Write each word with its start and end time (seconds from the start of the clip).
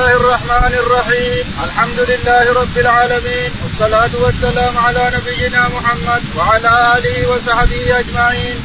الله 0.00 0.16
الرحمن 0.16 0.74
الرحيم. 0.74 1.44
الحمد 1.64 2.00
لله 2.00 2.52
رب 2.52 2.78
العالمين. 2.78 3.50
والصلاة 3.62 4.10
والسلام 4.22 4.78
على 4.78 5.12
نبينا 5.16 5.68
محمد 5.68 6.22
وعلى 6.36 6.72
آله 6.96 7.28
وصحبه 7.28 7.98
أجمعين. 7.98 8.56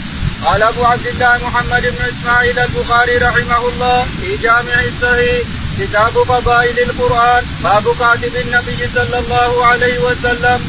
قال 0.45 0.63
أبو 0.63 0.85
عبد 0.85 1.07
الله 1.07 1.37
محمد 1.47 1.81
بن 1.81 2.01
إسماعيل 2.13 2.59
البخاري 2.59 3.17
رحمه 3.17 3.67
الله 3.67 4.07
في 4.21 4.37
جامع 4.37 4.77
الصحيح 4.91 5.41
كتاب 5.79 6.23
فضائل 6.23 6.79
القرآن 6.79 7.43
باب 7.63 7.85
كاتب 7.99 8.35
النبي 8.35 8.89
صلى 8.95 9.17
الله 9.19 9.65
عليه 9.65 9.99
وسلم. 9.99 10.59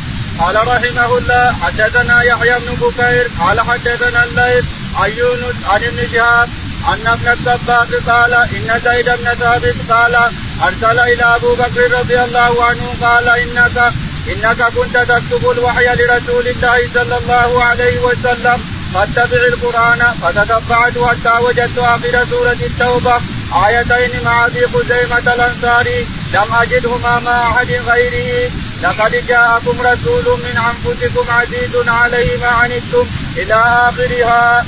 قال 0.40 0.56
رحمه 0.56 1.18
الله 1.18 1.52
حدثنا 1.62 2.22
يحيى 2.22 2.58
بن 2.58 2.74
بكير 2.74 3.30
قال 3.40 3.60
حدثنا 3.60 4.24
الليث 4.24 4.64
عن 4.94 5.10
يونس 5.10 5.56
عن 5.70 5.84
ابن 5.84 6.00
ان 6.93 7.07
ابن 7.07 7.29
السباق 7.29 7.89
قال 8.07 8.32
إن 8.34 8.80
زيد 8.84 9.07
بن 9.07 9.35
ثابت 9.41 9.77
قال 9.91 10.14
أرسل 10.62 10.98
إلى 11.00 11.23
أبو 11.36 11.55
بكر 11.55 11.98
رضي 11.98 12.25
الله 12.25 12.64
عنه 12.64 12.94
قال 13.00 13.29
إنك 13.29 13.93
إنك 14.32 14.63
كنت 14.63 14.96
تكتب 14.96 15.50
الوحي 15.50 15.85
لرسول 15.85 16.49
الله 16.49 16.79
صلى 16.94 17.18
الله 17.18 17.64
عليه 17.64 17.99
وسلم 18.00 18.61
فاتبع 18.94 19.43
القرآن 19.46 20.03
فتتبعت 20.22 20.99
حتى 20.99 21.43
وجدت 21.44 21.79
آخر 21.79 22.27
سورة 22.30 22.58
التوبة 22.71 23.21
آيتين 23.66 24.25
مع 24.25 24.46
ابي 24.46 24.66
خزيمة 24.66 25.35
الانصاري 25.35 26.07
لم 26.35 26.55
أجدهما 26.55 27.18
مع 27.18 27.50
أحد 27.50 27.71
غيره 27.71 28.50
لقد 28.82 29.27
جاءكم 29.29 29.80
رسول 29.80 30.25
من 30.25 30.58
أنفسكم 30.71 31.30
عزيز 31.30 31.89
عليه 31.89 32.36
ما 32.39 32.47
عنتم 32.47 33.06
إلى 33.36 33.55
آخرها. 33.55 34.64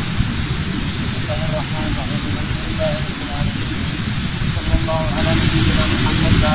الله 4.88 5.08
على 5.16 5.30
نبينا 5.30 5.84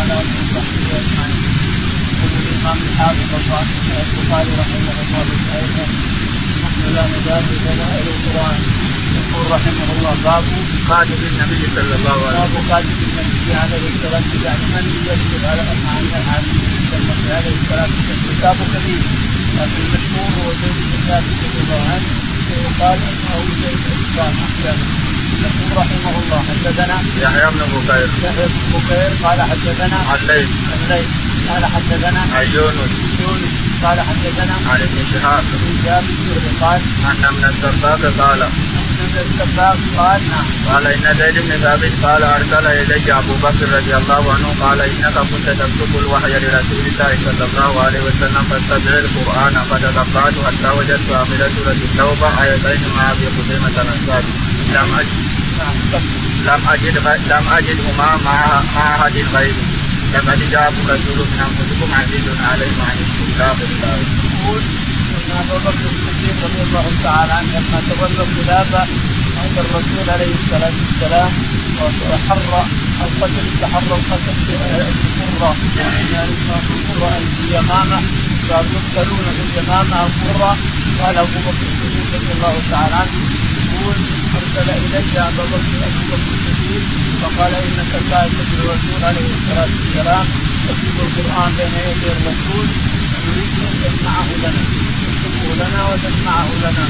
اله 0.03 0.20
وصحبه 0.39 0.89
الامام 2.43 2.80
الحافظ 2.89 3.29
البخاري 4.07 4.51
رحمه 4.62 4.96
الله 5.04 5.27
تعالى 5.48 5.85
نحن 6.63 6.82
لا 6.96 7.04
نزال 7.13 7.43
فضائل 7.65 8.07
القران 8.15 8.59
يقول 9.18 9.46
رحمه 9.55 9.87
الله 9.96 10.13
باب 10.27 10.46
خاتم 10.87 11.21
النبي 11.31 11.62
صلى 11.76 11.96
الله 11.96 12.18
عليه 12.27 12.40
وسلم 12.40 12.41
باب 12.41 12.54
خاتم 12.70 12.98
النبي 13.07 13.54
عليه 13.63 13.84
الصلاه 13.91 14.27
يعني 14.46 14.65
من 14.76 14.85
يكتب 15.09 15.41
على 15.51 15.62
عليه 17.37 17.51
والسلام 17.55 17.90
كتاب 18.29 18.57
كبير 18.74 19.01
لكن 19.57 19.79
المشهور 19.85 20.29
هو 20.37 20.49
بن 20.62 20.98
ثابت 21.07 21.35
رضي 21.46 21.59
الله. 21.63 21.84
عنه 21.93 22.32
ويقال 22.54 22.99
انه 23.09 23.35
زيد 23.62 23.79
بن 23.85 24.23
يقول 25.43 25.77
رحمه 25.77 26.13
الله 26.23 26.43
حدثنا 26.49 26.98
يحيى 27.21 27.51
بن 27.51 27.62
بكير 27.73 28.09
يحيى 28.23 28.48
بن 28.48 28.77
بكير 28.77 29.12
قال 29.23 29.41
حدثنا 29.41 29.98
عن 30.09 30.18
الليث 30.21 30.49
الليث 30.84 31.07
قال 31.49 31.65
حدثنا 31.65 32.21
عن 32.35 32.46
يونس 32.54 32.91
يونس 33.20 33.54
قال 33.84 34.01
حدثنا 34.01 34.55
عن 34.71 34.81
ابن 34.81 34.99
شهاب 35.12 35.43
ابن 35.54 35.70
شهاب 35.84 36.04
قال 36.62 36.81
أن 37.12 37.26
ابن 37.26 37.46
السباق 37.46 38.01
قال 38.20 38.49
قال 39.98 40.21
نعم 40.29 40.46
قال 40.70 40.87
إن 40.87 41.15
زيد 41.20 41.40
بن 41.46 41.51
ثابت 41.62 41.91
قال 42.04 42.23
أرسل 42.23 42.68
إلي 42.68 43.13
أبو 43.13 43.34
بكر 43.34 43.68
رضي 43.77 43.98
الله 43.98 44.34
عنه 44.34 44.55
قال 44.62 44.82
إنك 44.82 45.13
كنت 45.13 45.49
تكتب 45.49 45.99
الوحي 45.99 46.32
لرسول 46.40 46.85
الله 46.87 47.18
صلى 47.26 47.46
الله 47.46 47.81
عليه 47.84 47.99
وسلم 47.99 48.43
فاتبع 48.49 48.98
القرآن 48.98 49.54
فتتبعت 49.70 50.34
حتى 50.46 50.70
وجدت 50.77 51.09
اخر 51.12 51.37
سورة 51.55 51.71
التوبة 51.71 52.43
آيتين 52.43 52.90
مع 52.98 53.12
أبي 53.12 53.27
خزيمه 53.37 53.81
الأنصاري. 53.81 54.34
لم 54.74 54.96
أجد. 54.99 55.34
لم 56.46 56.62
أجد 56.74 56.98
لم 57.29 57.46
أجدهما 57.57 58.18
مع 58.26 58.62
مع 58.76 58.96
أحد 58.96 59.13
غيره 59.34 59.63
لقد 60.13 60.49
جاءكم 60.51 60.87
رسول 60.87 61.18
من 61.18 61.40
أنفسكم 61.40 61.93
عزيز 61.93 62.26
عليه 62.51 62.71
ما 62.77 62.85
عنتم 62.85 63.24
إلى 63.35 64.82
ان 65.17 65.31
ابا 65.41 65.57
بكر 65.66 65.85
الصديق 65.94 66.35
رضي 66.45 66.61
الله 66.67 66.85
تعالى 67.03 67.34
عنه 67.34 67.50
لما 67.59 67.79
تولى 67.90 68.22
الخلافه 68.28 68.81
عند 69.44 69.57
الرسول 69.57 70.09
عليه 70.09 70.34
الصلاه 70.40 70.74
والسلام 70.81 71.31
وحر 72.09 72.66
القتل 73.06 73.46
تحرى 73.62 73.96
القتل 74.00 74.35
في 74.46 74.53
القرى 74.56 75.56
يعني 75.78 76.34
القرى 76.75 77.12
اليمامه 77.44 78.00
صاروا 78.50 78.72
يقتلون 78.78 79.25
في 79.38 79.44
اليمامه 79.50 79.97
القرى 80.06 80.52
قال 81.02 81.18
ابو 81.18 81.40
بكر 81.46 81.66
الصديق 81.72 82.07
رضي 82.16 82.31
الله 82.35 82.56
تعالى 82.72 82.96
عنه 82.96 83.18
يقول 83.63 83.96
ارسل 84.38 84.69
الي 84.69 85.19
ابا 85.29 85.44
بكر 85.52 85.78
ابو 85.88 86.02
بكر 86.12 86.31
الصديق 86.35 86.84
فقال 87.22 87.53
إنك 87.56 87.94
كاتب 88.09 88.47
الرسول 88.59 89.02
عليه 89.03 89.29
الصلاة 89.38 89.69
والسلام. 89.78 90.25
تكتب 90.68 90.96
القرآن 91.06 91.52
بين 91.57 91.73
يدي 91.90 92.07
الرسول. 92.16 92.68
نريد 93.28 93.53
ان 93.62 93.62
تسمعه 93.84 94.28
لنا. 94.44 94.64
تكتبه 95.02 95.56
لنا 95.56 95.82
وتسمعه 95.90 96.50
لنا. 96.64 96.86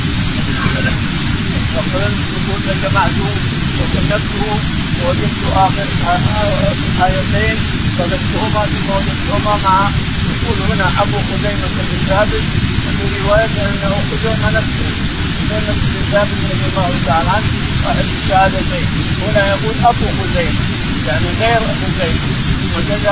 فقلت 1.74 2.18
يقول 2.34 2.62
فجمعته 2.62 3.30
وكتبته 3.80 4.59
ووجدت 5.04 5.44
آخر 5.56 5.88
آيتين 7.06 7.58
فقدتهما 7.98 8.66
ثم 8.66 8.90
وجدتهما 8.96 9.56
مع 9.66 9.90
يقول 10.30 10.72
هنا 10.72 10.88
أبو 11.02 11.18
خزيمة 11.30 11.68
بن 11.76 11.98
ثابت 12.09 12.44
وفي 12.86 13.06
رواية 13.24 13.56
أنه 13.70 13.96
خزيمة 14.12 14.50
نفسه. 14.50 14.90
خزيمة 15.40 15.74
بن 15.74 16.02
ثابت 16.12 16.38
رضي 16.52 16.66
الله 16.70 16.92
تعالى 17.06 17.30
عنه 17.30 17.50
صاحب 17.84 18.06
الشهادتين. 18.24 18.88
هنا 19.28 19.48
يقول 19.48 19.75
أبو 19.84 20.06
خزيمة 20.20 20.60
يعني 21.08 21.28
غير 21.40 21.60
خزيمة. 21.60 22.62
وجد 22.78 23.06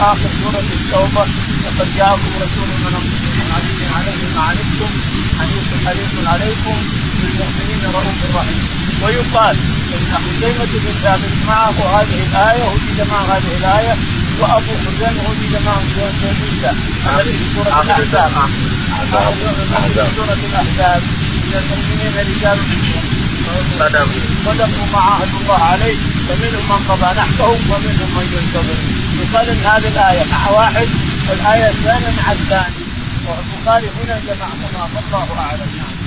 آخر 0.00 0.28
سورة 0.42 0.68
التوبة 0.78 1.24
لقد 1.64 1.88
جاءكم 1.96 2.32
رسول 2.42 2.68
من 2.84 2.92
انفسكم 2.98 3.46
عزيز 3.56 3.80
عليه 3.96 4.22
ما 4.36 4.42
عنتم 4.42 4.92
حريص 5.38 5.68
حريص 5.86 6.26
عليكم 6.26 6.76
بالمؤمنين 7.20 7.82
رؤوف 7.94 8.36
رحيم. 8.36 8.62
ويقال 9.02 9.56
إن 9.94 10.12
خزيمه 10.24 10.64
بن 10.64 10.92
ثابت 11.02 11.34
معه 11.46 12.00
هذه 12.00 12.20
الآية 12.30 12.64
وجد 12.64 13.08
معه 13.10 13.24
هذه 13.36 13.52
الآية 13.58 13.96
وأبو 14.40 14.72
خزيمه 14.84 15.22
وجد 15.30 15.54
معه 15.66 15.82
التي 17.20 17.32
في 17.32 17.44
سورة 17.54 17.82
الأحزاب. 17.82 18.32
سورة 20.16 20.38
الأحزاب. 20.50 21.02
من 21.48 21.54
المؤمنين 21.54 22.12
رجال 22.30 22.58
صدقوا. 23.78 24.22
صدقوا 24.44 24.86
ما 24.92 24.98
عاهدوا 24.98 25.40
الله 25.40 25.62
عليه 25.62 25.96
فمنهم 26.28 26.64
من 26.68 26.80
قضى 26.88 27.20
نحبه 27.20 27.46
ومنهم 27.46 28.10
من 28.16 28.26
ينتظر. 28.36 28.78
إن 29.36 29.60
هذه 29.64 29.88
الآية 29.88 30.24
مع 30.32 30.50
واحد 30.50 30.88
والآية 31.28 31.68
الثانية 31.68 32.10
مع 32.22 32.32
الثاني. 32.32 32.74
والبخاري 33.28 33.86
هنا 33.86 34.20
جمع 34.26 34.46
كما 34.72 34.88
والله 35.12 35.40
أعلم. 35.40 35.70
نعم 35.78 35.98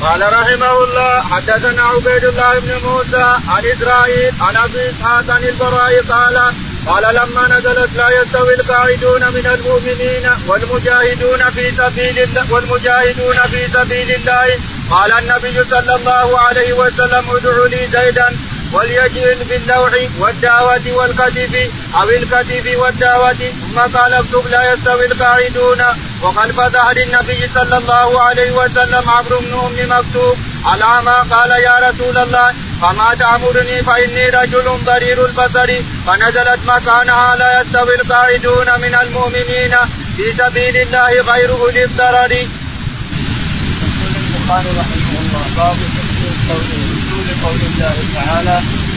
قال 0.00 0.32
رحمه 0.32 0.84
الله 0.84 1.22
حدثنا 1.22 1.82
عبيد 1.82 2.24
الله 2.24 2.58
بن 2.58 2.88
موسى 2.88 3.36
عن 3.48 3.62
إسرائيل 3.64 4.34
عن 4.40 4.56
أبي 4.56 4.90
إسحاق 4.90 5.30
عن 5.30 5.44
البراء 5.44 6.02
قال 6.08 6.52
قال 6.86 7.14
لما 7.14 7.48
نزلت 7.48 7.90
لا 7.96 8.08
يستوي 8.22 8.54
القاعدون 8.54 9.32
من 9.32 9.46
المؤمنين 9.46 10.30
والمجاهدون 10.46 11.50
في 11.50 11.70
سبيل 11.70 12.18
الله 12.18 12.52
والمجاهدون 12.52 13.36
في 13.50 13.68
سبيل 13.74 14.10
الله. 14.10 14.58
قال 14.90 15.12
النبي 15.12 15.64
صلى 15.70 15.94
الله 15.94 16.38
عليه 16.40 16.72
وسلم 16.72 17.24
ادعوا 17.36 17.68
لي 17.68 17.88
زيدا 17.92 18.28
وليجعل 18.72 19.44
باللوح 19.50 19.92
والدعوة 20.18 20.92
والكتف 20.92 21.70
أو 21.94 22.08
الكتف 22.10 22.78
والدعوة 22.78 23.32
ثم 23.32 23.78
قال 23.78 24.14
اكتب 24.14 24.46
لا 24.50 24.72
يستوي 24.72 25.06
القاعدون 25.06 25.82
وقد 26.22 26.52
فتح 26.52 26.90
للنبي 26.90 27.48
صلى 27.54 27.76
الله 27.78 28.20
عليه 28.22 28.50
وسلم 28.52 29.10
عمرو 29.10 29.38
بن 29.38 29.52
أم 29.52 29.98
مكتوب 29.98 30.36
على 30.64 31.02
ما 31.04 31.22
قال 31.22 31.50
يا 31.50 31.76
رسول 31.88 32.18
الله 32.18 32.54
فما 32.82 33.14
تأمرني 33.18 33.82
فإني 33.82 34.28
رجل 34.28 34.84
ضرير 34.84 35.26
البصر 35.26 35.70
فنزلت 36.06 36.60
مكانها 36.66 37.36
لا 37.36 37.60
يستوي 37.60 37.94
القاعدون 37.94 38.80
من 38.80 38.94
المؤمنين 39.02 39.74
في 40.16 40.32
سبيل 40.38 40.76
الله 40.76 41.22
غير 41.32 41.50
أولي 41.50 41.84
الضرر. 41.84 42.32
البخاري 44.52 44.70
رحمه 44.78 45.18
الله 45.20 45.44
باب 45.56 45.76
الله 47.82 48.04
تعالى 48.14 48.56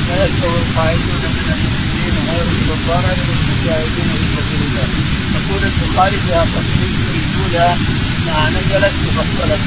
لا 0.09 0.25
يستوي 0.25 0.57
القاعدون 0.65 1.23
من 1.35 1.47
المسلمين 1.57 2.15
غير 2.29 2.45
الضرر 2.75 3.17
والمجاهدين 3.27 4.09
في 4.19 4.27
سبيل 4.35 4.61
الله. 4.67 4.87
يقول 5.35 5.61
البخاري 5.71 6.17
فيها 6.25 6.45
تفسير 6.55 6.89
الأولى 7.15 7.77
ما 8.25 8.49
نزلت 8.49 8.95
مفصلة 9.05 9.57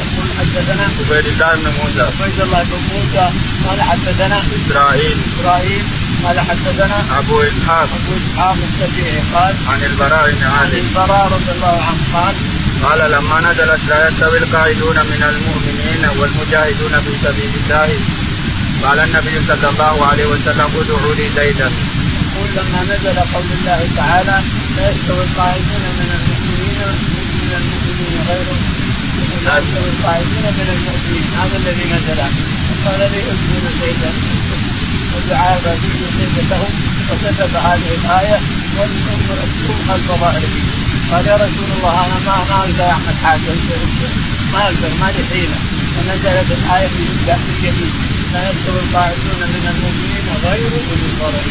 يقول 0.00 0.26
حدثنا 0.38 0.84
عبيد 0.98 1.26
الله 1.26 1.54
بن 1.54 1.68
موسى. 1.78 2.02
عبيد 2.02 2.40
الله 2.40 2.62
بن 2.62 2.80
موسى 2.94 3.30
قال 3.66 3.82
حدثنا 3.82 4.38
إسرائيل. 4.58 5.16
إبراهيم 5.40 5.84
قال 6.24 6.40
حدثنا 6.40 7.18
أبو 7.18 7.42
إسحاق. 7.42 7.88
أبو 7.98 8.12
إسحاق 8.20 8.56
السبيعي 8.68 9.20
قال 9.34 9.54
عن 9.68 9.82
البراء 9.82 10.30
بن 10.30 10.42
عن 10.42 10.52
عازب 10.58 10.74
البراء 10.74 11.24
رضي 11.32 11.52
الله 11.56 11.76
عنه 11.88 12.02
قال 12.14 12.34
قال 12.82 13.10
لما 13.10 13.40
نزلت 13.40 13.80
لا 13.88 14.08
يستوي 14.08 14.38
القاعدون 14.38 14.96
من 14.96 15.22
المؤمنين 15.30 16.02
والمجاهدون 16.18 16.94
في 17.04 17.12
سبيل 17.24 17.50
الله. 17.62 17.90
قال 18.84 18.98
النبي 18.98 19.36
صلى 19.48 19.68
الله 19.68 20.06
عليه 20.06 20.26
وسلم 20.26 20.68
ادعوا 20.80 21.14
لي 21.14 21.26
زيدا. 21.36 21.68
يقول 21.68 22.50
ولما 22.56 22.82
نزل 22.82 23.18
قول 23.34 23.48
الله 23.58 23.80
تعالى 23.96 24.36
لا 24.76 24.90
يستوي 24.90 25.24
القاعدون 25.24 25.84
من 25.98 26.10
المؤمنين 26.18 26.80
من 27.42 27.52
المؤمنين 27.60 28.20
غيرهم 28.28 28.62
لا 29.44 29.58
يستوي 29.58 29.88
القاعدون 29.94 30.44
من 30.58 30.68
المؤمنين. 30.76 31.26
هذا 31.40 31.56
الذي 31.56 31.84
نزل. 31.94 32.20
قال 32.84 33.00
لي 33.12 33.20
اسجد 33.32 33.64
زيدا. 33.80 34.12
ودعا 35.14 35.58
زيدا 35.64 36.42
له 36.50 36.62
وكتب 37.10 37.56
هذه 37.56 37.90
الآية 38.00 38.40
والام 38.78 39.20
خلف 39.88 40.08
ظهره 40.20 40.48
قال 41.12 41.26
يا 41.26 41.36
رسول 41.36 41.68
الله 41.76 42.06
أنا 42.06 42.18
ما 42.26 42.36
ما 42.50 42.56
أقدر 42.60 42.90
اعمل 42.90 43.16
حاجة. 43.24 43.52
أقدر 44.54 44.90
ما 45.00 45.12
لي 45.12 45.24
حيلة. 45.30 45.58
فنزلت 45.94 46.48
الآية 46.58 46.88
في 46.88 47.00
الجميل 47.58 47.90
لا 48.32 48.50
يستوي 48.50 48.80
القاعدون 48.80 49.40
من 49.54 49.64
المؤمنين 49.72 50.26
غير 50.44 50.70
أولي 50.90 51.06
الضرر 51.10 51.46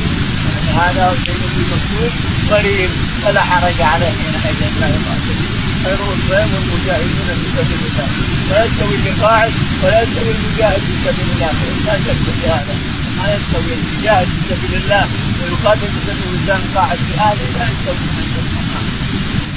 يعني 0.54 0.72
هذا 0.80 1.16
شيء 1.26 1.38
مكتوب 1.72 2.12
قريب 2.52 2.90
فلا 3.24 3.42
حرج 3.42 3.82
عليه 3.82 4.14
حينئذ 4.44 4.80
لا 4.80 4.88
يقاتل. 4.88 5.38
خير 5.84 6.02
والمجاهدون 6.02 7.30
في 7.42 7.48
سبيل 7.58 7.82
الله. 7.90 8.08
لا 8.50 8.66
يستوي 8.66 8.96
القاعد 8.96 9.54
ولا 9.84 10.02
يستوي 10.04 10.32
المجاهد 10.32 10.82
في 10.82 10.94
سبيل 11.06 11.28
الله. 11.34 11.54
لا 11.86 11.94
شك 12.06 12.20
في 12.42 12.48
هذا. 12.48 12.76
ما 13.18 13.26
يستوي 13.36 13.74
المجاهد 13.74 14.28
في 14.28 14.56
سبيل 14.56 14.82
الله 14.84 15.08
ويقاتل 15.42 15.88
في 15.94 16.00
سبيل 16.08 16.30
الله 16.40 16.60
قاعد 16.76 16.98
في 16.98 17.20
اهله 17.20 17.48
لا 17.58 17.66
يستوي 17.72 18.57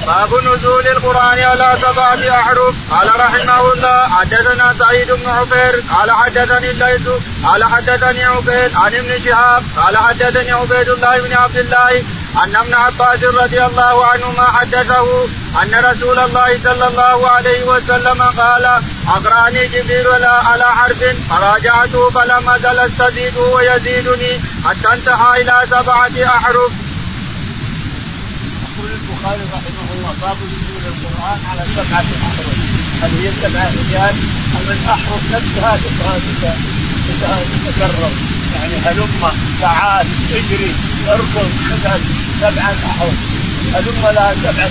باب 0.06 0.34
نزول 0.34 0.86
القرآن 0.86 1.38
على 1.38 1.78
سبعة 1.82 2.40
أحرف 2.40 2.74
قال 2.90 3.08
رحمه 3.20 3.72
الله 3.72 4.08
حدثنا 4.08 4.74
سعيد 4.78 5.12
بن 5.12 5.28
عفير 5.28 5.84
قال 5.90 6.10
حدثني 6.10 6.70
الليث 6.70 7.08
قال 7.44 7.64
حدثني 7.64 8.24
عبيد 8.24 8.76
عن 8.76 8.94
ابن 8.94 9.24
شهاب 9.24 9.62
قال 9.76 9.96
حدثني 9.98 10.50
عبيد 10.52 10.88
الله 10.88 11.20
بن 11.20 11.32
عبد 11.32 11.56
الله 11.56 11.90
أن 12.44 12.56
ابن 12.56 12.74
عباس 12.74 13.24
رضي 13.24 13.64
الله 13.64 14.06
عنهما 14.06 14.44
حدثه 14.44 15.24
أن 15.62 15.74
رسول 15.84 16.18
الله 16.18 16.58
صلى 16.64 16.86
الله 16.86 17.28
عليه 17.30 17.64
وسلم 17.64 18.22
قال 18.22 18.64
أقرأني 19.08 19.68
جبريل 19.68 20.24
على 20.24 20.64
حرف 20.64 21.04
فراجعته 21.30 22.10
فلم 22.10 22.50
ازل 22.50 22.78
استزيده 22.78 23.40
ويزيدني 23.40 24.40
حتى 24.64 24.88
انتهى 24.94 25.42
إلى 25.42 25.66
سبعة 25.70 26.36
أحرف. 26.36 26.72
يقول 28.62 28.90
البخاري 28.92 29.42
رحمه 29.54 29.79
باب 30.20 30.36
نزول 30.36 30.84
القرآن 30.92 31.40
على 31.50 31.64
سبعة 31.76 32.04
أحرف. 32.28 32.56
هل 33.02 33.10
هي 33.20 33.32
سبعه 33.42 33.70
رجال؟ 33.80 34.14
ام 34.56 34.70
الاحرف 34.70 35.22
نفسها 35.32 35.76
تتكرر 37.64 38.12
يعني 38.54 38.74
هلم 38.86 39.08
تعال 39.60 40.06
اجري 40.30 40.74
اركض 41.08 41.50
افعل 41.72 42.00
سبعة 42.40 42.76
أحرف. 42.90 43.14
هلم 43.74 44.02
لها 44.14 44.34
سبعة 44.34 44.70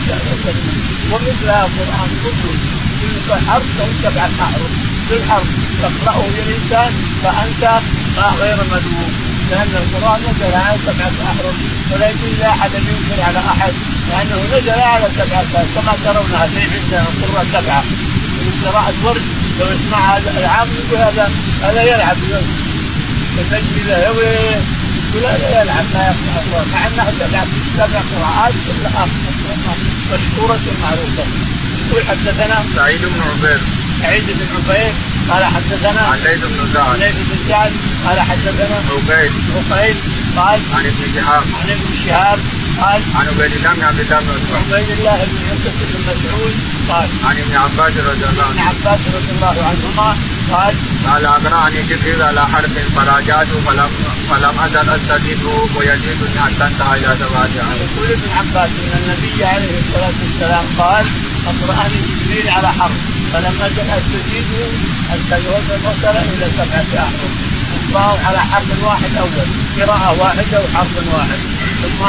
ومثلها 1.12 1.66
القرآن 1.66 2.10
كله. 2.24 2.54
كل 3.02 3.46
حرف 3.48 3.66
له 3.80 3.90
سبعة 4.04 4.30
أحرف. 4.42 4.72
كل 5.10 5.32
حرف 5.32 5.48
تقرأه 5.82 6.26
الانسان 6.28 6.94
فأنت 7.24 7.82
غير 8.40 8.58
مذموم 8.72 9.29
لأن 9.52 9.74
القرآن 9.76 10.20
نزل 10.22 10.56
على 10.56 10.78
سبعة 10.86 11.12
احرف 11.32 11.56
ولا 11.92 12.10
يجوز 12.10 12.40
لاحد 12.40 12.76
أن 12.76 12.84
ينكر 12.90 13.24
على 13.24 13.40
أحد 13.40 13.74
لأنه 14.10 14.44
نزل 14.58 14.80
على 14.80 15.08
سبعة 15.18 15.66
كما 15.76 15.94
ترون 16.06 16.32
هذه 16.32 16.62
عندنا 16.74 17.06
القراء 17.10 17.46
سبعه 17.54 17.84
من 18.42 18.54
قراءة 18.66 18.94
ورد 19.04 19.22
لو 19.60 19.66
يسمع 19.66 20.18
هذا 20.18 20.32
العام 20.40 20.68
يقول 20.68 21.00
هذا 21.00 21.32
هذا 21.64 21.82
يلعب. 21.82 22.18
النجم 23.40 23.88
ذا 23.88 23.98
يقول 24.04 25.26
هذا 25.26 25.62
يلعب 25.62 25.86
ما 25.94 26.10
يسمع 26.10 26.42
الله. 26.42 26.66
مع 26.74 26.88
انها 26.88 27.12
سبع 27.20 27.44
سبع 27.78 28.00
قراءات 28.12 28.54
كلها 28.68 29.08
مشهورة 30.14 30.60
معروفة 30.82 31.24
يقول 31.88 32.08
حدثنا 32.08 32.64
سعيد 32.76 33.02
بن 33.02 33.22
عبيد. 33.22 33.62
سعيد 34.02 34.24
بن 34.26 34.56
عبيد 34.56 34.94
قال 35.30 35.44
حدثنا 35.44 36.02
عن 36.02 36.18
ليث 36.18 36.40
بن 36.40 36.74
سعد 36.74 37.00
ليث 37.00 37.16
بن 37.30 37.38
سعد 37.48 37.72
قال 38.06 38.20
حدثنا 38.22 38.78
عبيد 38.90 39.32
عقيل. 39.56 39.96
قال 40.36 40.60
عن 40.74 40.86
ابن 40.86 41.04
شهاب. 41.16 41.44
عن 41.62 41.70
ابن 41.70 41.90
شهاب. 42.06 42.40
قال 42.82 43.02
عن 43.16 43.28
عبيد 43.28 43.54
الله 43.54 43.74
بن 43.74 43.84
عبد 43.84 44.00
الله 44.00 44.20
بن 44.20 44.28
مسعود. 44.28 44.74
عبيد 44.74 44.90
الله 45.00 45.18
بن 45.32 45.38
عتبة 45.50 45.80
بن 45.92 46.02
مسعود. 46.12 46.54
قال 46.90 47.08
عن 47.26 47.38
ابن 47.38 47.56
عباس 47.56 47.94
رضي 48.10 48.26
الله 48.32 48.46
ابن 48.50 48.60
عنه 48.60 48.70
عباس 48.70 49.00
رضي 49.16 49.32
الله 49.36 49.56
عنهما. 49.70 50.18
قال 50.52 50.74
قال 51.08 51.26
اقرأني 51.26 51.82
جبريل 51.90 52.22
على 52.22 52.48
حرف 52.48 52.74
فراجعته 52.96 53.60
فلم 53.66 53.90
فلم 54.30 54.60
أزل 54.60 54.90
استزيده 54.90 55.58
ويزيدني 55.76 56.40
حتى 56.46 56.66
انتهى 56.68 56.98
إلى 56.98 57.16
احرف. 57.62 57.82
يقول 57.82 58.08
ابن 58.12 58.30
عباس 58.38 58.70
إن 58.70 58.94
النبي 59.02 59.46
عليه 59.46 59.80
الصلاة 59.80 60.18
والسلام 60.24 60.66
قال 60.78 61.06
اقرأني 61.48 62.00
جبريل 62.08 62.50
على 62.50 62.68
حرف. 62.68 63.19
فلم 63.34 63.56
ازل 63.66 63.90
استزيده 63.98 64.66
حتى 65.10 65.38
وصل 65.86 66.18
إلى 66.34 66.48
سبعة 66.58 67.04
أحرف. 67.04 67.32
اقرأه 67.94 68.18
على 68.28 68.40
حرف 68.40 68.84
واحد 68.84 69.12
أول 69.18 69.48
قراءة 69.78 70.22
واحدة 70.22 70.60
وحرف 70.64 71.14
واحد. 71.14 71.40
ثم 71.82 72.02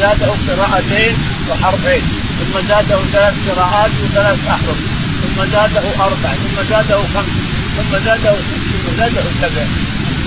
زاده 0.00 0.32
قراءتين 0.48 1.14
وحرفين. 1.50 2.02
ثم 2.38 2.68
زاده 2.68 2.98
ثلاث 3.12 3.34
قراءات 3.48 3.90
وثلاث 4.02 4.38
أحرف. 4.48 4.78
ثم 5.22 5.44
زاده 5.52 6.04
أربع 6.04 6.30
ثم 6.42 6.62
زاده 6.70 6.98
خمس 7.14 7.34
ثم 7.76 7.92
زاده 8.04 8.34
ست 8.34 8.64
ثم 8.84 8.96
زاده 8.98 9.24
سبع. 9.42 9.64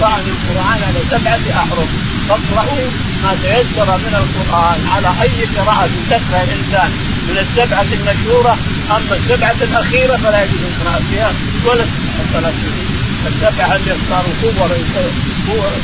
قرأ 0.01 0.19
القرآن 0.19 0.79
على 0.87 0.99
سبعة 1.11 1.63
أحرف. 1.63 1.89
فاقرأوا 2.29 2.87
ما 3.23 3.35
تيسر 3.43 3.97
من 3.97 4.15
القرآن 4.21 4.79
على 4.95 5.09
أي 5.21 5.45
قراءة 5.57 5.89
تقرأ 6.09 6.43
الإنسان. 6.43 6.91
من 7.27 7.37
السبعة 7.37 7.87
المشهورة 7.97 8.57
أما 8.95 9.15
السبعة 9.15 9.55
الأخيرة 9.61 10.17
فلا 10.17 10.43
يجوز 10.43 10.59
القراءة 10.63 11.03
فيها 11.11 11.31
ولا 11.65 11.83
الصلاة 12.23 12.51
فيها. 12.51 12.87
السبعة 13.27 13.75
اللي 13.75 13.95
صاروا 14.09 14.33
قوة 14.43 14.77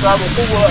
صاروا 0.01 0.27
قوة 0.38 0.63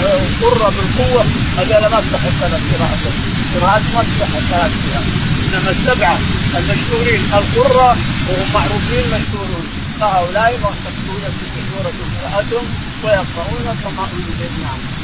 قرة 0.43 0.73
بالقوة 0.77 1.25
هذا 1.59 1.89
ما 1.89 2.01
تصح 2.01 2.25
الصلاة 2.33 2.61
قراءته 2.73 3.13
قراءات 3.55 3.83
ما 3.95 4.03
تصح 4.03 4.31
الصلاة 4.43 4.71
فيها. 4.83 5.03
إنما 5.45 5.71
السبعة 5.71 6.19
المشهورين 6.59 7.21
القرة 7.35 7.97
وهم 8.29 8.49
معروفين 8.55 9.05
مشهورون. 9.15 9.67
فهؤلاء 10.01 10.53
مشهورة 10.53 11.33
مشهورة 11.57 11.93
قراءتهم 12.23 12.67
ويقرؤون 13.05 13.79
كما 13.85 14.05
أنزل 14.13 14.51
نعم. 14.63 15.02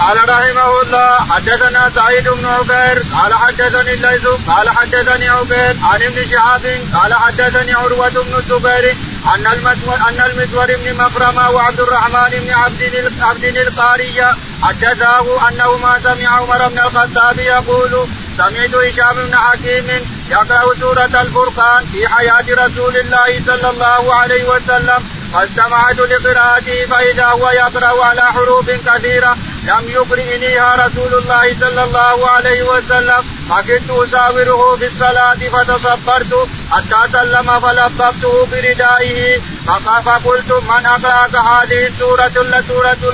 قال 0.00 0.28
رحمه 0.28 0.82
الله 0.82 1.18
حدثنا 1.30 1.90
سعيد 1.94 2.28
بن 2.28 2.46
عبير 2.46 3.02
قال 3.12 3.34
حدثني 3.34 3.92
الليث 3.94 4.26
قال 4.46 4.70
حدثني 4.70 5.28
عبيد 5.28 5.76
عن 5.82 6.02
ابن 6.02 6.26
شهاب 6.30 6.64
قال 6.94 7.14
حدثني 7.14 7.72
عروة 7.72 8.08
بن 8.08 8.34
الزبير 8.36 8.96
أن 9.34 9.46
المسور 9.46 9.96
أن 10.08 10.20
المسور 10.30 10.66
بن 10.66 10.96
مخرمة 10.96 11.50
وعبد 11.50 11.80
الرحمن 11.80 12.30
بن 12.30 12.50
عبد 12.50 13.12
عبد 13.20 13.44
القاري 13.44 14.24
حدثاه 14.62 15.48
أنهما 15.48 15.98
سمع 16.04 16.28
عمر 16.28 16.68
بن 16.68 16.78
الخطاب 16.78 17.38
يقول 17.38 18.06
سمعت 18.38 18.74
هشام 18.74 19.14
بن 19.26 19.36
حكيم 19.36 19.86
يقرأ 20.30 20.74
سورة 20.80 21.20
الفرقان 21.22 21.86
في 21.92 22.08
حياة 22.08 22.44
رسول 22.66 22.96
الله 22.96 23.40
صلى 23.46 23.70
الله 23.70 24.14
عليه 24.14 24.44
وسلم 24.44 25.21
فاستمعت 25.32 25.98
لقراءته 25.98 26.86
فإذا 26.86 27.26
هو 27.26 27.50
يقرأ 27.50 28.04
على 28.04 28.32
حروف 28.32 28.70
كثيرة 28.70 29.36
لم 29.62 29.88
يقرئنيها 29.88 30.86
رسول 30.86 31.14
الله 31.14 31.54
صلى 31.60 31.84
الله 31.84 32.30
عليه 32.30 32.62
وسلم. 32.62 33.22
فكنت 33.50 33.90
أساوره 33.90 34.76
في 34.76 34.86
الصلاة 34.86 35.34
فتصبرت 35.34 36.48
حتى 36.70 37.12
سلم 37.12 37.60
فلببته 37.60 38.46
بردائه. 38.52 39.40
فقلت 40.04 40.52
من 40.52 40.86
أقرأك 40.86 41.34
هذه 41.34 41.86
السورة 41.86 42.32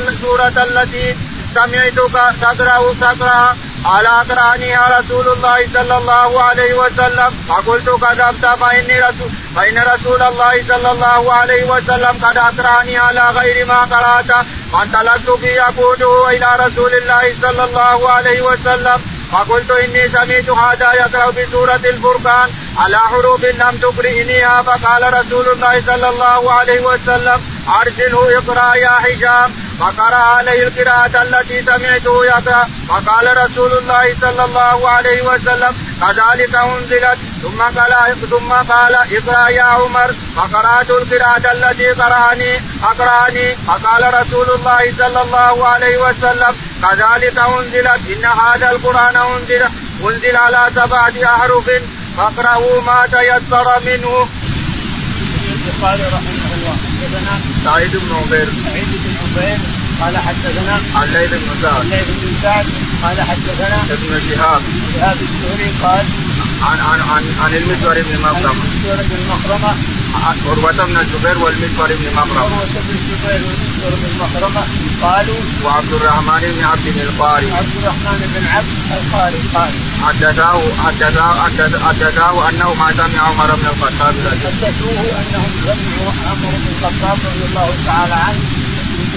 السورة 0.09 0.53
التي 0.57 1.17
سمعتك 1.55 2.35
تقرأ 2.41 2.95
تقرأ؟ 3.01 3.57
قال 3.85 4.07
اقرانيها 4.07 5.01
رسول 5.01 5.29
الله 5.29 5.69
صلى 5.75 5.99
الله 5.99 6.43
عليه 6.43 6.75
وسلم. 6.75 7.31
فقلت 7.49 7.91
كذبت 7.91 8.47
فإني 8.61 9.01
رسول 9.01 9.31
فإن 9.57 9.79
رسول 9.79 10.23
الله 10.23 10.65
صلى 10.69 10.91
الله 10.93 11.33
عليه 11.33 11.65
وسلم 11.65 12.15
قد 12.23 12.37
اقراني 12.37 12.99
على 12.99 13.21
غير 13.21 13.67
ما 13.67 13.81
قرأت. 13.81 14.47
فانطلقت 14.73 15.31
في 15.31 15.47
يقوده 15.47 16.31
إلى 16.31 16.49
رسول 16.67 16.95
الله 16.95 17.35
صلى 17.43 17.65
الله 17.65 18.11
عليه 18.11 18.43
وسلم. 18.43 19.03
فقلت 19.33 19.71
إني 19.71 20.09
سمعت 20.09 20.51
هذا 20.51 20.93
يقرأ 20.93 21.31
بسورة 21.31 21.81
الفرقان. 21.85 22.51
على 22.79 22.99
حروف 22.99 23.45
لم 23.45 23.79
تقرئنيها 23.83 24.63
فقال 24.63 25.15
رسول 25.15 25.49
الله 25.49 25.83
صلى 25.87 26.09
الله 26.09 26.53
عليه 26.53 26.81
وسلم 26.81 27.43
أرسله 27.81 28.39
اقرأ 28.39 28.75
يا 28.75 28.95
هشام. 29.05 29.68
فقرأ 29.81 30.17
عليه 30.17 30.69
القراءة 30.69 31.23
التي 31.23 31.63
سمعته 31.63 32.25
يقرأ. 32.25 32.69
فقال 32.89 33.27
رسول 33.45 33.73
الله 33.79 34.15
صلى 34.21 34.45
الله 34.45 34.89
عليه 34.89 35.23
وسلم 35.23 35.73
كذلك 36.01 36.55
أنزلت. 36.55 37.19
ثم 37.43 37.61
قال 37.63 37.93
ثم 38.31 38.53
قال 38.53 38.95
اقرأ 38.95 39.49
يا 39.49 39.63
عمر. 39.63 40.15
فقرأت 40.37 40.91
القراءة 40.91 41.53
التي 41.53 41.89
قرأني 41.89 42.53
أقرأني. 42.83 43.47
فقال 43.67 44.03
رسول 44.21 44.49
الله 44.57 44.83
صلى 44.99 45.21
الله 45.23 45.67
عليه 45.69 45.97
وسلم 45.99 46.53
كذلك 46.83 47.39
أنزلت. 47.39 48.01
إن 48.13 48.25
هذا 48.25 48.71
القرآن 48.71 49.17
أنزل 49.17 49.63
أنزل 50.09 50.37
على 50.37 50.71
سبعة 50.75 51.17
أحرف 51.35 51.71
فاقرأوا 52.17 52.81
ما 52.83 53.07
تيسر 53.13 53.67
منه. 53.87 54.29
البخاري 55.55 56.03
رحمه 56.03 56.51
الله. 56.57 56.77
حدثنا 57.01 57.35
سعيد 57.65 57.93
بن 57.97 58.11
عبيد. 58.17 58.49
سعيد 58.65 58.88
بن 59.39 59.45
عبيد 59.45 59.61
قال 60.01 60.19
حدثنا 60.19 60.81
الليل 61.03 61.29
بن 61.29 61.63
سعد 61.63 61.81
الليل 61.81 62.05
بن 62.23 62.35
سعد 62.43 62.67
قال 63.03 63.21
حدثنا 63.21 63.83
ابن 63.91 64.21
شهاب. 64.29 64.63
شهاب 64.95 65.17
الزهري 65.21 65.73
قال 65.83 66.05
عن 66.63 66.81
عن 66.81 67.01
عن 67.01 67.25
عن 67.45 67.55
المسور 67.55 67.95
بن 67.95 68.21
مخرمة 68.21 68.49
عن 68.49 68.77
سورة 68.85 69.11
المخرمة 69.21 69.75
عروة 70.47 70.87
بن 70.87 70.97
الزبير 70.97 71.39
والمسور 71.39 71.87
بن 71.87 72.07
مخرمة 72.17 72.41
عروة 72.41 72.65
بن 72.65 72.95
الزبير 72.99 73.41
والمسور 73.47 73.93
بن 74.03 74.19
مخرمة 74.21 74.63
قالوا 75.03 75.41
وعبد 75.65 75.93
الرحمن 75.93 76.41
بن 76.55 76.65
عبد 76.65 76.87
القاري. 76.87 77.53
عبد 77.53 77.77
الرحمن 77.81 78.21
بن 78.35 78.47
عبد 78.47 78.69
القاري 78.99 79.41
قال 79.55 79.73
حدثاه 80.03 80.63
حدثاه 80.85 81.35
حدثاه 81.89 82.49
أنه 82.49 82.75
ما 82.75 82.93
سمع 82.93 83.23
عمر 83.23 83.55
بن 83.55 83.67
الخطاب 83.67 84.15
حدثوه 84.45 85.01
أنهم 85.21 85.51
سمعوا 85.65 86.13
عمر 86.31 86.51
بن 86.51 86.67
الخطاب 86.75 87.19
رضي 87.27 87.45
الله 87.49 87.75
تعالى 87.87 88.15
عنه. 88.15 88.68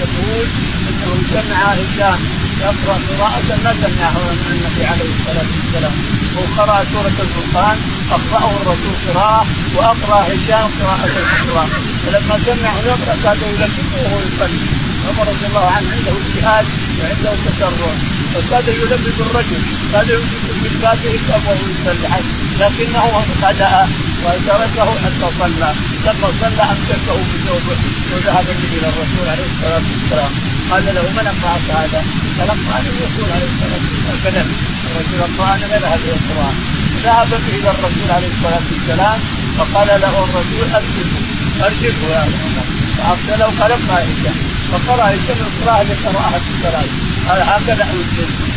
يقول 0.02 0.46
أنه 0.88 1.10
سمع 1.32 1.60
هشام 1.72 2.20
يقرأ 2.60 2.96
قراءة 3.08 3.48
ما 3.64 3.72
سمعه 3.82 4.18
من 4.18 4.46
النبي 4.52 4.84
عليه 4.86 5.10
الصلاة 5.14 5.48
والسلام 5.54 5.94
وقرأ 6.36 6.84
سورة 6.92 7.16
الفرقان 7.24 7.76
أقرأه 8.10 8.50
الرسول 8.62 8.94
قراءة 9.08 9.46
وأقرأ 9.76 10.20
هشام 10.32 10.70
قراءة 10.80 11.04
القرآن 11.22 11.68
فلما 12.06 12.36
سمعه 12.46 12.78
يقرأ 12.86 13.16
كاد 13.24 13.38
يلبسه 13.42 13.96
وهو 14.02 14.18
يصلي 14.26 14.60
عمر 15.08 15.28
رضي 15.28 15.46
الله 15.46 15.66
عنه 15.76 15.88
عنده 15.92 16.12
اجتهاد 16.20 16.66
وعنده 17.00 17.32
تسرع. 17.44 17.92
فكاد 18.34 18.68
يلبس 18.68 19.20
الرجل. 19.20 19.62
كاد 19.92 20.08
يمسك 20.08 20.44
بالفاتحة 20.62 21.16
كم 21.28 21.46
وهو 21.46 21.54
يصلي. 21.70 22.22
لكنه 22.60 23.24
خدأ 23.42 23.88
وتركه 24.24 24.90
حتى 25.04 25.28
صلى. 25.38 25.74
لما 26.06 26.28
صلى 26.40 26.62
امسكه 26.72 27.16
بثوبه 27.30 27.78
وذهب 28.12 28.46
به 28.58 28.70
إلى 28.78 28.88
الرسول 28.92 29.26
عليه 29.32 29.46
الصلاة 29.52 29.82
والسلام. 29.92 30.32
قال 30.70 30.84
له 30.94 31.04
من 31.16 31.26
اقرأك 31.32 31.66
هذا؟ 31.80 32.00
اقرأني 32.40 32.88
الرسول 32.94 33.28
عليه 33.34 33.48
الصلاة 33.52 33.82
والسلام 33.86 34.18
كذب. 34.24 34.48
الرسول 34.90 35.20
اقرأني 35.28 35.64
غير 35.72 35.84
هذه 35.92 36.10
القرآن. 36.16 36.54
ذهب 37.04 37.30
به 37.30 37.58
إلى 37.58 37.70
الرسول 37.70 38.10
عليه 38.16 38.30
الصلاة 38.34 38.66
والسلام 38.72 39.18
فقال 39.58 39.88
له 40.02 40.14
الرسول 40.24 40.66
ارشده 40.74 41.20
ارشده 41.66 42.06
يا 42.14 42.20
عمر 42.20 42.64
فأرسله 42.98 43.50
اقرا 43.60 43.98
هشام 44.04 44.36
فقرأ 44.72 45.04
هشام 45.14 45.38
القراءة 45.46 45.82
اللي 45.82 45.94
قراها 45.94 46.38
في 46.38 46.50
الصلاة. 46.54 46.88
قال 47.28 47.40
هكذا 47.42 47.84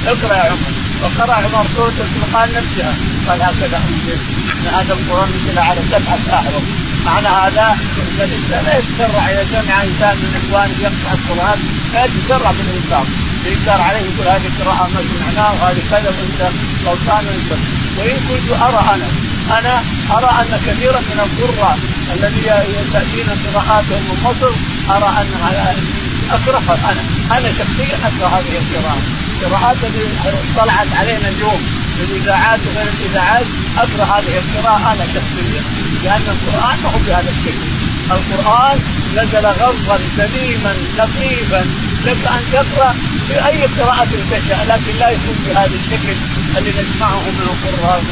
اقرأ 0.08 0.36
يا 0.36 0.52
عمر 0.52 0.85
فقرا 1.10 1.34
عمر 1.34 1.66
سوره 1.76 1.94
الفرقان 2.06 2.50
نفسها. 2.50 2.94
قال 3.28 3.42
هكذا 3.42 3.78
انزل 3.78 4.20
إن 4.60 4.68
هذا 4.68 4.94
القرآن 4.94 5.30
نزل 5.30 5.60
على 5.60 5.82
سبعه 5.92 6.40
احرف 6.40 6.64
معنى 7.06 7.28
هذا 7.28 7.78
ان 7.98 8.20
الإنسان 8.20 8.66
لا 8.66 8.78
يتسرع 8.78 9.30
اذا 9.32 9.46
سمع 9.52 9.84
إنسان 9.84 10.16
من 10.18 10.42
اخوانه 10.42 10.76
يقرا 10.82 11.14
القرآن 11.14 11.60
لا 11.94 12.06
يتسرع 12.06 12.52
بالانكار 12.52 13.06
ينكر 13.46 13.82
عليه 13.82 14.00
يقول 14.00 14.28
هذه 14.28 14.50
قراءة 14.60 14.90
ما 14.94 15.02
سمعناها 15.10 15.52
وهذه 15.52 15.82
كذا 15.92 16.10
وانت 16.10 16.52
غلطان 16.86 17.26
وانت 17.28 17.52
وإن 17.98 18.18
كنت 18.30 18.62
أرى 18.62 18.82
أنا 18.96 19.08
أنا 19.58 19.84
أرى 20.18 20.30
أن 20.42 20.60
كثيرا 20.68 21.00
من 21.00 21.20
القراء 21.26 21.80
الذي 22.16 22.42
تاتينا 22.94 23.36
قراءاتهم 23.46 24.04
من 24.10 24.18
مصر 24.26 24.52
أرى 24.96 25.10
ان 25.22 25.28
أكرهها. 26.32 26.92
أنا 26.92 27.02
أنا 27.38 27.50
شخصيا 27.52 27.96
أكره 28.08 28.28
هذه 28.28 28.58
القراءات 28.62 29.25
القراءات 29.36 29.78
التي 29.84 30.08
طلعت 30.58 30.88
علينا 31.00 31.28
اليوم 31.30 31.62
في 31.98 32.04
الاذاعات 32.04 32.60
وغير 32.68 32.88
الإذاعات 33.00 33.46
أكره 33.78 34.04
هذه 34.04 34.34
القراءه 34.44 34.94
أنا 34.94 35.06
شخصيا 35.06 35.62
لأن 36.04 36.22
القرآن 36.36 36.78
ما 36.84 36.90
هو 36.90 37.00
بهذا 37.08 37.30
الشكل. 37.32 37.68
القرآن 38.12 38.80
نزل 39.16 39.46
غضا 39.48 40.00
سليما 40.18 40.74
لطيفا 40.98 41.66
لك 42.06 42.28
أن 42.28 42.42
تقرأ 42.54 42.96
باي 43.30 43.66
قراءة 43.80 44.08
تشاء 44.32 44.66
لكن 44.70 45.00
لا 45.00 45.10
يكون 45.10 45.36
بهذا 45.48 45.76
الشكل 45.76 46.16
اللي 46.58 46.70
نسمعه 46.70 47.20
من 47.20 47.42
القراء. 47.42 48.04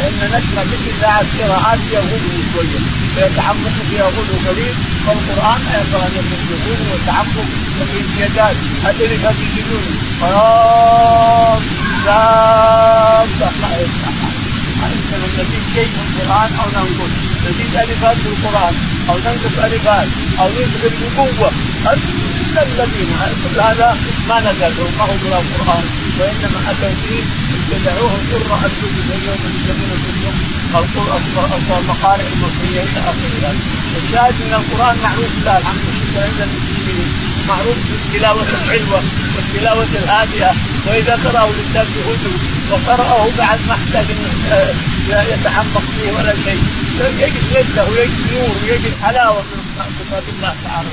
فان 0.00 0.28
نسمع 0.28 0.62
في 0.62 0.76
الاذاعات 0.80 1.26
قراءات 1.40 1.78
فيها 1.88 2.00
غلو 2.00 2.30
شوية. 2.52 2.80
فيتعمق 3.14 3.74
فيها 3.90 4.04
غلو 4.04 4.36
قليل 4.48 4.74
والقران 5.06 5.60
لا 5.72 5.80
ينبغي 5.80 6.06
ان 6.06 6.12
يكون 6.16 6.38
فيه 6.48 6.58
غلو 6.66 6.94
وتعمق 6.94 7.48
وفي 7.80 7.98
زيادات 8.16 8.56
ادري 8.86 9.16
هذه 9.16 9.46
سجون 9.54 9.84
خلاص 10.20 11.62
ما 13.62 13.70
يسمع 13.80 14.10
ما 14.80 14.88
نزيد 15.38 15.64
شيء 15.74 15.88
من 15.88 16.04
القرآن 16.08 16.50
أو 16.60 16.68
ننقص. 16.74 17.12
نزيد 17.44 17.76
ألفات 17.76 18.16
في 18.16 18.28
القرآن 18.28 18.74
أو 19.10 19.18
ننقص 19.18 19.54
ألفات 19.64 20.08
أو 20.40 20.48
ننقص 20.48 20.92
بقوه 21.16 21.52
إلا 22.50 22.62
الذين 22.62 23.10
كل 23.42 23.60
هذا 23.60 23.96
ما 24.28 24.40
نزل 24.40 24.74
ما 24.98 25.04
هو 25.04 25.14
من 25.24 25.32
القرآن 25.40 25.84
وإنما 26.18 26.58
أتوا 26.70 26.94
فيه 27.02 27.22
ابتدعوه 27.56 28.12
سر 28.30 28.52
الجزء 28.66 29.14
اليوم 29.16 29.40
يسمونه 29.56 29.96
كلهم 30.06 30.36
المقارئ 31.78 32.26
المصريه 32.32 32.82
إلى 32.82 33.00
اخره 33.00 33.54
الشاهد 33.96 34.34
من 34.34 34.54
القرآن 34.60 34.96
معروف 35.02 35.30
لا 35.44 35.58
الحمد 35.58 35.84
لله 35.94 36.22
عند 36.22 36.40
المسلمين. 36.40 37.08
معروف 37.48 37.76
بالتلاوه 37.90 38.42
الحلوة 38.42 39.02
والتلاوة 39.36 39.88
الهادئة. 40.02 40.50
وإذا 40.86 41.14
قرأه 41.24 41.50
الانسان 41.50 41.86
بهدوء 41.94 42.38
وقرأه 42.70 43.28
بعد 43.38 43.58
ما 43.68 43.74
احتاج 43.74 44.06
انه 44.10 45.22
يتعمق 45.34 45.82
فيه 45.96 46.12
ولا 46.12 46.34
شيء 46.44 46.62
يجد 47.18 47.44
لذه 47.54 47.90
ويجد 47.90 48.32
نور 48.32 48.56
ويجد 48.64 48.94
حلاوة 49.02 49.42
من 49.42 49.84
كتاب 50.00 50.22
الله 50.36 50.54
تعالى. 50.64 50.88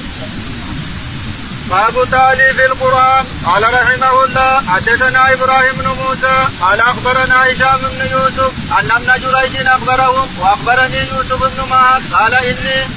باب 1.69 2.09
تاليف 2.11 2.59
القرآن 2.59 3.25
قال 3.45 3.63
رحمه 3.63 4.23
الله 4.23 4.61
حدثنا 4.67 5.33
إبراهيم 5.33 5.73
بن 5.73 5.87
موسى 5.87 6.47
قال 6.61 6.81
أخبرنا 6.81 7.45
هشام 7.45 7.79
بن 7.81 8.11
يوسف 8.11 8.51
أن 8.79 8.91
ابن 8.91 9.21
جريج 9.21 9.67
اخبرهم 9.67 10.29
وأخبرني 10.39 10.97
يوسف 10.97 11.43
بن 11.43 11.69
معاذ 11.69 12.13
قال 12.13 12.33
اني 12.33 12.87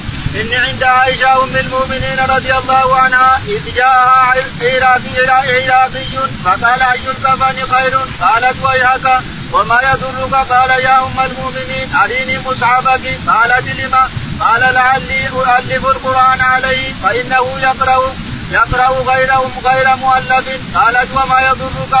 إني 0.41 0.55
عند 0.55 0.83
عائشة 0.83 1.43
أم 1.43 1.55
المؤمنين 1.55 2.19
رضي 2.19 2.53
الله 2.53 2.97
عنها 2.97 3.41
إذ 3.47 3.73
جاءها 3.75 4.35
عراقي 4.61 5.69
عراقي 5.69 6.29
فقال 6.45 6.81
اي 6.81 6.99
الكفن 7.09 7.75
خير؟ 7.75 7.99
قالت 8.21 8.55
ويحك 8.63 9.21
وما 9.53 9.79
يضرك؟ 9.93 10.33
قال 10.33 10.69
يا 10.69 11.03
أم 11.03 11.19
المؤمنين 11.19 11.95
أريني 12.03 12.39
مصحفك 12.39 13.19
قالت 13.27 13.79
لما؟ 13.79 14.09
قال 14.39 14.73
لعلي 14.73 15.29
أؤلف 15.29 15.85
القرآن 15.85 16.41
عليه 16.41 16.93
فإنه 17.03 17.59
يقرأ 17.59 18.15
يقرأ 18.51 18.89
غيرهم 18.89 19.51
غير 19.65 19.95
مؤلف. 19.95 20.45
قالت 20.75 21.09
وما 21.11 21.39
يضرك 21.41 21.93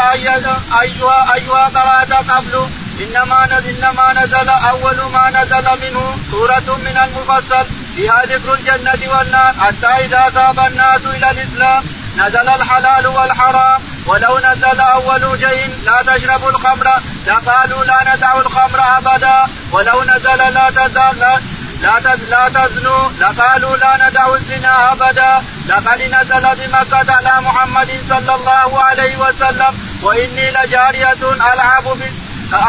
أيها 0.81 1.33
أيها 1.33 1.65
قرأت 1.75 2.13
قبل. 2.13 2.69
إنما 3.01 3.45
نزل 3.45 3.69
إنما 3.69 4.13
نزل 4.13 4.49
أول 4.49 5.11
ما 5.13 5.29
نزل 5.29 5.65
منه 5.81 6.17
سورة 6.31 6.77
من 6.85 6.97
المفصل. 7.05 7.65
فيها 7.95 8.21
ذكر 8.25 8.53
الجنة 8.53 9.17
والنار. 9.17 9.53
حتى 9.59 9.87
إذا 9.87 10.31
ذهب 10.35 10.59
الناس 10.59 11.01
إلى 11.15 11.31
الإسلام 11.31 11.83
نزل 12.17 12.49
الحلال 12.49 13.07
والحرام. 13.07 13.81
ولو 14.05 14.37
نزل 14.37 14.79
أول 14.79 15.39
شيء 15.39 15.69
لا 15.85 16.03
تشربوا 16.07 16.49
الخمر. 16.49 16.87
لقالوا 17.27 17.83
لا 17.83 18.15
ندع 18.15 18.35
الخمر 18.35 18.97
أبدا. 18.97 19.45
ولو 19.71 20.03
نزل 20.03 20.53
لا 20.53 20.69
تزال 20.69 21.41
لا 21.81 21.99
لا 22.29 22.49
تزنوا 22.49 23.09
لقالوا 23.19 23.77
لا 23.77 24.09
ندع 24.09 24.35
الزنا 24.35 24.91
أبدا 24.91 25.43
لقد 25.67 26.01
نزل 26.01 26.45
بمكة 26.55 27.13
على 27.13 27.41
محمد 27.41 27.89
صلى 28.09 28.35
الله 28.35 28.83
عليه 28.83 29.17
وسلم 29.17 29.73
وإني 30.03 30.51
لجارية 30.51 31.23
ألعب 31.53 31.83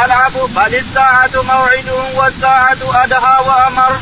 ألعب 0.04 0.32
بل 0.32 0.74
الساعة 0.74 1.30
موعدهم 1.42 2.14
والساعة 2.14 2.78
أدهى 2.82 3.36
وأمر 3.46 3.92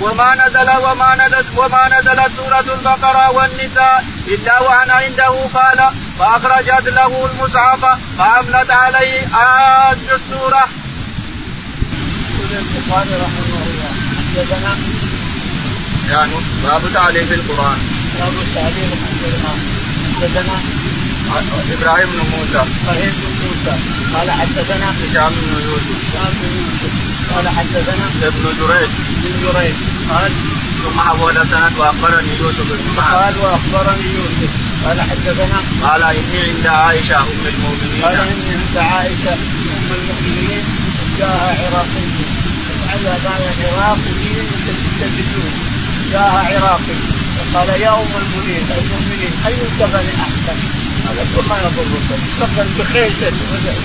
وما 0.00 0.34
نزل 0.34 0.70
وما 0.84 1.14
نزل 1.14 1.44
وما 1.56 1.88
نزلت 1.88 2.30
سورة 2.36 2.74
البقرة 2.74 3.30
والنساء 3.30 4.04
إلا 4.28 4.62
وأنا 4.62 4.94
عنده 4.94 5.34
قال 5.54 5.90
فأخرجت 6.18 6.88
له 6.88 7.30
المصحف 7.32 7.98
فأملت 8.18 8.70
عليه 8.70 9.26
آج 9.36 9.98
السورة. 10.12 10.64
البخاري 12.50 13.14
رحمه 13.14 13.39
حدثنا 14.40 14.76
يعني 16.10 16.32
باب 16.64 16.82
تعليم 16.94 17.28
القرآن. 17.32 17.78
باب 18.18 18.32
التعليم 18.42 18.90
القرآن. 18.92 19.58
حدثنا 20.16 20.56
إبراهيم 21.72 22.08
بن 22.12 22.18
موسى. 22.18 22.62
إبراهيم 22.82 23.12
بن 23.20 23.32
موسى. 23.42 23.74
قال 24.14 24.30
حدثنا 24.30 24.88
هشام 24.90 25.32
بن 25.32 25.52
يوسف. 25.68 25.96
هشام 26.08 26.32
بن 26.40 26.50
يوسف. 26.56 26.92
قال 27.34 27.48
حدثنا 27.48 28.06
ابن 28.22 28.44
جريج. 28.58 28.90
بن 29.22 29.32
جريج. 29.42 29.74
قال 30.10 30.32
ثم 30.82 31.00
حول 31.00 31.34
سند 31.34 31.72
وأخبرني 31.78 32.32
يوسف 32.40 32.68
بن 32.72 33.00
قال 33.00 33.34
وأخبرني 33.42 34.08
يوسف. 34.18 34.50
قال 34.86 35.00
حدثنا 35.00 35.58
قال 35.88 36.02
إني 36.02 36.40
عند 36.48 36.66
عائشة 36.66 37.16
أم 37.16 37.46
المؤمنين. 37.46 38.02
قال 38.04 38.14
إني 38.14 38.50
عند 38.60 38.76
عائشة 38.76 39.32
أم 39.32 39.90
المؤمنين. 39.98 40.64
جاءها 41.18 41.50
عراقي. 41.60 42.04
على 42.90 43.18
بايع 43.24 43.52
عراقي. 43.72 44.29
جاءها 46.12 46.40
عراقي. 46.48 46.96
فقال 47.52 47.68
يا 47.68 47.92
أم 47.94 48.12
المؤمنين 48.22 48.64
المؤمنين 48.78 49.32
أي 49.46 49.54
الكفن 49.54 50.06
أحسن؟ 50.26 50.58
هذا 51.06 51.22
ما 51.48 51.56
يضرك. 51.64 52.08
بخيشة 52.78 53.30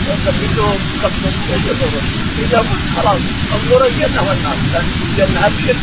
كفن 0.07 0.35
بدون 0.41 0.77
كفن 1.03 1.23
يضرك. 1.67 2.05
إذا 2.43 2.65
خلاص 2.95 3.21
انظر 3.55 3.85
الجنة 3.85 4.21
والنار. 4.27 4.57
الجنة 5.09 5.39
أبشر. 5.47 5.75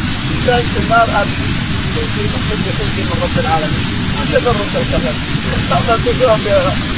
كان 0.46 0.62
في 0.72 0.78
النار 0.84 1.08
أبشر. 1.22 1.48
في 1.92 2.22
مخرج 2.32 2.60
بخير 2.66 3.04
من 3.08 3.16
رب 3.22 3.38
العالمين. 3.44 3.84
ما 4.16 4.22
يضرك 4.36 4.72
الكفن 4.76 5.16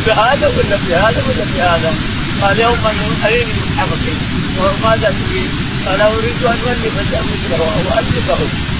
بهذا 0.06 0.46
ولا 0.46 0.76
بهذا 0.88 1.22
ولا 1.28 1.44
بهذا؟ 1.54 1.94
قال 2.42 2.60
يوم 2.60 2.78
أين 3.26 3.48
المتحركين 3.50 4.18
وماذا 4.58 5.10
تريد؟ 5.10 5.50
قال 5.86 6.00
أريد 6.00 6.44
أن 6.44 6.58
ألف 6.68 6.94
مثله 7.00 7.64
أو 7.76 7.98
ألفه 7.98 8.38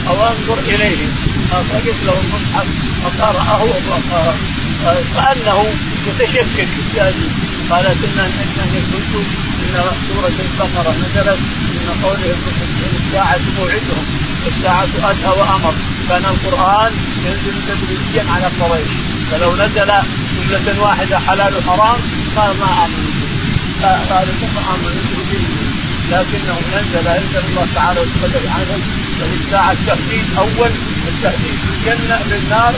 أو 0.09 0.17
أنظر 0.29 0.59
إليه. 0.69 1.07
فجئت 1.71 2.01
له 2.07 2.17
المصحف 2.25 2.67
فقرأه 3.05 3.63
كانه 5.15 5.67
متشكك 6.07 6.69
بالتالي 6.77 7.29
قال 7.71 7.85
كنا 7.85 8.25
انني 8.25 8.81
كنت 8.93 9.15
إن 9.65 9.85
سورة 10.09 10.37
البقرة 10.45 10.95
نزلت 11.03 11.39
إن 11.75 11.89
قوله 12.03 12.37
الساعة 13.07 13.41
موعدهم. 13.59 14.05
الساعة 14.47 14.89
اتى 15.11 15.29
وأمر. 15.29 15.75
كان 16.09 16.25
القرآن 16.25 16.93
ينزل 17.25 17.55
تدريجيا 17.69 18.25
على 18.33 18.47
قريش. 18.61 18.93
فلو 19.31 19.57
نزل 19.57 19.93
جملة 20.37 20.81
واحدة 20.81 21.19
حلال 21.19 21.57
وحرام 21.57 22.01
ما 22.37 22.53
ما 22.53 22.85
آمنوا 22.85 23.15
قالوا 24.11 24.35
ثم 24.41 24.57
آمنوا 24.73 25.03
به. 25.31 25.34
لكنه 26.15 26.57
نزل 26.75 27.09
انزل 27.09 27.43
الله 27.49 27.67
تعالى 27.75 28.01
وتقدم 28.01 28.45
عنهم 28.57 28.81
فللساعه 29.21 29.73
التهديد 29.73 30.25
أول 30.39 30.71
التهديد 31.09 31.59
بالجنه 31.67 32.19
بالنار 32.31 32.75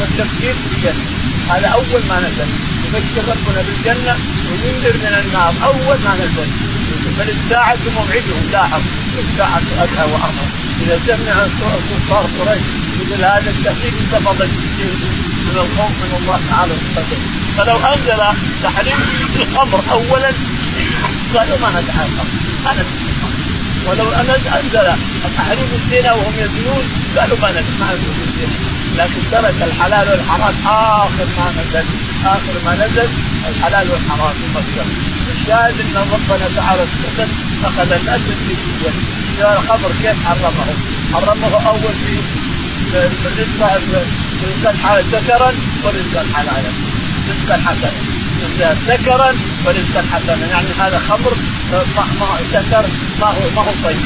والتفكير 0.00 0.54
بالجنه 0.64 1.04
هذا 1.50 1.68
أول 1.68 2.02
ما 2.08 2.20
نزل. 2.20 2.48
يبشر 2.84 3.24
ربنا 3.32 3.62
بالجنة 3.62 4.14
وينذر 4.50 4.96
من 5.04 5.14
النار. 5.24 5.54
أول 5.64 5.98
ما 6.04 6.14
نزل. 6.14 6.48
بل 7.18 7.28
الساعة 7.30 7.78
موعدهم 7.96 8.50
لاحظ. 8.52 8.82
الساعة 9.18 9.62
أدهى 9.82 10.04
وأمر. 10.12 10.48
إذا 10.82 11.00
سمع 11.06 11.46
كفار 11.90 12.26
قريش 12.38 12.62
مثل 13.00 13.24
هذا 13.24 13.50
التهديد 13.50 13.94
انتفض 14.00 14.42
من 15.46 15.56
الخوف 15.56 15.90
من 15.90 16.18
الله 16.20 16.40
تعالى 16.50 16.72
وصفته 16.72 17.16
فلو 17.56 17.76
أنزل 17.76 18.20
تحريم 18.62 19.00
الخمر 19.36 19.80
اولا 19.92 20.30
نسأل 21.34 21.60
ما 21.60 21.80
نتعاقب 21.80 22.28
ما 22.64 22.84
ولو 23.90 24.08
أن 24.12 24.30
أنزل 24.30 24.86
التحريم 25.24 25.68
الزنا 25.74 26.12
وهم 26.12 26.34
يزنون 26.38 26.84
قالوا 27.16 27.38
ما 27.42 27.50
نزل 27.50 27.82
الزنا 28.22 28.74
لكن 28.96 29.20
ترك 29.32 29.54
الحلال 29.62 30.08
والحرام. 30.10 30.54
آخر 30.66 31.26
ما 31.38 31.50
نزل 31.50 31.84
آخر 32.24 32.54
ما 32.64 32.74
نزل 32.86 33.08
الحلال 33.48 33.90
والحرام. 33.90 34.32
في 34.32 34.46
مصر 34.54 34.86
الشاهد 35.30 35.80
أن 35.80 35.96
ربنا 35.96 36.48
تعالى 36.56 36.82
استحسن 36.84 37.28
أخذ 37.64 37.92
الاسد 37.92 38.36
في 38.46 38.54
كل 38.84 38.90
جاء 39.38 39.60
الخمر 39.60 39.90
كيف 40.02 40.16
حرمه؟ 40.26 40.66
حرمه 41.12 41.68
أول 41.68 41.94
في 42.04 42.18
الرزق 43.26 43.62
رزقا 44.42 45.00
ذكرا 45.12 45.52
ورزقا 45.84 46.24
حلالا. 46.34 46.70
رزقا 47.30 47.56
حسنا. 47.66 47.92
ذكرا 48.88 49.34
ورزقا 49.64 50.02
حسنا. 50.12 50.46
يعني 50.46 50.68
هذا 50.80 50.98
خمر 51.08 51.32
ما 52.20 52.26
هو 52.26 52.38
ذكر 52.52 52.84
ما 53.20 53.26
هو 53.26 53.50
ما 53.56 53.62
هو 53.62 53.72
طيب. 53.84 54.00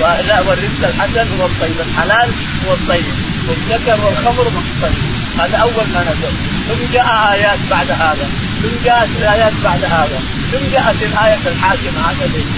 لا 0.00 0.40
والرزق 0.40 0.82
الحسن 0.88 1.26
هو 1.40 1.46
الطيب. 1.46 1.76
الحلال 1.88 2.30
هو 2.66 2.74
الطيب. 2.74 3.04
والذكر 3.48 3.98
والخمر 4.04 4.44
ما 4.54 4.60
هو 4.60 4.82
طيب. 4.82 4.98
هذا 5.38 5.56
أول 5.58 5.86
ما 5.94 6.00
نزل. 6.02 6.34
ثم 6.68 6.92
جاء 6.92 7.06
آيات 7.32 7.58
بعد 7.70 7.90
هذا. 7.90 8.26
ثم 8.62 8.84
جاءت 8.84 9.08
الآيات 9.20 9.52
بعد 9.64 9.84
هذا. 9.84 10.18
ثم 10.52 10.64
جاءت 10.72 11.02
الآية 11.02 11.38
الحاكمة. 11.46 12.00
هذا 12.08 12.26
ليش؟ 12.34 12.52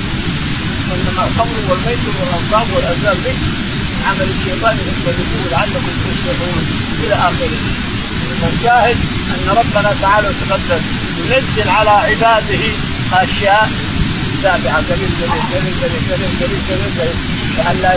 إنما 0.94 1.26
الخمر 1.26 1.56
والميسر 1.68 2.12
والأنصاب 2.20 2.66
والأزلام 2.74 3.16
رجس 3.26 3.42
عمل 4.06 4.28
الشيطان 4.38 4.76
يستهدفون 4.88 5.46
لعلكم 5.50 5.92
تفلحون. 6.04 6.66
إلى 7.04 7.14
آخره. 7.14 7.60
الشاهد 8.52 8.96
أن 9.34 9.48
ربنا 9.48 9.94
تعالى 10.02 10.28
وتقدم 10.28 10.82
ينزل 11.18 11.68
على 11.68 11.90
عباده 11.90 12.64
أشياء 13.12 13.70
تابعه 14.42 14.76
قليل 14.76 15.10
قليل 15.20 15.42
قليل 15.52 15.74
قليل 15.82 16.02
قليل 16.10 16.30
قليل 16.40 16.60
قليل 16.68 16.90
قليل 16.98 17.16
لئلا 17.56 17.94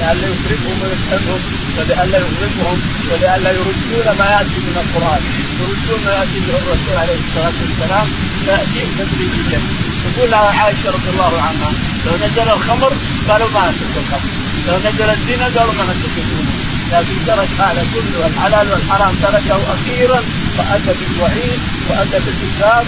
لئلا 0.00 0.26
يخرجهم 0.32 0.76
ويسألهم 0.82 1.40
ولئلا 1.78 2.18
يغضبهم 2.18 2.78
ولئلا 3.10 3.50
يردون 3.50 4.06
ما 4.18 4.26
يأتي 4.34 4.58
من 4.66 4.76
القرآن. 4.82 5.22
يردون 5.60 6.04
ما 6.04 6.12
يأتي 6.18 6.40
به 6.46 6.54
الرسول 6.58 6.96
عليه 7.02 7.18
الصلاة 7.24 7.56
والسلام 7.62 8.06
تاتي 8.46 8.82
تدريجيا. 8.98 9.60
تقول 10.04 10.34
عائشة 10.34 10.90
رضي 10.90 11.10
الله 11.10 11.42
عنها 11.42 11.70
لو 12.06 12.12
نزل 12.16 12.48
الخمر 12.56 12.92
قالوا 13.28 13.50
ما 13.54 13.70
نترك 13.70 13.96
الخمر 14.02 14.30
لو 14.68 14.76
نزل 14.78 15.10
الزنا 15.10 15.44
قالوا 15.44 15.74
ما 15.78 15.84
الزنا 15.92 16.49
لكن 16.92 17.16
ترك 17.26 17.48
هذا 17.58 17.86
كله 17.94 18.26
الحلال 18.26 18.72
والحرام 18.72 19.14
تركه 19.22 19.60
أخيرا 19.74 20.20
واتى 20.58 20.92
بالوعيد 20.98 21.60
واتى 21.88 22.18
بالكتاب 22.24 22.86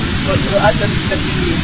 واتى 0.55 0.87
بالتكليف 0.87 1.59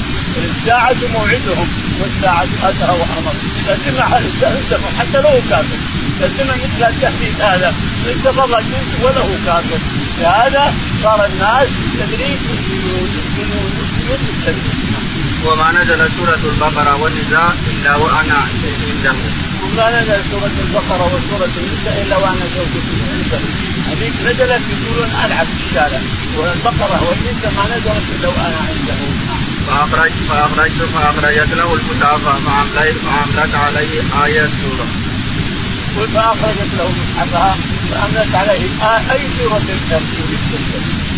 الساعة 0.45 0.97
موعدهم 1.15 1.69
والساعة 2.01 2.49
أتى 2.63 2.85
وأمر 2.85 3.33
الإنسان 3.69 4.81
حتى 4.99 5.21
لو 5.21 5.41
كافر. 5.51 5.79
سمع 6.21 6.55
مثل 6.55 6.89
التهديد 6.89 7.41
هذا 7.41 7.75
انتفض 8.07 8.55
الجنس 8.55 8.91
وله 9.03 9.39
كافر. 9.47 9.79
لهذا 10.21 10.75
صار 11.03 11.27
الناس 11.27 11.69
بالتدريج 11.99 12.39
وما 15.47 15.73
نزل 15.73 16.11
سورة 16.17 16.53
البقرة 16.53 16.97
والنساء 17.03 17.57
إلا 17.71 17.97
وأنا 17.97 18.35
عنده 18.35 19.48
وما 19.69 20.01
نزل 20.01 20.21
سورة 20.31 20.57
البقرة 20.65 21.07
وسورة 21.15 21.53
النساء 21.63 22.03
إلا 22.03 22.17
وأنا 22.17 22.45
زوجتي 22.57 22.95
عنده 23.13 23.41
هذيك 23.91 24.15
نزلت 24.27 24.63
يقولون 24.73 25.11
ألعب 25.25 25.47
في 25.47 25.69
الشارع. 25.69 26.01
والبقرة 26.37 26.99
والنساء 27.09 27.53
ما 27.57 27.65
نزلت 27.77 28.07
إلا 28.19 28.29
وأنا 28.29 28.59
عنده. 28.69 28.99
فأخرج 29.67 30.13
فأخرجت 30.29 30.83
فأخرجت 30.95 31.55
له 31.55 31.75
المتابعة 31.75 32.39
فأمليت 32.47 32.97
فأملت 32.97 33.55
عليه 33.55 34.01
آية 34.25 34.45
السورة 34.45 34.87
قل 35.97 36.09
فأخرجت 36.09 36.73
له 36.79 36.93
مصحفها 36.99 37.57
فأملت 37.91 38.35
عليه 38.35 38.63
أي 39.13 39.21
سورة 39.39 39.63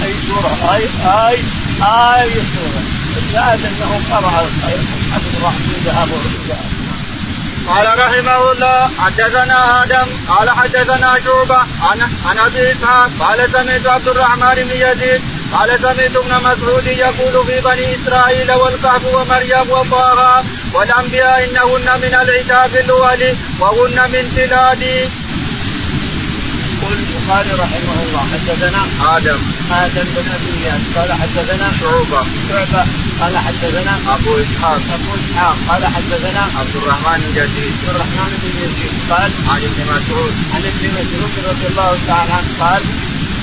أي 0.04 0.14
سورة؟ 0.28 0.74
أي 0.74 0.82
أي 1.04 1.38
أي 1.82 2.30
سورة. 2.34 2.82
الشاهد 3.16 3.60
أنه 3.64 4.00
قرأ 4.10 4.48
المصحف 4.68 5.22
الرحمن 5.36 5.82
ذهب 5.86 6.08
قال 7.70 7.87
رحمه 7.98 8.52
الله 8.52 8.90
حدثنا 8.98 9.83
آدم 9.83 10.09
قال 10.28 10.50
حدثنا 10.50 11.11
شعبه 11.24 11.61
عن 11.88 12.00
عن 12.26 12.38
أبي 12.46 12.72
إسحاق 12.72 13.11
قال 13.20 13.38
سمعت 13.52 13.87
عبد 13.87 14.09
الرحمن 14.09 14.54
بن 14.54 14.76
يزيد 14.87 15.22
قال 15.52 15.70
سمعت 15.83 16.16
ابن 16.16 16.33
مسعود 16.48 16.87
يقول 16.87 17.46
في 17.46 17.61
بني 17.61 17.87
إسرائيل 17.94 18.52
والكهف 18.52 19.14
ومريم 19.14 19.70
وطه 19.70 20.44
والأنبياء 20.74 21.44
إنهن 21.44 21.88
من 22.02 22.14
العتاب 22.22 22.76
الأول 22.76 23.22
وهن 23.61 23.98
من 24.12 24.24
تلادي. 24.37 24.98
البخاري 27.31 27.62
رحمه 27.62 27.99
الله 28.03 28.23
حدثنا 28.33 28.83
آدم. 29.16 29.38
آدم 29.71 30.07
بن 30.16 30.27
أبي 30.37 30.51
اياس 30.59 30.83
قال 30.97 31.11
حدثنا 31.12 31.66
شعبة. 31.81 32.23
شعبة 32.49 32.83
قال 33.21 33.38
حدثنا 33.38 33.95
أبو 34.14 34.31
إسحاق. 34.45 34.83
أبو 34.97 35.11
إسحاق 35.21 35.57
قال 35.69 35.83
حدثنا 35.95 36.43
عبد 36.59 36.75
الرحمن 36.81 37.21
بن 37.27 37.37
يزيد. 37.40 37.73
عبد 37.79 37.88
الرحمن 37.95 38.31
بن 38.43 38.53
يزيد 38.64 38.93
قال 39.11 39.31
عن 39.51 39.61
ابن 39.69 39.81
مسعود. 39.93 40.33
عن 40.55 40.62
ابن 40.71 40.85
مسعود 40.99 41.33
رضي 41.51 41.66
الله 41.71 41.99
تعالى 42.09 42.33
عنه 42.33 42.51
قال 42.61 42.83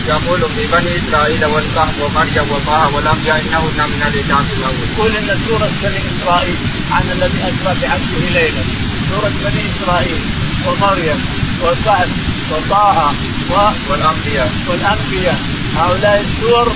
يقول 0.07 0.41
في 0.55 0.63
بني 0.73 0.91
إسرائيل 1.01 1.45
والكهف 1.45 1.95
ومريم 2.03 2.47
وطه 2.51 2.95
والأنبياء 2.95 3.39
انهن 3.39 3.79
من 3.91 4.01
العتاب 4.07 4.45
الأول. 4.57 4.87
يقول 4.91 5.11
إن 5.15 5.29
سورة 5.47 5.71
بني 5.83 6.01
إسرائيل 6.11 6.57
عن 6.91 7.05
الذي 7.15 7.39
اسرى 7.49 7.73
بعبده 7.81 8.23
ليلا. 8.35 8.63
سورة 9.09 9.33
بني 9.45 9.63
إسرائيل 9.71 10.21
ومريم. 10.65 11.46
والكهف 11.63 12.09
وطه 12.51 13.13
و... 13.51 13.53
والأنبياء. 13.89 14.51
والأنبياء. 14.67 15.39
هؤلاء 15.77 16.21
السور 16.21 16.67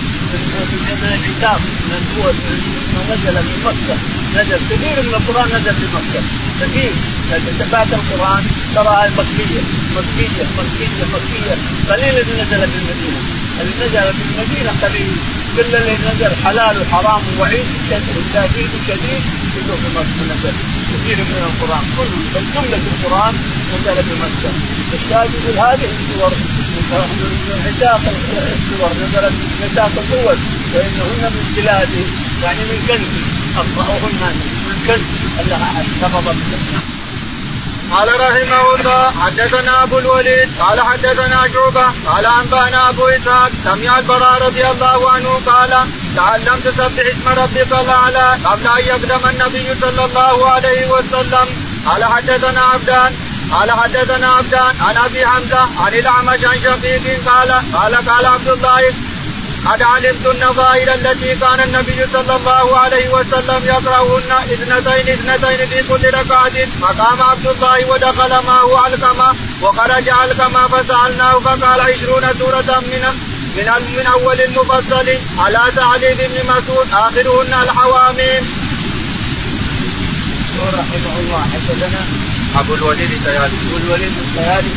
من 1.01 1.19
كتاب 1.27 1.59
من 1.89 2.01
هو 2.17 2.31
نزل 3.13 3.43
في 3.43 3.55
مكة. 3.67 3.95
نزل. 4.35 4.59
كثير 4.69 5.01
من 5.03 5.13
القرآن 5.13 5.47
نزل 5.49 5.73
في 5.73 5.87
مكة. 5.95 6.21
كثير. 6.61 6.91
لكن 7.31 7.57
تبعت 7.59 7.87
القرآن 7.93 8.43
تراها 8.75 9.09
مكية. 9.09 9.61
مكية. 9.97 10.45
مكية. 10.57 11.05
مكية. 11.13 11.55
قليل 11.89 12.15
نزل 12.19 12.71
في 12.71 12.77
المدينة. 12.77 13.40
اللي 13.59 13.73
نزل 13.81 14.07
في 14.17 14.23
المدينة 14.29 14.71
قليل. 14.81 15.11
كل 15.55 15.75
اللي 15.75 15.95
نزل 16.07 16.31
حلال 16.43 16.75
وحرام 16.81 17.21
ووعيد 17.37 17.65
وتهديد 18.17 18.69
وشديد 18.75 19.23
كله 19.53 19.75
في 19.81 19.89
مكة. 19.97 20.21
نزل 20.31 20.55
كثير 20.91 21.17
من 21.17 21.41
القرآن. 21.49 21.83
كل 21.97 22.11
بل 22.33 22.45
جمله 22.53 22.81
القرآن 22.93 23.33
نزل 23.73 24.03
في 24.07 24.13
مكة. 24.23 24.51
الشاهد 24.93 25.29
يقول 25.33 25.57
هذه 25.65 25.87
السور 25.95 26.33
عتاق 27.67 28.01
السور 28.57 28.91
نزلت 29.01 29.33
عتاق 29.63 29.91
الدول 30.03 30.37
فانهن 30.73 31.23
من 31.35 31.45
بلادي. 31.55 32.03
يعني 32.43 32.61
من 32.69 32.79
كنزي 32.87 33.23
اقرأهن 33.61 34.35
من 34.67 34.77
كنز. 34.87 35.21
الله 35.41 35.85
سبب 36.01 36.25
قال 37.91 38.09
رحمه 38.19 38.75
الله 38.75 39.11
حدثنا 39.21 39.83
أبو 39.83 39.99
الوليد 39.99 40.49
قال 40.59 40.81
حدثنا 40.81 41.47
شعبة 41.53 41.85
قال 42.05 42.25
أنبأنا 42.25 42.89
أبو 42.89 43.07
إسحاق 43.07 43.51
سمع 43.63 43.99
البراء 43.99 44.43
رضي 44.47 44.67
الله 44.67 45.11
عنه 45.11 45.41
قال 45.45 45.71
تعلمت 46.15 46.67
سبح 46.67 47.05
اسم 47.11 47.27
ربك 47.41 47.71
الأعلى 47.81 48.37
قبل 48.45 48.67
أن 48.67 48.85
يقدم 48.85 49.29
النبي 49.29 49.75
صلى 49.81 50.05
الله 50.05 50.51
عليه 50.51 50.91
وسلم. 50.91 51.47
قال 51.87 52.03
حدثنا 52.03 52.61
عبدان 52.61 53.15
قال 53.51 53.71
حدثنا 53.71 54.27
عبدان 54.27 54.75
عن 54.81 54.97
أبي 54.97 55.27
حمزة 55.27 55.59
عن 55.59 55.93
الأعمش 55.93 56.45
عن 56.45 56.61
شقيق 56.61 57.05
قال 57.29 57.51
قال 57.73 57.95
قال 57.95 58.25
عبد 58.25 58.49
الله 58.49 58.81
قد 59.65 59.81
علمت 59.81 60.25
النظائر 60.25 60.93
التي 60.93 61.35
كان 61.35 61.59
النبي 61.59 62.07
صلى 62.13 62.35
الله 62.35 62.77
عليه 62.77 63.09
وسلم 63.09 63.65
يقرأهن 63.65 64.31
اثنتين 64.31 65.07
اثنتين 65.15 65.67
في 65.67 65.83
كل 65.89 66.07
ركعة. 66.07 66.65
فقام 66.81 67.21
عبد 67.21 67.47
الله 67.47 67.85
ودخل 67.91 68.45
معه 68.45 68.77
علقمة 68.83 69.35
وخرج 69.61 70.09
علقمة 70.09 70.67
فسألناه 70.67 71.39
فقال 71.39 71.79
عشرون 71.81 72.25
سورة 72.39 72.79
من 72.91 73.03
من 73.57 73.67
من 73.97 74.05
أول 74.05 74.41
المفصل 74.41 75.07
على 75.37 75.61
تعليم 75.75 76.17
بن 76.17 76.37
مسعود 76.51 76.87
آخرهن 76.93 77.53
الحواميم. 77.63 78.43
رحمه 80.61 81.19
الله 81.19 81.41
حدثنا 81.53 82.01
أبو 82.59 82.73
الوليد 82.75 83.11
السيالي 83.11 83.45
أبو 83.45 83.77
الوليد 83.77 84.13
السيالي 84.23 84.69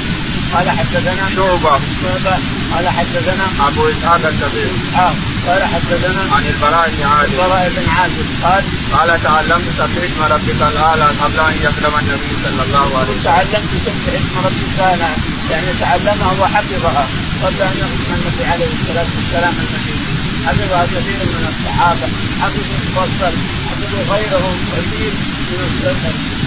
قال 0.54 0.70
حدثنا 0.70 1.28
شعبة. 1.36 1.80
شعبة. 2.02 2.38
قال 2.74 2.88
حدثنا 2.88 3.46
أبو 3.68 3.88
إسحاق 3.88 4.22
الكبير. 4.32 4.70
إسحاق 4.88 5.14
قال 5.46 5.62
حدثنا 5.64 6.22
عن 6.34 6.46
البراء 6.46 6.90
بن 6.90 7.02
عازب. 7.06 7.32
البراء 7.32 7.72
بن 7.76 7.88
عازب. 7.96 8.26
قال 8.44 8.64
قال 8.92 9.22
تعلمت 9.22 9.68
سبح 9.78 10.02
اسم 10.04 10.22
ربك 10.34 10.60
الأعلى 10.72 11.04
قبل 11.22 11.38
أن 11.40 11.56
يسلم 11.66 11.94
النبي 12.00 12.32
صلى 12.44 12.62
الله 12.66 12.98
عليه 12.98 13.10
وسلم. 13.10 13.22
تعلمت 13.24 13.72
سبح 13.86 14.04
اسم 14.18 14.34
ربك 14.44 14.70
الأعلى. 14.74 15.10
يعني 15.50 15.72
تعلمها 15.80 16.32
وحفظها 16.40 17.06
قبل 17.44 17.62
أن 17.62 17.76
يسلم 17.82 18.10
النبي 18.18 18.44
عليه 18.52 18.70
الصلاة 18.78 19.10
والسلام 19.16 19.54
المدينة 19.64 20.06
حفظها 20.46 20.84
كثير 20.86 21.20
من 21.34 21.44
الصحابة. 21.52 22.06
حفظوا 22.42 22.78
المفصل. 22.82 23.34
حفظوا 23.68 24.14
غيرهم 24.14 24.56
كثير 24.72 25.12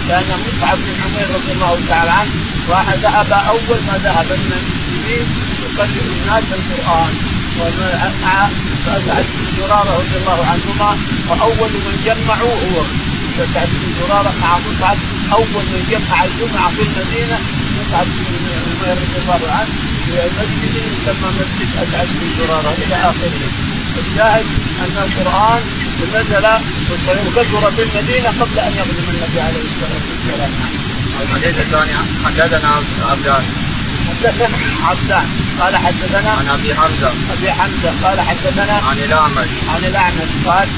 كان 0.08 0.24
مصعب 0.44 0.78
بن 0.78 0.96
عمير 1.04 1.28
رضي 1.34 1.52
الله 1.52 1.78
تعالى 1.88 2.10
عنه 2.10 2.32
ذهب 3.02 3.32
أول 3.32 3.80
ما 3.86 3.98
ذهب 4.04 4.26
من 4.26 4.52
المسلمين 4.60 5.26
يقرر 5.62 6.06
الناس 6.16 6.44
القرآن. 6.58 7.14
ومع 7.58 8.48
سعد 9.06 9.24
بن 9.34 9.46
زرارة 9.58 9.92
رضي 9.98 10.16
الله 10.20 10.46
عنهما 10.52 10.90
وأول 11.28 11.70
من 11.86 11.96
جمعوا 12.06 12.54
هو. 12.64 12.82
سعد 13.54 13.68
بن 13.68 13.88
زرارة 14.00 14.32
مع 14.42 14.58
مصعب 14.58 14.98
أول 15.32 15.64
من 15.72 15.82
جمع 15.90 16.24
الجمعة 16.24 16.68
في 16.70 16.82
المدينة 16.82 17.38
مصعب 17.78 18.06
بن 18.06 18.24
عمير 18.66 18.96
رضي 19.02 19.18
الله 19.22 19.52
عنه 19.52 19.72
في 20.06 20.12
مسجد 20.38 20.74
يسمى 20.76 21.28
مسجد 21.40 21.68
اسعد 21.82 22.08
بن 22.20 22.26
زرارة 22.38 22.74
إلى 22.82 22.94
آخره. 22.94 23.48
الشاهد 23.98 24.46
أن 24.84 24.96
القرآن 25.06 25.60
نزل 26.14 26.46
وكثر 27.26 27.70
في 27.70 27.82
المدينة 27.82 28.28
قبل 28.28 28.58
أن 28.58 28.72
يقدم 28.76 29.08
النبي 29.14 29.40
عليه 29.40 29.62
الصلاة 29.70 30.04
والسلام. 30.10 30.50
الحديث 31.22 31.58
الثاني 31.58 31.92
حدثنا 32.24 32.70
عبدان 33.10 33.44
حدثنا 34.08 34.56
عبدان 34.84 35.26
قال 35.60 35.76
حدثنا 35.76 36.30
عن 36.30 36.48
أبي 36.48 36.74
حمزة. 36.74 37.12
أبي 37.32 37.52
حمزة. 37.52 37.92
قال 38.04 38.20
حدثنا 38.20 38.72
عن 38.72 38.98
الأعمش. 38.98 39.48
عن 39.68 39.84
الأعمش. 39.84 40.30
قال 40.46 40.68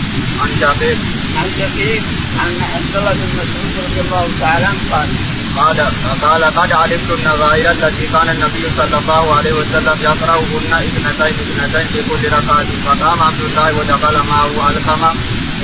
عن 0.40 0.48
شقيق 0.60 0.98
عن 1.36 1.48
شقيق 1.58 2.02
عن 2.40 2.52
عبد 2.74 2.96
الله 2.96 3.12
بن 3.12 3.28
مسعود 3.40 3.74
رضي 3.84 4.00
الله 4.00 4.28
تعالى 4.40 4.66
عنه 4.66 4.78
قال 4.92 5.08
قال 5.56 5.78
قال 6.22 6.44
قد 6.44 6.72
علمت 6.72 7.10
النظائر 7.10 7.70
التي 7.70 8.06
كان 8.12 8.28
النبي 8.28 8.64
صلى 8.76 8.98
الله 8.98 9.34
عليه 9.34 9.52
وسلم 9.52 9.96
يقرأهن 10.02 10.72
اثنتين 10.72 11.34
اثنتين 11.44 11.86
في 11.92 12.02
كل 12.08 12.22
ركعة 12.26 12.66
فقام 12.86 13.22
عبد 13.22 13.40
الله 13.40 13.72
ودخل 13.78 14.16
معه 14.30 14.50
علقمة 14.66 15.14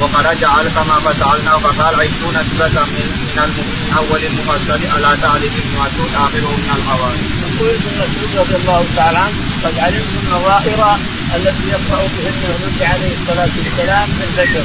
وخرج 0.00 0.44
علقمة 0.44 0.94
فسألناه 1.00 1.58
فقال 1.58 1.94
عشرون 1.94 2.36
سوره 2.58 2.84
من 2.84 3.06
من 3.36 3.94
أول 3.96 4.24
المفصل 4.24 4.80
ألا 4.96 5.14
تعرف 5.22 5.52
ابن 5.62 5.72
مسعود 5.84 6.10
آخره 6.24 6.50
من 6.62 6.70
الحوادث. 6.78 7.26
يقول 7.46 7.68
ابن 7.74 7.90
مسعود 8.00 8.30
رضي 8.40 8.56
الله 8.56 8.84
تعالى 8.96 9.18
عنه 9.18 9.36
قد 9.64 9.78
علمت 9.78 10.14
النظائر 10.22 10.96
التي 11.36 11.66
يقرأ 11.74 12.02
بهن 12.12 12.42
النبي 12.56 12.84
عليه 12.84 13.12
الصلاة 13.18 13.50
والسلام 13.58 14.08
في 14.18 14.24
الفجر 14.24 14.64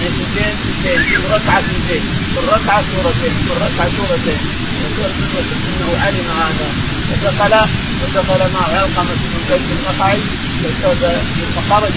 يعني 0.00 0.12
اثنتين 0.14 0.54
اثنتين 0.54 1.02
في 1.04 1.16
ركعة 1.16 1.58
اثنتين 1.58 2.02
في 2.32 2.38
الركعه 2.38 2.82
سورتين 2.92 3.32
في 3.44 3.52
الركعه 3.52 3.88
سورتين. 3.96 4.40
إنه 5.70 5.88
علم 6.04 6.26
هذا. 6.40 6.68
ودخل 7.10 7.54
ودخل 8.02 8.52
معه 8.54 8.68
علقمة 8.78 9.14
بن 9.20 9.40
زيد 9.48 9.68
النخعي 9.78 10.20
فخرج 11.56 11.92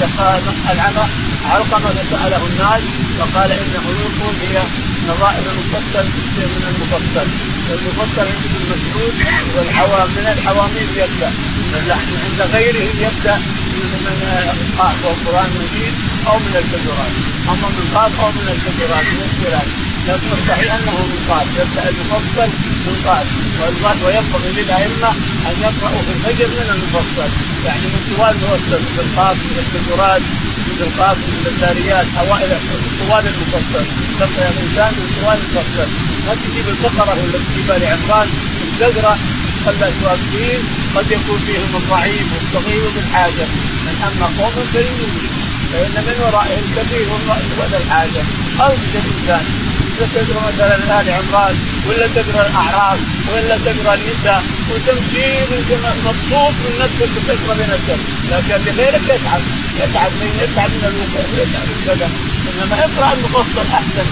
العمى. 0.71 1.05
علقمة 1.51 1.89
فساله 1.89 2.45
الناس 2.45 2.83
فقال 3.19 3.51
إن 3.51 3.73
حروف 3.85 4.35
هي 4.41 4.63
نظائر 5.09 5.43
المفصل 5.51 6.05
من 6.37 6.63
المفصل. 6.71 7.27
والمفصل 7.69 8.21
عند 8.21 8.43
ابن 8.45 8.63
مسعود 8.73 9.13
والحوام 9.55 10.09
من 10.17 10.25
الحواميم 10.37 10.89
يبدأ. 10.95 11.31
عند 12.25 12.41
غيره 12.53 12.87
يبدأ. 12.99 13.37
من 14.03 14.75
قاف 14.79 15.05
والقرآن 15.05 15.45
المجيد. 15.45 16.12
أو 16.27 16.37
من 16.39 16.55
الكبيرات 16.61 17.13
أما 17.49 17.67
من 17.77 17.85
قاف 17.95 18.19
أو 18.19 18.31
من 18.31 18.47
الكبيرات 18.55 19.05
من 19.13 19.21
الكبيرات 19.27 19.67
لكن 20.07 20.29
الصحيح 20.37 20.73
أنه 20.73 20.91
من 20.91 21.19
قاف 21.29 21.47
يبدأ 21.59 21.89
المفصل 21.89 22.49
من 22.85 22.95
قاف 23.05 23.27
وينبغي 24.03 24.51
للأئمة 24.57 25.09
أن 25.49 25.55
يقرأوا 25.61 26.01
في 26.05 26.11
الفجر 26.15 26.47
من 26.47 26.69
المفصل. 26.75 27.29
يعني 27.65 27.85
من 27.93 28.01
طوال 28.11 28.35
المفصل 28.35 28.79
من 28.81 28.99
القاف 29.05 29.37
من 29.49 29.57
الكبيرات 29.63 30.21
من 30.67 30.79
القاف 30.87 31.17
من 31.17 31.43
الذاريات 31.51 32.05
أوائل 32.19 32.51
طوال 32.99 33.23
المفصل. 33.31 33.85
تقرا 34.19 34.49
الانسان 34.53 34.91
من 34.97 35.07
طوال 35.21 35.37
المفصل. 35.45 35.89
ما 36.27 36.33
تجيب 36.43 36.65
البقرة 36.73 37.13
ولا 37.19 37.39
تجيب 37.45 37.71
آل 37.71 37.83
عمران 37.93 38.27
تقرا 38.79 39.17
واقفين 40.03 40.59
قد 40.95 41.11
يكون 41.11 41.39
فيهم 41.45 41.71
الضعيف 41.75 42.27
والصغير 42.33 42.89
بالحاجة. 42.95 43.45
من 43.85 43.95
أما 44.07 44.27
قوم 44.37 44.65
فيؤمنون 44.71 45.32
فإن 45.71 45.95
من 46.07 46.15
ورائه 46.23 46.57
الكبير 46.63 47.07
ولا 47.59 47.77
الحاجة. 47.77 48.23
أو 48.61 48.71
الانسان 48.73 49.45
إذا 49.97 50.07
تقرا 50.15 50.41
مثلا 50.47 50.75
آل 51.01 51.09
عمران 51.09 51.55
ولا 51.87 52.07
تقرا 52.07 52.47
الأعراف 52.47 52.99
ولا 53.33 53.57
تقرا 53.65 53.93
النساء 53.93 54.43
وتمشي 54.71 55.29
مبسوط 56.05 56.53
من 56.63 56.73
نفسك 56.79 57.09
وتقرا 57.17 57.55
بنفسك 57.55 57.99
لكن 58.31 58.65
لغيرك 58.65 59.03
يتعب. 59.03 59.41
يتعب 59.79 60.11
من 60.21 60.29
يتعب 60.43 60.69
من 60.69 60.85
الوقوف 60.91 61.29
يتعب 61.33 61.67
من 61.69 61.81
كذا 61.85 62.09
إنما 62.49 62.75
اقرأ 62.85 63.13
المفصل 63.13 63.65
أحسن. 63.73 64.07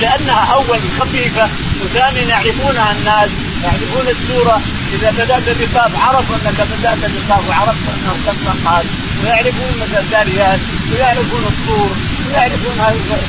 لانها 0.00 0.52
أول 0.54 0.80
خفيفة 1.00 1.48
وثانيا 1.84 2.22
يعرفونها 2.22 2.92
الناس. 2.98 3.30
يعرفون 3.64 4.06
السورة 4.08 4.60
إذا 4.94 5.10
بدات 5.10 5.42
بقاف 5.60 5.92
عرفوا 6.04 6.36
أنك 6.36 6.60
بدات 6.72 6.98
بقاف 6.98 7.48
وعرفت 7.48 7.86
أنه 7.94 8.12
قد 8.26 8.36
قال 8.66 8.86
ويعرفون 9.22 9.72
مثل 9.80 10.00
الذاريات 10.00 10.60
ويعرفون 10.92 11.44
الطور 11.44 11.90
ويعرفون 12.28 12.76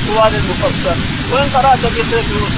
طوال 0.07 0.33
المفصل. 0.35 0.97
وإن 1.31 1.49
قرأت 1.49 1.79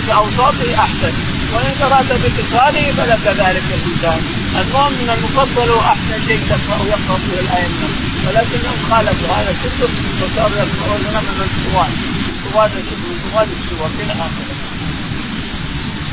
باوساطه 0.08 0.76
أحسن. 0.80 1.14
وإن 1.54 1.72
قرأت 1.82 2.10
باتصاله 2.22 2.92
فلك 2.98 3.26
ذلك 3.28 3.64
الإنسان. 3.78 4.22
المهم 4.62 4.92
من 4.92 5.10
المفصل 5.10 5.70
هو 5.70 5.80
أحسن 5.80 6.28
شيء 6.28 6.42
تقرأ 6.50 6.80
يقرا 6.94 7.18
به 7.28 7.40
الأئمة. 7.40 7.88
ولكنهم 8.28 8.78
خالفوا 8.90 9.36
هذا 9.36 9.56
كله 9.64 9.90
وصاروا 10.22 10.58
يقرؤون 10.58 11.02
من 11.02 11.48
الطوال. 11.48 11.92
طوال 12.44 12.72
طوال 13.32 13.48
السور 13.58 13.90
إلى 14.00 14.14
آخره. 14.14 14.53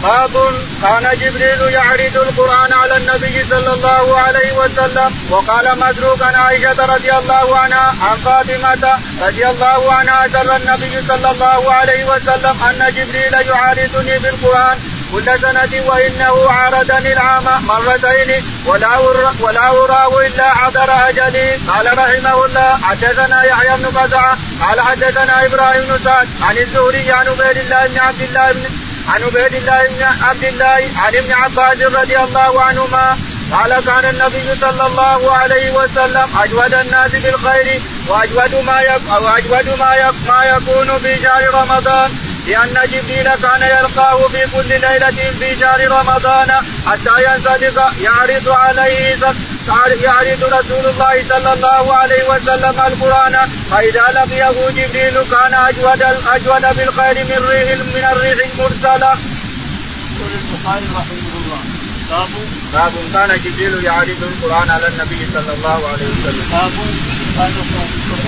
باب 0.03 0.35
كان 0.83 1.19
جبريل 1.21 1.61
يعرض 1.73 2.17
القرآن 2.17 2.73
على 2.73 2.97
النبي 2.97 3.45
صلى 3.51 3.73
الله 3.73 4.19
عليه 4.19 4.53
وسلم. 4.53 5.11
وقال 5.31 5.79
مسروق 5.79 6.23
عن 6.23 6.35
عائشة 6.35 6.85
رضي 6.95 7.13
الله 7.13 7.59
عنها 7.59 7.95
عن 8.03 8.17
فاطمة 8.17 8.99
رضي 9.23 9.47
الله 9.47 9.93
عنها 9.93 10.29
سر 10.29 10.57
النبي 10.57 11.07
صلى 11.09 11.31
الله 11.31 11.73
عليه 11.73 12.05
وسلم 12.05 12.63
أن 12.69 12.95
جبريل 12.97 13.35
يعارضني 13.49 14.19
بالقرآن 14.19 14.79
كل 15.13 15.39
سنة 15.39 15.73
وإنه 15.87 16.51
عارضني 16.51 17.13
العام 17.13 17.67
مرتين 17.67 18.45
ولا 18.67 18.99
ولا 19.41 19.69
أراه 19.69 20.21
إلا 20.27 20.55
حضر 20.55 20.91
أجلي. 21.09 21.49
قال 21.69 21.99
رحمه 21.99 22.45
الله 22.47 22.79
حدثنا 22.83 23.45
يحيى 23.45 23.77
بن 23.77 23.87
قزعة 23.99 24.39
قال 24.61 24.81
حدثنا 24.81 25.47
إبراهيم 25.47 25.85
بن 25.85 25.99
سعد 26.05 26.29
عن 26.43 26.59
الزهري 26.59 27.13
عن 27.13 27.29
عبيد 27.29 27.59
الله 27.59 27.87
بن 27.87 27.99
عبد 27.99 28.21
الله 28.21 28.53
بن 28.53 28.65
عن 29.11 29.23
عبيد 29.23 29.55
الله 29.55 29.83
بن 29.87 30.03
عبد 30.03 30.45
الله 30.45 30.81
عن 30.97 31.17
ابن 31.17 31.33
عباس 31.33 31.83
رضي 31.83 32.19
الله 32.19 32.63
عنهما 32.63 33.19
قال 33.53 33.85
كان 33.85 34.05
النبي 34.05 34.55
صلى 34.61 34.87
الله 34.87 35.35
عليه 35.37 35.71
وسلم 35.71 36.29
أجود 36.43 36.75
الناس 36.75 37.11
بالخير 37.11 37.81
وأجود 38.09 38.55
ما 38.67 38.81
يك 38.81 39.03
واجود 39.23 39.79
ما 39.79 39.95
يك 39.95 40.15
ما 40.29 40.45
يكون 40.45 40.99
في 40.99 41.23
شهر 41.23 41.55
رمضان. 41.55 42.11
لأن 42.51 42.75
جبريل 42.93 43.29
كان 43.35 43.63
يلقاه 43.63 44.29
في 44.29 44.47
كل 44.55 44.69
ليلة 44.69 45.21
في 45.39 45.57
شهر 45.61 45.81
رمضان 45.91 46.51
حتى 46.87 47.15
ينسلق 47.27 47.93
يعرض 48.01 48.49
عليه 48.49 49.17
يعرض 50.03 50.43
رسول 50.45 50.85
الله 50.91 51.25
صلى 51.29 51.53
الله 51.53 51.95
عليه 51.95 52.23
وسلم 52.31 52.81
القرآن. 52.87 53.37
فإذا 53.71 54.05
لقيه 54.15 54.71
جبريل 54.71 55.15
كان 55.31 55.55
أجود 55.55 56.03
أجود 56.27 56.77
بالخير 56.77 57.17
من 57.25 57.47
ريح 57.49 57.69
من 57.95 58.05
الريح 58.13 58.39
المرسلة. 58.47 59.11
يقول 60.11 60.33
البخاري 60.41 60.87
رحمه 60.97 61.33
الله. 61.41 61.61
باب. 62.11 62.29
باب 62.73 62.93
كان 63.13 63.41
جبريل 63.45 63.85
يعرض 63.85 64.23
القرآن 64.23 64.71
على 64.71 64.89
النبي 64.89 65.27
صلى 65.35 65.53
الله 65.53 65.89
عليه 65.89 66.07
وسلم. 66.07 66.47
باب. 66.53 66.73
كان 67.37 67.53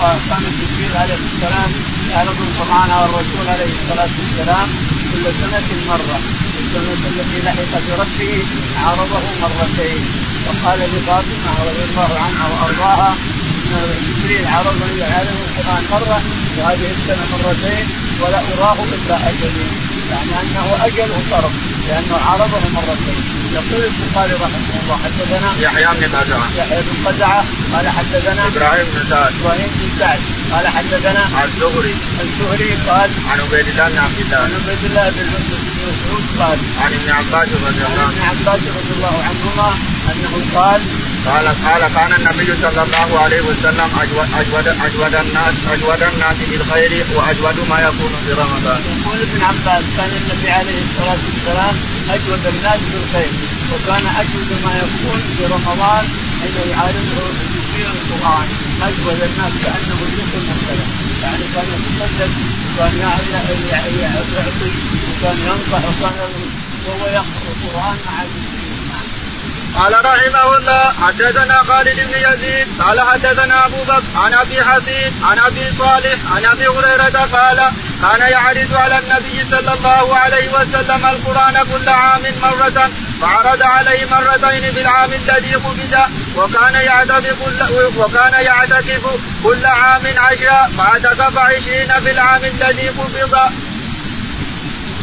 كان 0.01 0.43
جبريل 0.59 0.97
عليه 0.97 1.15
السلام 1.15 1.71
يعرض 2.11 2.37
القرآن 2.41 2.91
على 2.91 3.05
الرسول 3.05 3.49
عليه 3.49 3.73
الصلاة 3.79 4.11
والسلام 4.21 4.69
كل 5.13 5.25
سنة 5.41 5.69
مرة 5.89 6.21
السنة 6.61 6.93
التي 6.93 7.39
لحق 7.45 7.73
بربه 7.89 8.45
عرضه 8.87 9.23
مرتين. 9.43 10.05
وقال 10.47 10.79
لفاطمة 10.81 11.51
رضي 11.69 11.85
الله 11.91 12.11
عنها 12.25 12.47
وأرضاها 12.49 13.15
أن 13.73 13.95
جبريل 14.09 14.47
عرض 14.47 14.81
يعرض 14.99 15.37
القرآن 15.49 15.85
مرة 15.93 16.23
وهذه 16.59 16.91
السنة 16.91 17.25
مرتين 17.33 17.87
ولا 18.21 18.41
أراه 18.59 18.77
إلا 18.85 19.17
أجلي 19.29 19.67
يعني 20.13 20.33
أنه 20.43 20.67
أجل 20.87 21.11
وصرف 21.11 21.53
لأنه 21.89 22.17
عرضه 22.29 22.63
مرتين 22.75 23.21
يقول 23.53 23.85
البخاري 23.85 24.33
رحمه 24.33 24.75
الله 24.83 24.97
حدثنا 25.05 25.49
يحيى 25.61 25.87
بن 26.01 26.17
قزعة 26.17 26.49
يحيى 26.57 26.83
بن 26.83 27.07
قزعة 27.07 27.45
قال 27.73 27.89
حدثنا 27.89 28.47
إبراهيم 28.47 28.87
بن 28.95 29.03
سعد. 29.11 29.33
إبراهيم 29.41 29.71
بن 29.81 29.89
سعد 29.99 30.21
قال 30.53 30.69
حدثنا 30.69 31.23
الزهري. 31.45 31.95
الزهري 32.21 32.71
قال 32.89 33.11
عن 33.31 33.41
عبيد 33.41 33.69
الله 33.69 33.89
بن 33.89 33.99
عبد 33.99 34.21
الله. 34.21 34.37
عن 34.37 34.53
عبيد 34.55 34.85
الله 34.85 35.11
بن 35.11 35.27
مسعود 35.89 36.25
قال 36.41 36.59
عن 36.83 36.93
ابن 36.99 37.11
عباس 37.11 37.49
رضي 37.67 37.85
الله 37.89 38.03
عن 38.03 38.09
ابن 38.09 38.21
عنه. 38.21 38.31
عباس 38.31 38.63
رضي 38.79 38.93
الله 38.97 39.17
عنهما 39.29 39.71
أنه 40.13 40.33
قال 40.55 40.81
قال 41.27 41.47
قال 41.47 41.83
كان 41.95 42.13
النبي 42.19 42.57
صلى 42.63 42.83
الله 42.83 43.21
عليه 43.21 43.41
وسلم 43.41 43.91
اجود 44.03 44.29
اجود 44.41 44.69
اجود 44.69 45.15
الناس 45.15 45.55
اجود 45.73 46.03
الناس 46.03 46.37
بالخير 46.51 47.07
واجود 47.17 47.69
ما 47.71 47.79
يكون 47.81 48.13
في 48.27 48.33
رمضان. 48.33 48.81
يقول 49.01 49.19
ابن 49.23 49.43
عباس 49.43 49.85
كان 49.97 50.11
النبي 50.21 50.51
عليه 50.51 50.79
الصلاه 50.87 51.19
والسلام 51.27 51.75
اجود 52.11 52.47
الناس 52.47 52.81
بالخير 52.93 53.33
وكان 53.73 54.05
اجود 54.23 54.51
ما 54.65 54.73
يكون 54.85 55.21
في 55.37 55.45
رمضان 55.55 56.05
حين 56.41 56.71
يعارضه 56.71 57.25
في 57.73 57.83
القران 57.87 58.49
اجود 58.83 59.19
الناس 59.29 59.53
كانه 59.63 59.97
يوسف 60.03 60.31
المرسله 60.41 60.87
يعني 61.23 61.45
كان 61.55 61.67
يتصدق 61.75 62.31
وكان 62.77 62.99
يعطي 62.99 63.33
وكان 65.09 65.39
ينصح 65.49 65.83
وكان 65.89 66.15
وهو 66.87 67.07
يقرا 67.07 67.43
القران 67.53 67.97
مع 68.07 68.23
قال 69.79 70.05
رحمه 70.05 70.57
الله 70.57 70.93
حدثنا 71.03 71.63
خالد 71.63 71.97
بن 71.97 72.15
يزيد 72.33 72.67
قال 72.83 73.01
حدثنا 73.01 73.67
أبو 73.67 73.83
بكر 73.83 74.03
عن 74.17 74.35
أبي 74.35 74.63
حسين 74.65 75.13
عن 75.25 75.39
أبي 75.39 75.73
صالح 75.79 76.19
عن 76.37 76.45
أبي 76.45 76.69
هريرة 76.69 77.19
قال 77.33 77.73
كان 78.03 78.31
يعرض 78.31 78.75
على 78.75 78.99
النبي 78.99 79.45
صلى 79.51 79.73
الله 79.75 80.17
عليه 80.17 80.49
وسلم 80.49 81.07
القرآن 81.07 81.55
كل 81.73 81.89
عام 81.89 82.23
مرة 82.43 82.91
فعرض 83.21 83.63
عليه 83.63 84.07
مرتين 84.07 84.73
في 84.75 84.81
العام 84.81 85.11
الذي 85.13 85.55
قبض 85.55 85.95
وكان 86.37 86.75
يعتكف 86.75 87.37
كل 87.45 87.61
وكان 88.01 88.33
يعتكف 88.45 89.03
كل 89.45 89.67
عام 89.67 90.03
عشرا 90.17 90.69
فاعتكف 90.79 91.39
عشرين 91.39 91.93
في 92.05 92.11
العام 92.11 92.45
الذي 92.45 92.89
قبض. 92.89 93.35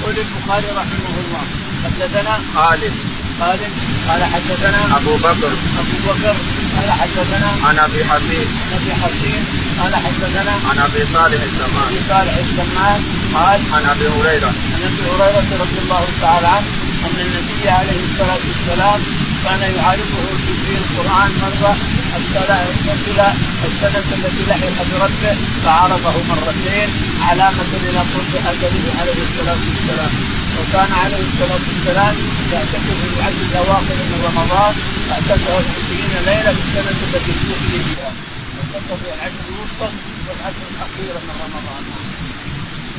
يقول 0.01 0.15
البخاري 0.17 0.67
رحمه 0.67 1.15
الله 1.19 1.43
حدثنا 1.83 2.39
خالد 2.55 2.93
خالد 3.39 3.71
قال 4.09 4.23
حدثنا 4.23 4.97
أبو 4.97 5.15
بكر. 5.17 5.51
أبو 5.81 5.97
بكر 6.07 6.35
قال 6.75 6.91
حدثنا 6.91 7.49
عن 7.67 7.79
أبي 7.79 8.05
حسين 8.05 8.47
عن 8.61 8.81
أبي 8.81 8.93
حسين 9.01 9.41
قال 9.79 9.95
حدثنا 9.95 10.53
عن 10.69 10.79
أبي 10.79 11.05
صالح 11.13 11.41
السمان. 11.49 11.87
أبي 11.87 11.99
صالح 12.09 12.35
السمان 12.45 12.99
قال 13.33 13.59
عن 13.73 13.83
أبي 13.93 14.07
هريرة. 14.07 14.51
عن 14.73 14.81
أبي 14.89 15.03
هريرة 15.11 15.49
رضي 15.63 15.79
الله 15.83 16.07
تعالى 16.21 16.47
عنه 16.47 16.67
أن 17.05 17.17
النبي 17.25 17.69
عليه 17.69 17.99
الصلاة 18.09 18.43
والسلام 18.49 18.99
كان 19.43 19.61
يعارضه 19.77 20.25
في 20.65 20.73
القرآن 20.81 21.31
مرة 21.41 21.77
حتى 22.13 22.41
لا 22.49 22.57
يتصل 22.69 23.19
السنة 23.67 24.07
التي 24.17 24.43
لحق 24.49 24.77
بربه 24.91 25.37
فعرضه 25.63 26.15
مرتين 26.29 26.89
علامه 27.21 27.71
إلى 27.89 27.99
قرب 27.99 28.33
اجله 28.49 28.85
عليه 28.99 29.19
الصلاة 29.27 29.61
والسلام. 29.69 30.38
وكان 30.59 30.91
عليه 31.03 31.23
الصلاة 31.29 31.63
والسلام 31.69 32.15
يعتكف 32.53 32.85
في 32.99 33.07
العشر 33.17 33.41
الأواخر 33.51 33.95
من 34.09 34.19
رمضان 34.27 34.73
اعتكف 35.11 35.49
عشرين 35.55 36.11
ليلة 36.25 36.51
في 36.55 36.61
السنة 36.65 36.91
التي 37.03 37.33
توفي 37.41 37.79
فيها. 37.85 38.11
اعتكف 38.57 38.89
في 39.01 39.07
العشر 39.15 39.43
الوسطى 39.49 39.89
والعشر 40.27 40.65
الأخيرة 40.73 41.19
من 41.27 41.35
رمضان. 41.45 41.83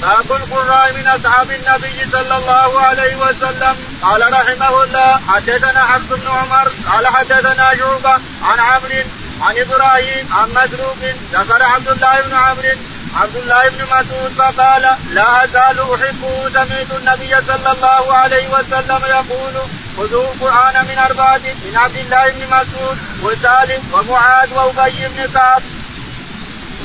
باب 0.03 0.43
القراء 0.43 0.93
من 0.93 1.07
أصحاب 1.07 1.51
النبي 1.51 2.11
صلى 2.13 2.37
الله 2.37 2.81
عليه 2.81 3.17
وسلم؟ 3.17 3.77
قال 4.03 4.23
رحمه 4.33 4.85
الله 4.85 5.21
حدثنا 5.29 5.85
حفص 5.85 6.09
بن 6.11 6.29
عمر 6.29 6.73
قال 6.93 7.07
حدثنا 7.07 7.75
شعبة 7.79 8.13
عن 8.43 8.61
عمرو 8.61 9.05
عن 9.41 9.55
إبراهيم 9.59 10.27
عن 10.33 10.49
مسروق 10.51 10.97
ذكر 11.33 11.63
عبد 11.63 11.89
الله 11.89 12.21
بن 12.21 12.35
عمرو 12.35 12.75
عبد 13.15 13.37
الله 13.37 13.69
بن 13.69 13.85
مسعود 13.85 14.33
فقال 14.39 14.83
لا 15.11 15.45
أزال 15.45 15.81
احبه 15.81 16.49
سمعت 16.49 16.91
النبي 16.99 17.35
صلى 17.47 17.73
الله 17.73 18.15
عليه 18.15 18.49
وسلم 18.49 19.01
يقول 19.05 19.55
خذوا 19.97 20.25
القرآن 20.25 20.87
من 20.89 20.99
أربعة 20.99 21.41
من 21.67 21.77
عبد 21.77 21.97
الله 21.97 22.31
بن 22.31 22.47
مسعود 22.47 22.99
وسالم 23.23 23.83
ومعاذ 23.93 24.53
وأبي 24.55 25.09
بن 25.09 25.33
كعب. 25.35 25.63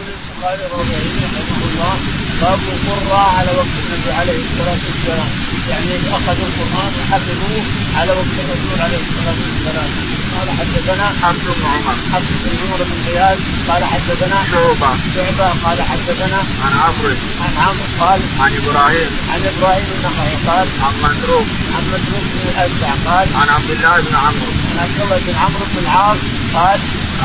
البخاري 0.08 0.64
رحمه 0.64 1.66
الله 1.66 1.96
باب 2.42 2.60
القراء 2.76 3.30
على 3.38 3.52
وقت 3.58 3.76
النبي 3.84 4.12
عليه 4.20 4.40
الصلاة 4.46 4.82
والسلام 4.88 5.45
يعني 5.70 5.96
أخذوا 6.18 6.48
القرآن 6.50 6.92
وحفظوه 7.00 7.64
على 7.98 8.12
وقت 8.12 8.36
الرسول 8.44 8.78
عليه 8.86 9.02
الصلاة 9.06 9.40
والسلام. 9.46 9.90
قال 10.36 10.50
حدثنا 10.60 11.08
حفص 11.22 11.46
بن 11.58 11.66
عمر. 11.74 11.96
حفص 12.14 12.32
بن 12.44 12.54
عمر 12.62 12.80
بن 12.84 12.98
غياث 13.08 13.40
قال 13.70 13.86
حدثنا 13.86 14.38
شعبة. 14.52 14.92
شعبة 15.16 15.48
قال 15.66 15.82
حدثنا 15.92 16.40
عن 16.64 16.74
عمرو. 16.84 17.16
عن 17.44 17.54
عمرو 17.66 17.88
قال 18.00 18.20
عن 18.40 18.52
إبراهيم. 18.62 19.10
عن 19.32 19.42
إبراهيم 19.52 19.86
النخعي 19.98 20.36
قال 20.48 20.68
عن 20.84 20.94
مسروق 21.04 21.46
عن 21.76 21.84
مسروق 21.94 22.24
بن 22.34 22.42
الاشجع 22.50 22.92
قال 23.08 23.28
عن 23.42 23.50
عبد 23.56 23.70
الله 23.70 23.96
بن 24.02 24.16
عمرو. 24.16 24.52
عن 24.70 24.78
عبد 24.86 25.00
الله 25.02 25.18
بن 25.28 25.36
عمرو 25.44 25.66
بن 25.74 25.78
العاص 25.84 26.18
قال 26.54 26.80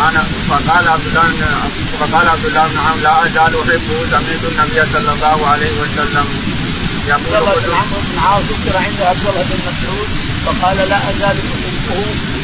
أنا 0.08 0.22
فقال 0.48 0.88
عبد 0.88 1.06
الله 1.06 1.22
بن 1.22 1.44
فقال 2.00 2.28
عبد 2.28 2.44
الله 2.44 2.66
بن 2.68 2.78
عمرو 2.78 3.02
لا 3.02 3.26
أزال 3.26 3.52
أحبه 3.60 3.98
سمعت 4.10 4.44
النبي 4.52 4.80
صلى 4.92 5.12
الله 5.12 5.46
عليه 5.46 5.72
وسلم. 5.82 6.26
عبد 7.12 7.26
الله 7.26 7.54
بن 7.54 7.74
عمرو 7.74 8.00
بن 8.00 8.12
العاص 8.14 8.42
ذكر 8.42 8.76
عنده 8.76 9.04
عبد 9.08 9.26
الله 9.28 9.42
بن 9.42 9.58
مسعود 9.68 10.08
فقال 10.46 10.76
لا 10.88 10.98
أزال 11.10 11.36
احبه 11.54 12.00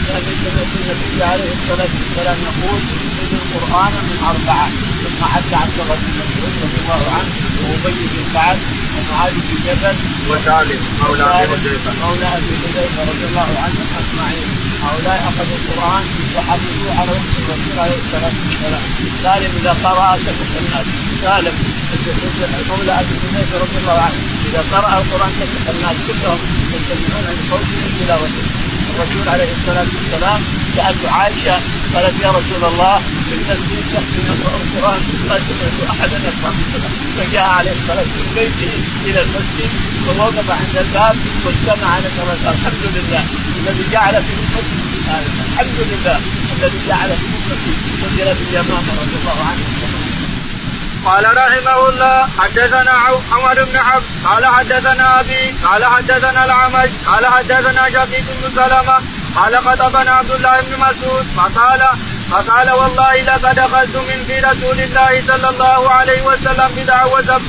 لأن 0.06 0.26
سمعت 0.44 0.72
النبي 0.80 1.22
عليه 1.22 1.50
الصلاة 1.58 1.92
والسلام 1.98 2.38
يقول 2.48 2.80
خذ 3.16 3.32
القرآن 3.42 3.92
من 4.08 4.18
أربعة 4.32 4.68
ثم 5.02 5.24
حتى 5.34 5.54
عبد 5.62 5.78
الله 5.82 5.96
بن 6.02 6.10
مسعود 6.20 6.52
رضي 6.64 6.78
الله 6.82 7.02
عنه 7.16 7.30
وأبي 7.66 8.04
بن 8.12 8.24
كعب 8.34 8.58
ومعاذ 8.96 9.32
بن 9.32 9.56
جبل 9.66 9.96
وسالم 10.30 10.80
مولى 11.02 11.24
أبي 11.24 11.52
حذيفة. 11.52 11.90
مولى 12.02 12.28
أبي 12.36 12.52
حذيفة 12.62 13.00
رضي 13.10 13.24
الله 13.30 13.50
عنهم 13.64 13.86
أجمعين. 14.00 14.48
هؤلاء 14.86 15.18
أخذوا 15.30 15.56
القرآن 15.60 16.04
وحفظوه 16.36 16.90
على 17.00 17.10
وقت 17.10 17.34
الرسول 17.42 17.76
عليه 17.84 17.98
الصلاة 18.04 18.34
والسلام. 18.44 18.84
سالم 19.22 19.52
إذا 19.60 19.72
قرأ 19.84 20.16
سكت 20.26 20.52
الناس. 20.62 20.86
سالم 21.22 21.54
مولى 22.70 22.92
أبي 23.00 23.14
حنيفه 23.22 23.56
رضي 23.64 23.78
الله 23.82 23.98
عنه. 24.06 24.18
إذا 24.48 24.62
قرأ 24.72 24.90
القرآن 25.00 25.32
تفتح 25.40 25.66
الناس 25.74 25.96
كلهم 26.06 26.40
يستمعون 26.74 27.26
لصوته 27.36 27.80
تلاوته 28.00 28.44
الرسول 28.96 29.28
عليه 29.28 29.50
الصلاة 29.52 29.86
والسلام 29.96 30.40
سالت 30.76 31.04
عائشة 31.12 31.56
قالت 31.94 32.14
يا 32.22 32.30
رسول 32.30 32.62
الله 32.70 32.96
الناس 33.32 33.58
شخص 33.92 34.12
يقرا 34.28 34.56
القرآن 34.62 35.00
ما 35.28 35.38
سمعت 35.46 35.78
احدا 35.90 36.18
يقرا 36.28 36.52
فجاء 37.16 37.44
عليه 37.44 37.72
الصلاة 37.80 38.08
من 38.16 38.32
بيته 38.34 38.72
إلى 39.06 39.20
المسجد 39.22 39.70
ووقف 40.06 40.50
عند 40.50 40.76
الباب 40.84 41.16
واستمع 41.44 41.98
نشر 41.98 42.28
الحمد 42.32 42.84
لله. 42.96 43.24
الذي 43.60 43.84
جعل 43.92 44.14
في 44.14 44.32
امتي 44.32 44.76
الحمد 45.52 45.78
لله. 45.90 46.20
الذي 46.56 46.78
جعل 46.88 47.08
في 47.08 47.26
امتي 47.36 47.72
منزل 48.02 48.28
اليمامة 48.48 48.92
رضي 49.02 49.16
الله 49.20 49.38
عنه. 49.48 49.64
قال 51.04 51.24
رحمه 51.36 51.88
الله 51.88 52.25
حدثنا 52.38 52.92
عمر 53.32 53.64
بن 53.64 53.78
حفص 53.78 54.26
قال 54.26 54.46
حدثنا 54.46 55.20
ابي 55.20 55.54
قال 55.64 55.84
حدثنا 55.84 56.44
العمش 56.44 56.90
قال 57.06 57.26
حدثنا 57.26 57.90
شقيق 57.90 58.24
بن 58.28 58.50
سلمة 58.56 58.98
قال 59.36 59.64
خطبنا 59.64 60.10
عبد 60.10 60.30
الله 60.30 60.60
بن 60.60 60.72
مسعود 60.80 61.26
فقال 61.36 61.82
فقال 62.30 62.70
والله 62.70 63.22
لقد 63.22 63.58
أخذت 63.58 63.96
من 63.96 64.24
في 64.26 64.40
رسول 64.40 64.80
الله 64.80 65.22
صلى 65.26 65.48
الله 65.48 65.90
عليه 65.90 66.22
وسلم 66.22 66.68
بدع 66.76 67.04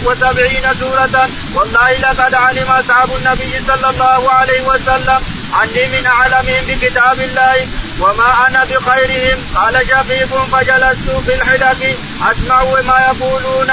وسبعين 0.06 0.73
سورة. 0.80 1.30
والله 1.56 1.91
لقد 1.91 2.34
علم 2.36 2.71
أصحاب 2.71 3.10
النبي 3.15 3.62
صلى 3.67 3.89
الله 3.89 4.32
عليه 4.32 4.62
وسلم 4.62 5.19
عني 5.54 5.88
من 5.88 6.06
أعلمهم 6.06 6.65
بكتاب 6.67 7.19
الله. 7.19 7.67
وما 7.99 8.47
أنا 8.47 8.63
بخيرهم. 8.65 9.39
قال 9.55 9.75
شقيق 9.89 10.31
فجلست 10.45 11.10
في 11.10 11.36
الحلق 11.36 11.97
اسمع 12.21 12.63
ما 12.63 12.99
يقولون. 12.99 13.67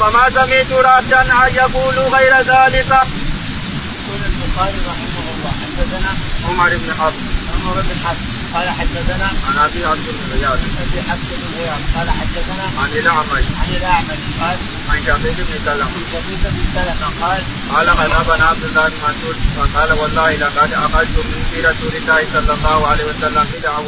فما 0.00 0.30
سمعت 0.30 0.72
رادا 0.72 1.22
يقول 1.54 1.98
غير 1.98 2.36
ذلك. 2.36 2.90
يقول 2.90 4.20
البخاري 4.26 4.78
رحمه 4.88 5.16
الله 5.34 5.52
حدثنا 5.62 6.10
عمر 6.48 6.76
بن 6.76 6.94
حفص. 6.94 7.24
عمر 7.54 7.74
بن 7.74 8.06
حفص. 8.06 8.33
قال 8.54 8.68
حدثنا 8.68 9.26
عن 9.46 9.58
أبي 9.58 9.84
عبد 9.84 10.06
بن 10.06 10.32
غياث 10.32 10.60
أبي 10.82 11.02
حفص 11.02 11.28
بن 11.30 11.58
غياث 11.58 11.96
قال 11.96 12.10
حدثنا 12.10 12.64
عن 12.82 12.90
الأعمش. 12.92 13.44
عن 13.60 13.70
الأعمش. 13.76 14.20
قال 14.40 14.58
عن 14.90 14.98
شقيق 15.06 15.36
بن 15.48 15.54
سلمة. 15.64 15.84
عن 15.84 16.04
شقيق 16.12 16.42
بن 16.54 16.64
سلمة. 16.74 17.06
قال 17.22 17.42
قال 17.74 17.88
خلافنا 17.98 18.44
عبد 18.44 18.64
الله 18.64 18.88
بن 18.88 18.96
مسعود. 18.96 19.36
فقال 19.56 19.92
والله 19.92 20.30
لقد 20.36 20.72
أخذت 20.72 21.16
من 21.16 21.44
في 21.50 21.60
رسول 21.60 21.96
الله 21.96 22.20
صلى 22.32 22.52
الله 22.54 22.86
عليه 22.86 23.04
وسلم 23.04 23.46
بدعا 23.54 23.78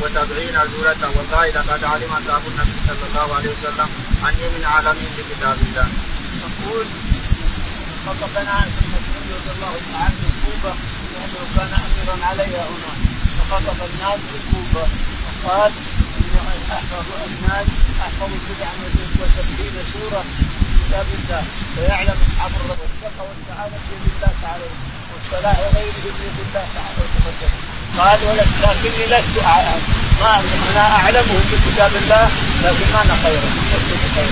وسبعين 0.00 0.56
سوره 0.72 1.02
والله 1.16 1.46
لقد 1.56 1.84
علم 1.84 2.10
اصحاب 2.12 2.42
النبي 2.50 2.76
صلى 2.88 3.04
الله 3.08 3.34
عليه 3.36 3.50
وسلم. 3.54 3.88
أني 4.28 4.44
من 4.54 4.64
عالمين 4.64 5.10
بكتاب 5.16 5.56
الله. 5.66 5.88
يقول 6.44 6.86
خطبنا 8.06 8.50
عن 8.50 8.68
مسعود 8.76 9.26
رضي 9.36 9.50
الله 9.56 9.74
تعالى 9.92 10.14
في 10.20 10.26
الكوفه 10.32 10.74
لأنه 11.12 11.42
كان 11.56 11.72
اميرا 11.84 12.26
عليها 12.26 12.64
هناك 12.72 13.13
فخطب 13.50 13.78
الناس 13.90 14.20
في 14.30 14.36
الكوفه 14.40 14.86
وقال 15.44 15.72
أحفظ 16.72 17.06
الناس 17.26 17.66
احفظ 18.02 18.30
بضعا 18.46 18.74
وسبعين 19.20 19.76
سورة 19.92 20.22
من 20.60 20.78
كتاب 20.88 21.06
الله 21.18 21.42
ويعلم 21.76 22.16
أصحاب 22.26 22.50
الرب 22.60 22.82
الثقة 22.90 23.22
والسعادة 23.28 23.76
الله 24.16 24.32
تعالى 24.42 24.64
والصلاح 25.12 25.58
وغيره 25.58 25.98
بيد 26.04 26.36
الله 26.46 26.64
تعالى 26.76 26.98
وتقدم 27.00 27.52
قال 27.98 28.18
ولكني 28.28 29.04
لست 29.12 29.36
ما 30.20 30.40
أنا 30.70 30.84
أعلمه 30.96 31.36
بكتاب 31.52 31.92
الله 32.02 32.28
لكن 32.64 32.88
أنا 33.02 33.14
بخير 34.04 34.28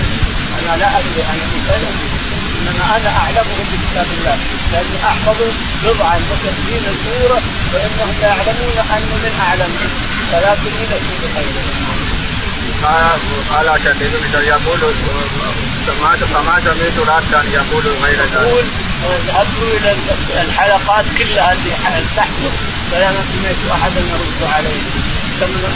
أنا 0.59 0.77
لا 0.77 0.87
أدري 0.99 1.23
أنا 1.33 1.45
بخير 1.53 2.22
انما 2.63 2.97
أنا 2.97 3.09
أعلمهم 3.21 3.65
بكتاب 3.71 4.07
الله 4.17 4.37
لأني 4.71 4.97
أحفظ 5.11 5.37
بضعا 5.83 6.17
وتسعين 6.29 6.85
سوره 7.03 7.41
فانهم 7.73 8.15
لا 8.21 8.27
يعلمون 8.27 8.77
أني 8.95 9.15
من 9.23 9.33
اعلمهم 9.47 9.89
لست 10.91 11.11
بخير. 11.23 11.53
قال 13.51 13.67
شديد 13.83 14.13
يقول 14.47 14.79
فما 16.33 16.59
سمعت 16.63 16.97
رادا 17.07 17.41
يقول 17.53 17.83
غير 18.03 18.19
ذلك. 18.19 18.33
يقول 18.33 18.65
ذهبت 19.27 19.59
إلى 19.77 20.41
الحلقات 20.41 21.05
كلها 21.17 21.51
اللي 21.53 21.71
تحته 22.17 22.51
فلا 22.91 23.09
سمعت 23.11 23.61
أحدا 23.71 24.01
يرد 24.01 24.41
عليه 24.53 24.81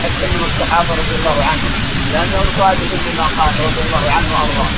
حتى 0.04 0.26
من 0.34 0.43
الصحابة 0.50 0.91
رضي 0.91 1.15
الله 1.19 1.38
عنهم 1.50 1.71
لأنه 2.13 2.45
صادق 2.58 2.91
بما 3.06 3.26
قال 3.38 3.54
رضي 3.67 3.82
الله 3.88 4.12
عنه 4.15 4.28
وأرضاه. 4.34 4.71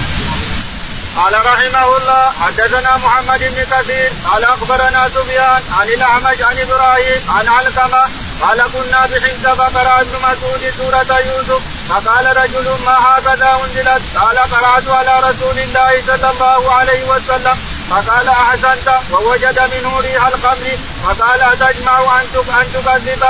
قال 1.19 1.45
رحمه 1.45 1.97
الله 1.97 2.32
حدثنا 2.41 2.97
محمد 2.97 3.39
بن 3.39 3.63
كثير 3.63 4.12
قال 4.25 4.43
أخبرنا 4.43 5.10
سفيان 5.10 5.62
عن 5.79 5.88
الأعمش 5.88 6.41
عن 6.41 6.60
إبراهيم 6.60 7.21
عن 7.29 7.47
علقمة 7.47 8.03
قال 8.41 8.63
كنا 8.73 9.05
بحمص 9.05 9.58
فقرأ 9.58 10.01
ابن 10.01 10.15
مسعود 10.15 10.73
سورة 10.77 11.19
يوسف 11.19 11.62
فقال 11.89 12.38
رجل 12.38 12.67
ما 12.86 12.97
هكذا 13.08 13.60
أنزلت؟ 13.63 14.01
قال 14.17 14.38
قرأت 14.38 14.89
على 14.89 15.19
رسول 15.29 15.60
الله 15.60 16.03
صلى 16.08 16.29
الله 16.29 16.73
عليه 16.73 17.03
وسلم. 17.03 17.58
فقال 17.89 18.29
أحسنت. 18.29 18.99
ووجد 19.12 19.60
منه 19.73 19.99
ريح 19.99 20.27
الخمر 20.27 20.77
فقال 21.03 21.41
أتجمع 21.41 22.21
أن 22.21 22.27
أن 22.62 22.73
تكذب 22.73 23.23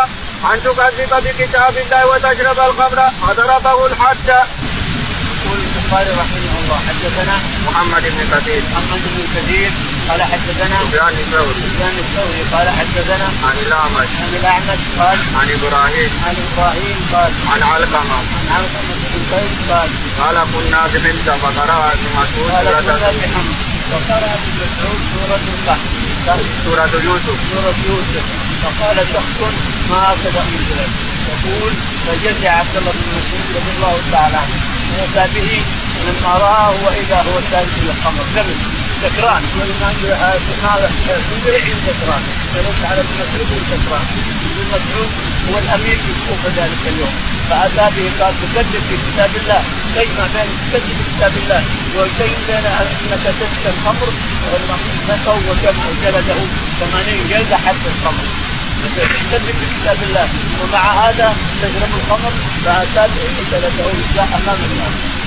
أن 0.54 0.64
تكذب 0.64 1.24
بكتاب 1.24 1.78
الله 1.78 2.08
وتشرب 2.08 2.60
الخمر 2.60 3.10
فضربه 3.22 3.86
الحد. 3.86 4.28
يقول 4.28 5.60
البخاري 5.60 6.10
رحمه 6.10 6.49
الله. 6.70 6.82
حدثنا 6.90 7.36
محمد 7.68 8.04
بن 8.14 8.22
كثير. 8.34 8.62
محمد 8.72 9.02
بن 9.16 9.24
كثير. 9.36 9.72
قال 10.10 10.22
حدثنا 10.22 10.78
سفيان 10.86 11.16
الثوري 11.24 11.54
سفيان 11.66 11.96
الثوري 12.06 12.42
قال 12.54 12.68
حدثنا 12.80 13.28
عن 13.48 13.58
الأعمش. 13.66 14.10
عن 14.24 14.34
الأعمش 14.40 14.82
قال 15.00 15.18
عن 15.40 15.48
إبراهيم. 15.58 16.12
عن 16.28 16.36
إبراهيم 16.46 16.98
قال 17.14 17.32
عن 17.52 17.62
علقمة. 17.72 18.18
عن 18.40 18.48
علقمة 18.56 18.94
بن 19.12 19.22
قيس 19.32 19.56
قال 19.70 19.90
قال 20.20 20.36
كنا 20.54 20.82
بحمص 20.94 21.28
فقرأ 21.44 21.94
ابن 21.94 22.06
مسعود 22.18 22.52
قال 22.52 22.66
كنا 22.66 22.98
سوره 23.00 23.14
بحمص 23.22 23.60
وقرأ 23.92 24.30
ابن 24.38 24.50
مسعود 24.62 25.00
سورة 25.14 25.44
القحط 25.54 26.40
سورة 26.66 26.94
يوسف. 27.08 27.38
سورة 27.54 27.76
يوسف. 27.90 28.26
فقال 28.64 28.98
شخص 29.14 29.40
ما 29.90 29.98
هكذا 29.98 30.42
انزلت 30.42 30.92
يقول 31.30 31.74
فجزع 32.06 32.52
عبد 32.52 32.76
الله 32.78 32.92
بن 32.92 33.08
مسعود 33.18 33.46
رضي 33.58 33.72
الله 33.78 33.96
تعالى 34.12 34.38
عنه. 34.38 34.58
واتى 34.98 35.34
به 35.34 35.62
لما 36.08 36.34
رآه 36.46 36.72
وإذا 36.86 37.18
هو 37.28 37.36
سالك 37.52 37.76
الخمر. 37.90 38.26
لبس 38.36 38.60
سكران 39.02 39.42
يقول 39.44 39.70
ما 39.82 39.90
تنزرع 39.94 40.32
سكران 41.88 42.24
يرد 42.56 42.82
على 42.90 43.02
ابن 43.02 43.14
مسعود 43.20 43.50
سكران 43.72 44.06
ابن 44.50 44.62
مسعود 44.74 45.10
هو 45.50 45.56
الأمير 45.64 45.98
في 46.04 46.12
الكوفه 46.16 46.50
ذلك 46.58 46.82
اليوم. 46.92 47.16
فأتى 47.50 47.86
به 47.96 48.08
قال 48.20 48.34
تكذب 48.42 48.84
في 48.90 48.96
كتاب 49.08 49.32
الله. 49.42 49.62
تجمع 49.96 50.26
بين 50.34 50.50
تكذب 50.72 50.98
في 50.98 51.04
كتاب 51.16 51.34
الله 51.42 51.62
وبين 51.96 52.40
بين 52.48 52.66
أنك 52.82 53.26
تشرب 53.40 53.74
الخمر 53.74 54.10
نكوا 55.10 55.40
وجلده 55.50 56.40
80 56.80 57.28
جلده 57.30 57.58
حتى 57.66 57.88
الخمر. 57.94 58.26
تكذب 58.96 59.56
بكتاب 59.62 59.98
الله. 60.08 60.28
ومع 60.62 60.84
هذا 61.04 61.36
تشرب 61.62 61.92
الخمر 62.00 62.34
فأتى 62.66 63.04
به 63.14 63.26
جلده 63.52 63.88
أمام 64.38 64.60
الناس. 64.72 65.19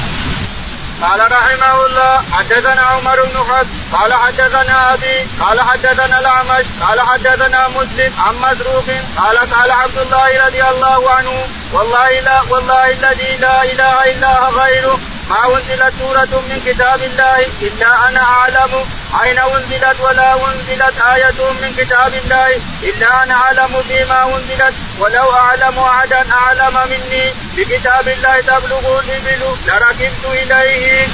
قال 1.02 1.32
رحمه 1.32 1.86
الله 1.86 2.22
حدثنا 2.32 2.82
عمر 2.82 3.22
بن 3.22 3.36
حفص 3.36 3.66
قال 3.92 4.14
حدثنا 4.14 4.94
أبي 4.94 5.28
قال 5.40 5.60
حدثنا 5.60 6.18
الأعمش 6.18 6.66
قال 6.82 7.00
حدثنا 7.00 7.68
مسلم 7.68 8.12
عن 8.18 8.34
مسروق 8.36 8.86
قال 9.16 9.38
قال 9.38 9.70
عبد 9.70 9.98
الله 9.98 10.46
رضي 10.46 10.62
الله 10.64 11.10
عنه 11.10 11.46
والله 11.72 12.20
لا 12.20 12.42
والله 12.50 12.90
الذي 12.90 13.36
لا 13.36 13.62
إله 13.62 14.10
إلا 14.10 14.48
غيره 14.48 14.98
ما 15.32 15.46
أنزلت 15.48 15.94
سورة 15.98 16.32
من 16.48 16.60
كتاب 16.66 17.02
الله 17.02 17.46
إلا 17.62 18.08
أنا 18.08 18.22
أعلم. 18.22 18.72
أين 19.22 19.38
أنزلت 19.38 20.00
ولا 20.00 20.34
أنزلت 20.34 20.96
آية 21.14 21.40
من 21.62 21.74
كتاب 21.78 22.14
الله 22.14 22.60
إلا 22.82 23.22
أنا 23.22 23.34
أعلم 23.34 23.82
فيما 23.88 24.24
أنزلت. 24.36 24.74
ولو 24.98 25.32
أعلم 25.32 25.78
أحدا 25.78 26.32
أعلم 26.32 26.74
مني. 26.90 27.24
بكتاب 27.56 28.08
الله 28.08 28.40
تبلغ 28.40 29.00
الإبل 29.00 29.42
لركبت 29.66 30.24
إليه. 30.24 31.08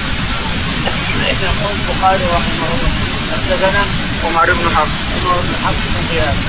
يقول 1.42 1.74
البخاري 1.78 2.24
رحمه 2.24 2.68
الله. 2.74 2.90
حدثنا 3.33 3.83
عمر 4.24 4.46
بن 4.52 4.76
حفص. 4.76 4.98
عمر 5.24 5.38
بن 5.46 5.54
حفص 5.64 5.85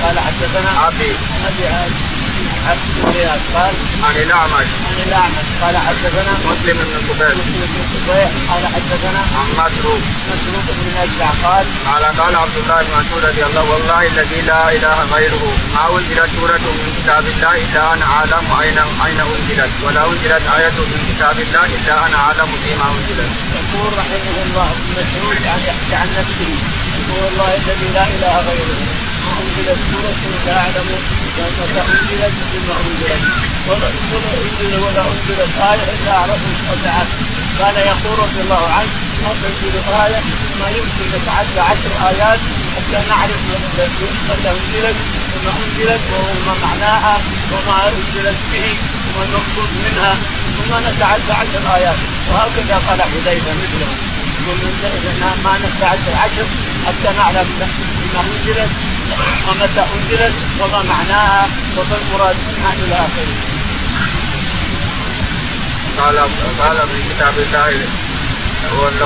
قال 0.02 0.18
حدثنا 0.18 0.88
أبي. 0.88 1.12
أبي 1.48 1.66
بن 2.60 3.30
قال 3.54 3.74
عن 4.04 4.16
الأعمش. 4.16 4.70
عن 4.88 4.96
الاعمش 5.06 5.48
قال 5.62 5.76
حدثنا 5.86 6.32
مسلم 6.50 6.76
بن 6.88 6.96
صبيح 7.08 7.30
مسلم 7.40 7.60
بن 7.72 7.82
صبيح 8.06 8.30
قال 8.50 8.62
حدثنا 8.74 9.20
عن 9.38 9.48
مسروق. 9.58 10.02
مسروق 10.30 10.66
بن 10.76 10.86
نجع 10.98 11.30
قال 11.44 11.66
قال 11.88 12.04
قال 12.20 12.34
عبد 12.36 12.56
الله 12.56 12.78
بن 12.82 12.92
مسعود 13.00 13.24
رضي 13.24 13.44
الله 13.44 13.64
والله 13.70 14.06
الذي 14.06 14.40
لا 14.40 14.72
إله 14.76 14.96
غيره 15.14 15.44
ما 15.74 15.84
أنزلت 15.96 16.30
سورة 16.36 16.64
من 16.78 16.90
كتاب 16.98 17.24
الله 17.34 17.54
إلا 17.64 17.94
أنا 17.94 18.04
أعلم 18.04 18.44
اين 18.62 18.78
أين 19.06 19.20
أنزلت 19.20 19.72
ولا 19.84 20.04
أنزلت 20.04 20.44
آية 20.58 20.78
من 20.90 21.00
كتاب 21.10 21.36
الله 21.44 21.64
إلا 21.76 22.06
أنا 22.06 22.16
أعلم 22.16 22.48
فيما 22.62 22.86
أنزلت. 22.94 23.30
يقول 23.58 23.90
رحمه 23.98 24.36
الله 24.46 24.68
ابن 24.76 24.90
مسعود 24.98 25.36
يحكي 25.46 25.94
عن 26.00 26.08
نفسه 26.18 26.50
يقول 26.98 27.24
والله 27.24 27.54
الذي 27.54 27.88
لا 27.94 28.04
إله 28.14 28.34
غيره. 28.48 28.99
انزلت 29.40 29.80
سوره 29.90 30.14
لا 30.46 30.56
اعلم 30.58 30.86
متى 31.38 31.80
انزلت 31.92 32.36
بما 32.52 32.74
انزلت 32.86 33.22
ولا 33.68 33.88
انزل 33.88 34.80
ولا 34.84 35.02
انزلت 35.12 35.50
إيه 35.60 35.78
الا 35.94 36.12
اعرف 36.16 36.40
وسعت 36.70 37.06
كان 37.58 37.76
يقول 37.90 38.18
رضي 38.18 38.40
الله 38.44 38.64
عنه 38.76 38.90
ما 39.22 39.32
تنزل 39.42 39.74
إيه 39.88 40.20
ما 40.60 40.68
يمكن 40.78 41.06
نتعدى 41.14 41.60
عشر 41.70 41.92
ايات 42.08 42.40
حتى 42.76 42.98
نعرف 43.08 43.40
متى 44.28 44.50
انزلت 44.56 44.96
وما 45.34 45.52
انزلت 45.64 46.00
وما 46.12 46.54
معناها 46.66 47.18
وما 47.52 47.88
انزلت 47.88 48.38
به 48.52 48.68
وما 49.06 49.24
المقصود 49.24 49.70
منها 49.84 50.14
ثم 50.56 50.72
نتعدى 50.88 51.32
عشر 51.32 51.74
ايات 51.76 51.98
وهكذا 52.30 52.76
قال 52.88 53.02
حذيفه 53.02 53.52
مثله 53.62 53.90
يقول 54.46 55.30
ما 55.44 55.58
نتعدى 55.58 56.10
العشر 56.12 56.46
حتى 56.86 57.16
نعلم 57.18 57.48
بما 57.58 58.20
انزلت 58.20 58.70
ومتى 59.48 59.84
أنزلت 59.94 60.34
وما 60.60 60.82
معناها 60.82 61.48
وما 61.76 61.96
المراد 62.02 62.36
منها 62.48 62.72
إلى 62.72 62.94
آخره. 62.94 63.36
قال 65.98 66.16
قال 66.60 66.76
في 66.88 67.14
كتاب 67.14 67.34
الله 67.38 67.88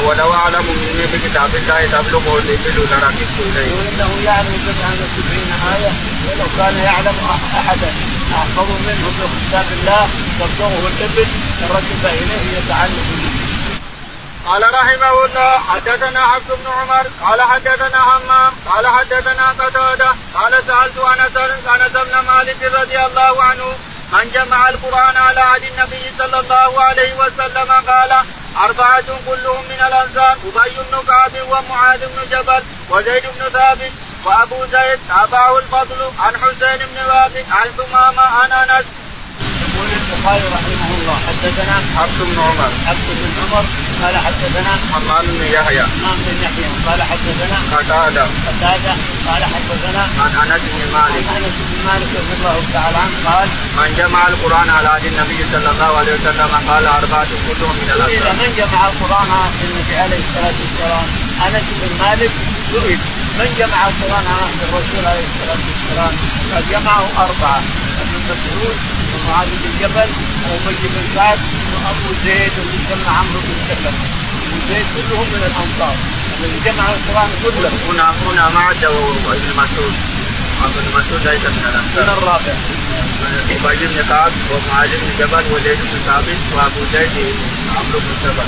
ولو 0.07 0.35
أعلم 0.35 0.65
مني 0.67 1.07
بكتاب 1.13 1.55
الله 1.55 1.87
تبلغه 1.87 2.39
الإبل 2.39 2.77
لركبت 2.91 3.37
إليه. 3.41 3.67
يقول 3.67 3.87
انه 3.87 4.11
يعلم 4.25 4.55
بضع 4.67 4.89
وسبعين 5.01 5.51
آية 5.75 5.93
ولو 6.29 6.49
كان 6.59 6.77
يعلم 6.85 7.17
احدا 7.59 7.93
أحفظ 8.35 8.69
منه 8.87 9.07
بكتاب 9.19 9.67
الله 9.79 10.09
تبلغه 10.41 10.89
الإبل 10.89 11.29
لركب 11.61 12.05
إليه 12.05 12.59
يتعلم 12.59 13.07
به. 13.23 13.44
قال 14.47 14.75
رحمه 14.75 15.25
الله 15.25 15.59
حدثنا 15.59 16.21
عبد 16.21 16.49
بن 16.49 16.73
عمر 16.73 17.07
قال 17.23 17.43
حدثنا 17.43 17.99
همام 17.99 18.53
قال 18.71 18.87
حدثنا 18.87 19.49
قتادة 19.59 20.09
قال 20.35 20.53
سألت 20.67 20.97
أنس 20.99 21.37
أنس 21.67 21.93
بن 21.93 22.19
مالك 22.19 22.57
رضي 22.63 22.99
الله 23.07 23.43
عنه 23.43 23.77
من 24.13 24.31
جمع 24.35 24.69
القرآن 24.69 25.17
على 25.17 25.41
عهد 25.41 25.63
النبي 25.63 26.13
صلى 26.19 26.41
الله 26.41 26.83
عليه 26.83 27.15
وسلم 27.15 27.73
قال 27.89 28.13
أربعة 28.65 29.05
كلهم 29.27 29.65
من 29.65 29.81
الأنصار 29.89 30.37
أبي 30.57 30.71
بن 30.91 31.07
كعب 31.09 31.33
ومعاذ 31.49 32.01
بن 32.01 32.31
جبل 32.31 32.63
وزيد 32.91 33.23
بن 33.23 33.49
ثابت 33.53 33.93
وأبو 34.25 34.67
زيد 34.73 34.99
تابعه 35.09 35.59
الفضل 35.59 36.11
عن 36.19 36.33
حسين 36.37 36.79
بن 36.79 36.99
واقد 37.09 37.45
عن 37.51 37.69
ثمامة 37.79 38.23
عن 38.23 38.53
أنس. 38.53 38.85
يقول 39.65 39.89
البخاري 39.93 40.45
رحمه 40.57 40.91
الله 40.99 41.17
حدثنا 41.29 41.77
عبد 42.03 42.19
بن 42.19 42.41
عمر 42.41 42.71
عبد 42.89 43.07
بن 43.09 43.53
عمر 43.53 43.65
قال 44.05 44.17
حدثنا 44.17 44.73
حماد 44.93 45.25
بن 45.25 45.45
يحيى. 45.57 45.81
امام 45.81 46.19
بن 46.27 46.37
يحيى. 46.45 46.69
قال 46.87 47.03
حدثنا 47.03 47.59
قتادة. 47.73 48.25
قتادة. 48.49 48.93
قال 49.29 49.43
حدثنا 49.45 50.03
عن 50.21 50.51
أنس 50.51 50.63
بن 50.73 50.93
مالك. 50.93 51.25
عن 51.29 51.37
أنس 51.37 51.57
بن 51.69 51.79
مالك 51.89 52.11
رضي 52.21 52.35
الله 52.39 52.57
تعالى 52.73 52.97
عنه 53.05 53.17
قال 53.29 53.49
من 53.79 53.95
جمع 53.99 54.29
القرآن 54.29 54.69
على 54.71 54.89
عهد 54.89 55.05
النبي 55.05 55.39
صلى 55.53 55.71
الله 55.71 55.99
عليه 55.99 56.13
وسلم 56.15 56.51
قال 56.69 56.87
أربعة 56.87 57.29
كلهم 57.49 57.77
من 57.83 57.91
الانصار 57.97 58.33
من 58.43 58.51
جمع 58.57 58.81
القرآن 58.89 59.31
في 59.59 59.65
النبي 59.69 59.97
عليه 59.97 60.21
الصلاة 60.27 60.57
والسلام؟ 60.63 61.07
أنس 61.47 61.67
بن 61.81 61.91
مالك 62.05 62.31
سئل 62.73 62.99
من 63.39 63.49
جمع 63.59 63.81
القرآن 63.89 64.25
على 64.31 64.43
عهد 64.45 64.61
الرسول 64.69 65.03
عليه 65.11 65.27
الصلاة 65.33 65.63
والسلام؟ 65.69 66.15
قال 66.53 66.65
جمعه 66.73 67.05
أربعة. 67.25 67.63
ابن 68.05 68.17
مسعود 68.31 68.77
ومعاذ 69.13 69.49
بن 69.63 69.73
جبل 69.81 70.11
وابي 70.51 70.87
بن 70.95 71.05
سعد 71.15 71.39
وأبو 71.73 72.09
زيد 72.25 72.55
ومسمى 72.61 73.11
عمرو 73.19 73.41
بن 73.47 73.55
سلمة. 73.69 73.93
أبو 74.45 74.59
زيد 74.69 74.87
كلهم 74.95 75.27
من 75.35 75.43
الأنصار. 75.51 75.97
الذي 76.37 76.59
جمع 76.65 76.85
القرآن 76.97 77.31
كله. 77.43 77.73
هنا 77.89 78.07
هنا 78.27 78.45
ما 78.55 78.61
عدا 78.61 78.89
ابن 78.89 79.51
مسعود. 79.61 79.95
ابن 80.65 80.85
مسعود 80.97 81.23
ليس 81.29 81.45
من 81.47 81.65
من 81.65 81.67
الانصار 81.71 82.19
الرابع. 82.19 82.55
أبي 83.65 83.87
بن 83.87 83.99
كعب 84.09 84.33
ومعاذ 84.51 84.91
بن 85.01 85.11
جبل 85.19 85.45
وزيد 85.53 85.79
بن 85.79 85.99
ثابت 86.07 86.41
وأبو 86.55 86.81
زيد 86.93 87.37
عمرو 87.77 87.99
بن 87.99 88.13
سبع 88.25 88.47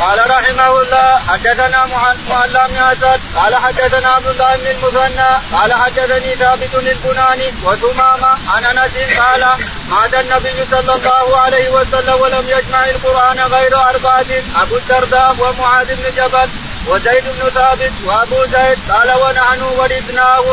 قال 0.00 0.30
رحمه 0.30 0.80
الله 0.80 1.18
حدثنا 1.28 1.86
معلى 2.30 2.66
بن 2.68 2.76
اسد 2.76 3.20
قال 3.36 3.56
حدثنا 3.56 4.08
عبد 4.08 4.26
الله 4.26 4.56
بن 4.56 4.66
المثنى 4.66 5.30
قال 5.52 5.72
حدثني 5.72 6.34
ثابت 6.34 6.74
البناني 6.74 7.52
وثمامه 7.64 8.38
عن 8.48 8.64
أنس 8.64 8.94
قال 9.18 9.44
مات 9.90 10.14
النبي 10.14 10.64
صلى 10.70 10.94
الله 10.94 11.38
عليه 11.38 11.68
وسلم 11.68 12.20
ولم 12.20 12.48
يجمع 12.48 12.84
القرآن 12.84 13.38
غير 13.38 13.76
أربعة 13.76 14.26
أبو 14.56 14.76
الدرداء 14.76 15.36
ومعاذ 15.40 15.86
بن 15.96 16.06
جبل 16.16 16.48
وزيد 16.86 17.24
بن 17.24 17.50
ثابت 17.50 17.92
وأبو 18.04 18.44
زيد 18.44 18.78
قال 18.90 19.10
ونحن 19.22 19.62
ورثناه. 19.62 20.44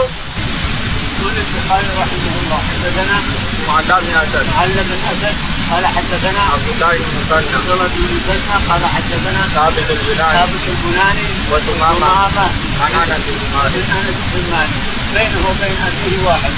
يقول 1.19 1.33
البخاري 1.37 1.87
رحمه 2.01 2.35
الله 2.41 2.59
حدثنا 2.69 3.17
معلى 3.67 4.01
بن 4.01 4.15
اسد 4.23 4.47
علي 4.59 4.83
بن 4.83 4.99
أسد 5.11 5.54
قال 5.71 5.85
حدثنا 5.87 6.41
عبد 6.53 6.67
الله 6.73 6.97
بن 6.97 7.17
المثنى 7.17 7.55
عبد 7.55 7.69
الله 7.69 7.87
بن 7.87 8.01
مسلمة 8.15 8.55
قال 8.69 8.85
حدثنا 8.95 9.41
ثابت 9.55 9.87
البناني 9.91 10.37
ثابت 10.39 10.63
البناني 10.67 11.27
وثمامة 11.51 12.07
ثمامة 12.07 12.47
عن 12.81 12.91
أنس 13.01 13.25
بن 13.27 13.45
مالك. 13.55 13.85
أنس 13.99 14.19
بن 14.33 14.43
مالك. 14.51 14.75
بينه 15.15 15.41
وبين 15.49 15.77
أبيه 15.89 16.27
واحد. 16.27 16.53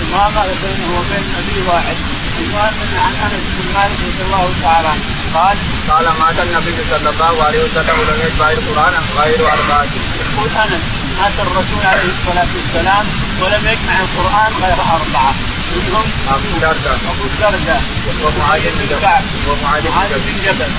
ثمامة 0.00 0.46
بينه 0.62 0.88
وبين 0.98 1.26
أبيه 1.40 1.62
واحد. 1.70 1.96
المهم 2.38 2.74
عن 3.06 3.14
أنس 3.26 3.44
بن 3.58 3.66
مالك 3.74 3.98
رضي 4.08 4.22
الله 4.26 4.54
تعالى 4.62 4.88
عنه. 4.88 5.04
قال 5.34 5.56
قال 5.88 6.06
مات 6.20 6.38
النبي 6.46 6.76
صلى 6.90 7.10
الله 7.10 7.42
عليه 7.46 7.64
وسلم 7.64 7.94
ولم 8.00 8.20
يتبع 8.26 8.50
القرآن 8.50 8.94
غير 9.18 9.40
أربعة. 9.52 9.86
يقول 10.20 10.50
أنس. 10.64 10.84
مات 11.18 11.38
الرسول 11.46 11.82
عليه 11.90 12.10
الصلاة 12.16 12.50
والسلام 12.56 13.04
ولم 13.40 13.62
يجمع 13.72 13.96
القرآن 14.06 14.52
غير 14.62 14.78
أربعة. 14.98 15.34
منهم 15.76 16.06
أبو 16.34 16.46
الدرداء 16.54 16.98
أبو 17.12 17.24
الدرداء 17.30 17.82
ومعاذ 18.24 18.60
بن 18.60 18.86
جبل. 18.90 19.02
كعب 19.02 19.24
ومعاذ 19.48 19.82
بن 20.26 20.36
جبل. 20.46 20.70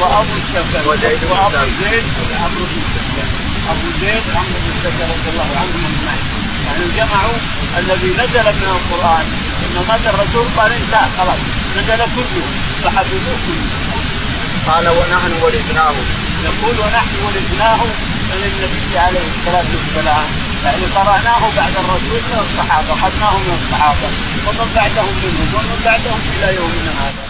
وأبو 0.00 0.34
السكن 0.42 0.88
وزيد 0.88 1.20
وأبو. 1.30 1.56
زيد. 1.82 2.04
عمرو 2.42 2.64
بن 2.70 2.78
السكن 2.84 3.26
أبو 3.72 3.86
زيد 4.00 4.24
عمرو 4.36 4.58
بن 4.64 4.70
السكن 4.76 5.04
رضي 5.12 5.28
الله 5.32 5.48
عنهم 5.60 5.82
أجمعين. 5.90 6.26
يعني 6.66 6.84
جمعوا 6.96 7.38
الذي 7.78 8.10
نزل 8.22 8.46
من 8.60 8.68
القرآن. 8.76 9.26
لما 9.62 9.82
مات 9.88 10.14
الرسول 10.14 10.46
قال 10.56 10.72
انتهى 10.72 11.08
خلاص. 11.18 11.42
نزل 11.76 12.00
كله. 12.16 12.46
فحفظوه 12.84 13.36
كله. 13.46 13.66
قال 14.68 14.88
ونحن 14.88 15.32
ورثناه 15.42 15.94
يقول 16.44 16.74
ونحن 16.80 17.14
ورثناه 17.24 17.80
من 18.38 18.50
النبي 18.52 18.98
عليه 18.98 19.26
الصلاة 19.34 19.68
والسلام. 19.76 20.26
يعني 20.64 20.84
قرأناه 20.96 21.42
بعد 21.56 21.74
الرسول 21.82 22.20
من 22.30 22.38
الصحابة 22.46 22.92
أخذناه 22.92 23.34
من 23.46 23.54
الصحابة 23.62 24.08
ومن 24.46 24.68
بعدهم 24.76 25.14
منهم 25.22 25.48
ومن 25.54 25.78
بعدهم 25.84 26.20
إلى 26.34 26.48
يومنا 26.56 26.92
هذا. 27.00 27.22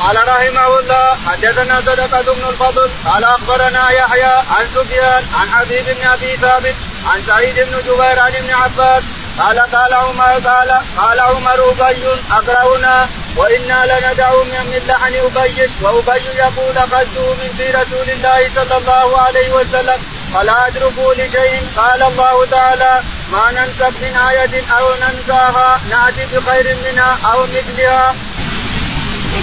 قال 0.00 0.16
رحمه 0.28 0.78
الله 0.78 1.06
حدثنا 1.26 1.80
صدقة 1.80 2.34
بن 2.34 2.44
الفضل 2.48 2.90
قال 3.04 3.24
أخبرنا 3.24 3.90
يحيى 3.90 4.24
عن 4.24 4.64
سفيان 4.74 5.22
عن 5.34 5.46
حبيب 5.50 5.84
بن 5.84 6.06
أبي 6.06 6.36
ثابت 6.36 6.74
عن 7.06 7.22
سعيد 7.26 7.54
بن 7.54 7.74
جبير 7.86 8.18
عن 8.20 8.32
ابن 8.34 8.50
عباس 8.50 9.02
قال 9.38 9.58
قال 9.58 9.94
عمر 9.94 10.32
قال 10.48 10.70
قال 10.96 11.20
عمر 11.20 11.70
أبي 11.70 12.06
اقرأنا 12.30 13.08
وإنا 13.36 13.78
لندع 13.86 14.30
من 14.42 14.82
لحن 14.88 15.14
أبي 15.14 15.70
وأبي 15.82 16.26
يقول 16.44 16.78
اخذته 16.78 17.34
من 17.34 17.50
في 17.56 17.70
رسول 17.70 18.10
الله 18.10 18.50
صلى 18.56 18.76
الله 18.76 19.20
عليه 19.20 19.52
وسلم. 19.52 19.98
فلا 20.34 20.66
أدركوا 20.66 21.14
لشيء. 21.14 21.62
قال 21.76 22.02
الله 22.02 22.46
تعالى 22.46 23.02
ما 23.32 23.44
ننسخ 23.56 23.94
من 24.02 24.16
آية 24.30 24.54
أو 24.78 24.86
ننساها 25.02 25.80
نأتي 25.90 26.24
بخير 26.32 26.76
منها 26.84 27.18
أو 27.32 27.38
مثلها. 27.42 28.14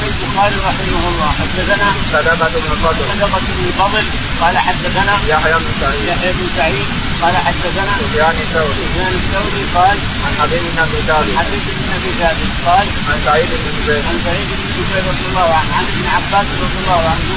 البخاري 0.07 0.55
رحمه 0.69 1.03
الله 1.11 1.29
حدثنا 1.39 1.87
صدقة 2.13 2.47
بن 2.53 2.71
الفضل 2.71 3.05
صدقة 3.11 3.39
بن 3.39 3.63
الفضل 3.67 4.05
قال 4.41 4.57
حدثنا 4.57 5.13
يحيى 5.27 5.53
بن 5.53 5.71
سعيد. 5.81 6.03
يحيى 6.07 6.31
بن 6.33 6.47
سعيد. 6.57 6.87
قال 7.21 7.37
حدثنا 7.37 7.91
سفيان 8.01 8.37
الثوري. 8.45 8.83
سفيان 8.87 9.13
الثوري 9.21 9.63
قال 9.75 9.97
عن 10.25 10.33
حبيب 10.39 10.61
بن 10.71 10.79
أبي 10.85 10.99
ثابت. 11.07 11.37
حديث 11.39 11.63
بن 11.77 11.89
أبي 11.97 12.11
ثابت 12.19 12.51
قال 12.67 12.87
عن 13.09 13.17
سعيد 13.25 13.49
بن 13.61 13.67
جبير 13.77 14.01
عن 14.09 14.17
سعيد 14.25 14.47
بن 14.59 14.67
جبير 14.77 15.03
رضي 15.11 15.25
الله 15.29 15.49
عنه 15.57 15.71
عن 15.77 15.85
ابن 15.93 16.05
عباس 16.15 16.47
رضي 16.63 16.77
الله 16.83 17.01
عنه 17.13 17.29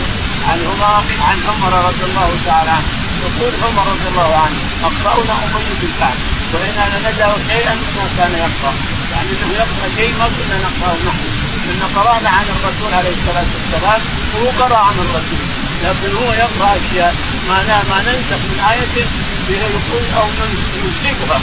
عنهما 0.51 0.93
عن 1.29 1.39
عمر 1.49 1.73
رضي 1.89 2.05
الله 2.11 2.31
تعالى 2.47 2.71
عنه. 2.71 3.00
يقول 3.27 3.53
عمر 3.65 3.85
رضي 3.93 4.09
الله 4.13 4.31
عنه 4.45 4.59
أقرأنا 4.89 5.35
ابي 5.45 5.73
بن 5.81 5.89
كعب 6.01 6.19
وأنا 6.53 6.85
لندع 6.95 7.29
شيئا 7.49 7.75
ما 7.97 8.05
كان 8.17 8.33
يقرأ. 8.45 8.73
يعني 9.13 9.31
إنه 9.33 9.51
يقرأ 9.61 9.87
شيء 9.97 10.13
ما 10.19 10.27
كنا 10.37 10.57
نقرأه 10.67 10.97
نحن. 11.07 11.25
كنا 11.65 11.87
قرانا 11.97 12.29
عن 12.29 12.47
الرسول 12.55 12.95
عليه 12.99 13.15
الصلاة 13.19 13.49
والسلام 13.55 14.01
وهو 14.35 14.49
قرأ 14.61 14.79
عن 14.89 14.97
الرسول. 15.05 15.43
لكن 15.85 16.11
هو 16.17 16.33
يقرأ 16.33 16.77
أشياء 16.81 17.15
ما 17.49 17.59
ما 17.91 17.99
ننسخ 18.07 18.41
من 18.51 18.61
آية 18.71 19.07
يقول 19.51 20.05
أو 20.19 20.27
ننسخها 20.39 21.41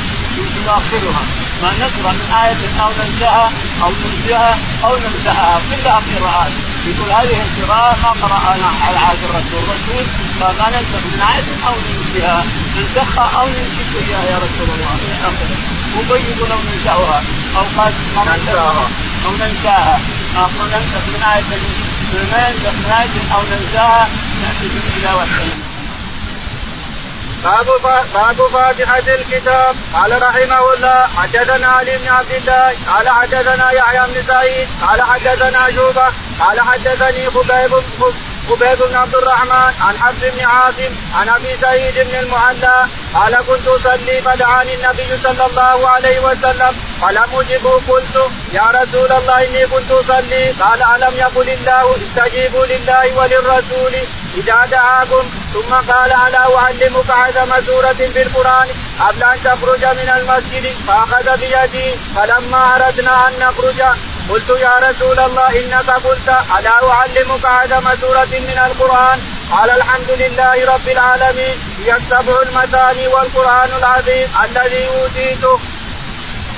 نؤخرها 0.68 1.24
ما 1.62 1.72
نقرأ 1.80 2.12
من 2.12 2.28
آية 2.44 2.84
أو 2.84 2.90
ننساها 3.00 3.52
أو 3.84 3.92
ننساها 4.04 4.58
أو 4.84 4.96
ننساها 4.96 5.62
كلها 5.70 6.02
قراءات. 6.20 6.52
يقول 6.90 7.10
هذه 7.12 7.38
القراءة 7.46 7.96
ما 8.04 8.10
قرأنا 8.22 8.68
على 8.84 8.98
عهد 9.06 9.22
الرسول، 9.28 9.62
الرسول 9.64 10.06
ما 10.60 10.68
ننسخ 10.74 11.04
من 11.14 11.22
آية 11.34 11.50
أو 11.68 11.76
ننسيها، 11.86 12.46
ننسخها 12.78 13.42
أو 13.42 13.48
ننسخ 13.48 13.88
إياها 14.02 14.26
يا 14.32 14.38
رسول 14.46 14.68
الله. 14.76 14.94
إلى 15.04 15.16
آخره، 15.30 15.58
مبين 15.96 16.38
لو 16.50 16.60
ننساها 16.68 17.20
أو 17.58 17.66
قال 17.78 17.94
ننساها 18.16 18.88
أو 19.26 19.32
ننساها 19.32 20.00
أو 20.38 20.66
ننسخ 20.74 21.04
من 21.14 21.24
آية 21.34 21.44
ما 22.32 22.50
ينسخ 22.50 22.74
من 22.84 22.92
آية 23.02 23.36
أو 23.36 23.42
ننساها 23.52 24.08
نأتي 24.42 25.16
وحي 25.16 25.50
باب 27.44 27.68
باب 28.14 28.50
فاتحة 28.54 29.16
الكتاب. 29.16 29.76
قال 29.94 30.22
رحمه 30.22 30.74
الله 30.74 31.08
حدثنا 31.18 31.68
علي 31.68 31.98
بن 31.98 32.08
عبد 32.08 32.32
الله 32.32 32.74
قال 32.88 33.10
حدثنا 33.10 33.72
يحيى 33.72 34.00
بن 34.00 34.24
سعيد 34.28 34.68
قال 34.88 35.02
حدثنا 35.02 35.72
شوبة 35.76 36.08
قال 36.40 36.62
حدثني 36.62 37.26
خبيب 37.30 37.72
خبيب 38.50 38.80
بن 38.90 38.96
عبد 38.96 39.16
الرحمن 39.16 39.74
عن 39.82 39.98
حفص 39.98 40.22
بن 40.22 40.46
عاصم 40.46 40.94
عن 41.16 41.30
أبي 41.30 41.56
سعيد 41.62 41.94
بن 42.08 42.16
المعلى 42.20 42.88
قال 43.18 43.34
كنت 43.48 43.68
أصلي 43.68 44.22
فدعاني 44.22 44.74
النبي 44.74 45.18
صلى 45.24 45.46
الله 45.46 45.90
عليه 45.90 46.20
وسلم. 46.20 46.74
فلم 47.02 47.30
اجبه 47.40 47.82
قلت 47.90 48.16
يا 48.54 48.68
رسول 48.78 49.12
الله 49.12 49.44
إني 49.44 49.68
كنت 49.68 49.92
أصلي. 49.92 50.44
قال 50.62 50.80
ألم 50.84 51.18
يقل 51.18 51.50
الله 51.50 51.96
استجيبوا 52.04 52.66
لله 52.66 53.18
وللرسول؟ 53.18 53.94
إذا 54.38 54.66
دعاكم. 54.72 55.24
ثم 55.54 55.72
قال 55.92 56.12
ألا 56.28 56.58
أعلمك 56.58 57.10
اعظم 57.10 57.52
سورة 57.66 58.00
في 58.14 58.22
القرآن 58.22 58.68
قبل 59.00 59.24
أن 59.24 59.38
تخرج 59.44 59.84
من 60.00 60.10
المسجد؟ 60.18 60.66
فأخذ 60.88 61.28
بيدي. 61.38 61.88
فلما 62.16 62.76
أردنا 62.76 63.28
أن 63.28 63.34
نخرج 63.40 63.82
قلت 64.30 64.50
يا 64.50 64.76
رسول 64.90 65.20
الله 65.20 65.50
إنك 65.60 65.90
قلت 65.90 66.30
ألا 66.60 66.92
أعلمك 66.92 67.46
اعظم 67.46 67.86
سورة 68.02 68.34
من 68.50 68.58
القرآن؟ 68.68 69.20
قال 69.52 69.70
الحمد 69.70 70.12
لله 70.12 70.74
رب 70.74 70.88
العالمين. 70.90 71.56
هي 71.88 71.98
السبع 71.98 72.42
المثاني 72.48 73.08
والقرآن 73.08 73.70
العظيم 73.80 74.28
الذي 74.46 74.88
أوتيته. 74.88 75.60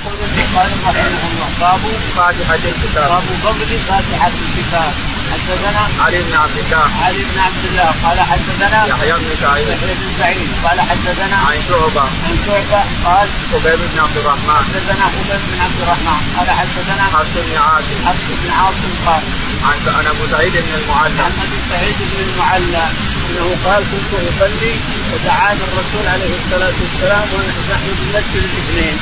يقول 0.06 0.18
البخاري 0.26 0.74
رحمه 0.86 1.24
الله 1.30 1.50
باب 1.60 1.82
فاتحة 2.18 2.64
الكتاب. 2.72 3.10
باب 3.10 3.24
فضل 3.44 3.80
فاتحة 3.90 4.32
الكتاب. 4.46 4.92
حدثنا 5.32 5.84
علي 6.06 6.22
بن 6.22 6.34
عبد 6.44 6.58
الله. 6.58 6.86
علي 7.06 7.22
بن 7.30 7.40
عبد 7.46 7.64
الله. 7.70 7.90
قال 8.04 8.20
حدثنا 8.32 8.86
يحيى 8.86 9.14
بن 9.14 9.30
سعيد. 9.42 9.68
يحيى 9.68 9.94
بن 10.02 10.10
سعيد. 10.20 10.50
قال 10.66 10.82
حدثنا 10.82 11.38
عن 11.48 11.58
شعبة. 11.70 12.06
عن 12.26 12.36
شعبة. 12.46 12.82
قال 13.06 13.28
خبيب 13.52 13.80
بن 13.92 14.00
عبد 14.00 14.18
الرحمن. 14.18 14.62
حدثنا 14.70 15.06
خبيب 15.16 15.42
بن 15.52 15.60
عبد 15.66 15.80
الرحمن. 15.84 16.20
قال 16.38 16.50
حدثنا 16.60 17.04
حفص 17.14 17.34
بن 17.46 17.58
عاصم. 17.66 17.98
حفص 18.08 18.28
بن 18.42 18.50
عاصم 18.60 18.92
قال 19.06 19.24
عن 19.68 19.78
عن 19.98 20.06
أبو 20.14 20.24
سعيد 20.32 20.54
بن 20.54 20.74
المعلى. 20.80 21.22
عن 21.26 21.34
أبي 21.46 21.60
سعيد 21.72 21.98
بن 22.00 22.20
المعلى. 22.28 22.86
إنه 23.30 23.56
قال 23.66 23.84
كنت 23.92 24.12
أصلي 24.30 24.74
ودعاني 25.14 25.60
الرسول 25.68 26.06
عليه 26.14 26.34
الصلاة 26.42 26.76
والسلام 26.82 27.28
ونحن 27.34 27.88
بنمثل 28.00 28.42
الاثنين 28.50 28.98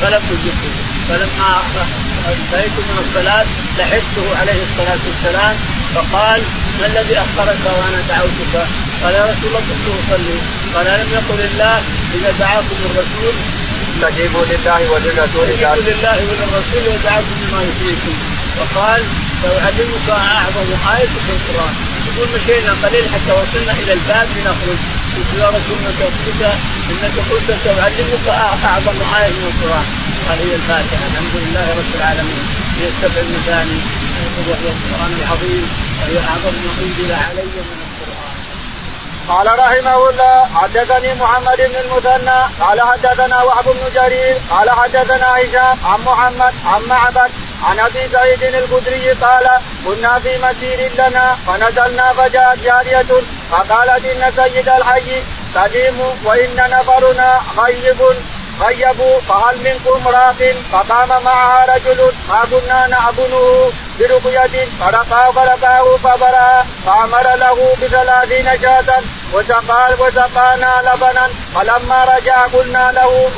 فلم 0.00 0.22
اجبه 0.34 0.72
فلما 1.08 1.62
انتهيت 2.32 2.76
من 2.88 2.98
الصلاة 3.04 3.46
لحقته 3.78 4.26
عليه 4.40 4.60
الصلاة 4.68 5.02
والسلام 5.08 5.54
فقال 5.94 6.42
ما 6.80 6.86
الذي 6.86 7.16
اخرك 7.18 7.62
وأنا 7.78 8.00
دعوتك؟ 8.08 8.54
قال 9.02 9.14
يا 9.14 9.24
رسول 9.24 9.48
الله 9.48 9.62
كنت 9.68 9.86
أصلي. 10.00 10.38
قال 10.74 10.86
الم 10.86 11.12
يقل 11.12 11.40
الله 11.50 11.76
إذا 12.14 12.30
دعاكم 12.40 12.78
الرسول. 12.90 13.34
استجيبوا 13.94 14.44
لله 14.50 14.80
وللرسول 14.92 15.46
استجيبوا 15.50 15.92
لله 15.92 16.16
وللرسول 16.28 16.82
ودعاكم 16.92 17.34
بما 17.42 17.60
يحييكم 17.68 18.14
وقال 18.60 19.02
سأعلمك 19.44 20.08
أعظم 20.08 20.68
آية 20.96 21.14
في 21.24 21.32
القرآن. 21.36 21.74
يقول 22.08 22.28
مشينا 22.36 22.72
قليل 22.82 23.04
حتى 23.14 23.32
وصلنا 23.32 23.72
إلى 23.72 23.92
الباب 23.92 24.26
لنخرج. 24.36 24.80
قلت 25.14 25.30
يا 25.40 25.48
رسول 25.48 25.76
الله 25.78 25.92
قلت؟ 26.00 26.42
إنك 26.90 27.16
قلت 27.30 27.48
سأعلمك 27.64 28.26
أعظم 28.28 28.98
آية 29.20 29.32
من 29.38 29.46
القرآن. 29.52 29.86
قال 30.28 30.38
هي 30.38 30.54
الفاتحة. 30.54 31.04
الحمد 31.10 31.34
لله 31.42 31.66
رب 31.78 31.92
العالمين. 31.98 32.44
هي 32.78 32.86
السبع 32.92 33.20
المثاني. 33.26 33.78
وهي 34.48 34.68
القرآن 34.74 35.12
العظيم. 35.22 35.66
وهي 36.00 36.18
أعظم 36.18 36.54
ما 36.64 36.72
أنزل 36.82 37.12
علي 37.12 37.42
من 37.42 37.58
القرآن. 37.64 37.93
قال 39.28 39.58
رحمه 39.58 40.10
الله 40.10 40.46
حدثني 40.54 41.14
محمد 41.14 41.56
بن 41.56 41.76
المثنى 41.76 42.38
قال 42.60 42.80
حدثنا 42.80 43.42
وهب 43.42 43.64
بن 43.64 43.94
جرير 43.94 44.36
قال 44.50 44.70
حدثنا 44.70 45.28
هشام 45.36 45.78
عن 45.84 46.00
محمد 46.06 46.54
عن 46.66 46.82
معبد 46.82 47.30
عن 47.62 47.80
أبي 47.80 48.08
سعيد 48.12 48.42
الخدري 48.42 49.10
قال 49.10 49.50
كنا 49.86 50.18
في 50.18 50.38
مسير 50.38 50.92
لنا 50.98 51.36
فنزلنا 51.46 52.12
فجاءت 52.12 52.58
جارية 52.64 53.22
فقالت 53.50 54.04
إن 54.06 54.32
سيد 54.36 54.68
الحي 54.68 55.22
سليم 55.54 56.00
وإن 56.24 56.56
نفرنا 56.56 57.40
غيب. 57.58 58.00
غيبوا 58.60 59.20
فهل 59.20 59.58
منكم 59.64 60.08
راق 60.08 60.54
فقام 60.72 61.08
معها 61.24 61.74
رجل 61.74 62.12
ما 62.28 62.42
كنا 62.50 62.86
نعبده 62.86 63.70
برقية 63.98 64.68
فرقاه 64.80 65.30
فرقاه 65.30 65.96
فبرأ 65.96 66.66
فأمر 66.86 67.36
له 67.36 67.76
بثلاثين 67.82 68.60
شاة 68.62 69.02
وسقى 69.32 69.94
وسقانا 69.98 70.82
لبنا 70.86 71.28
فلما 71.54 72.04
رجع 72.04 72.46
قلنا 72.46 72.92
له 72.92 73.28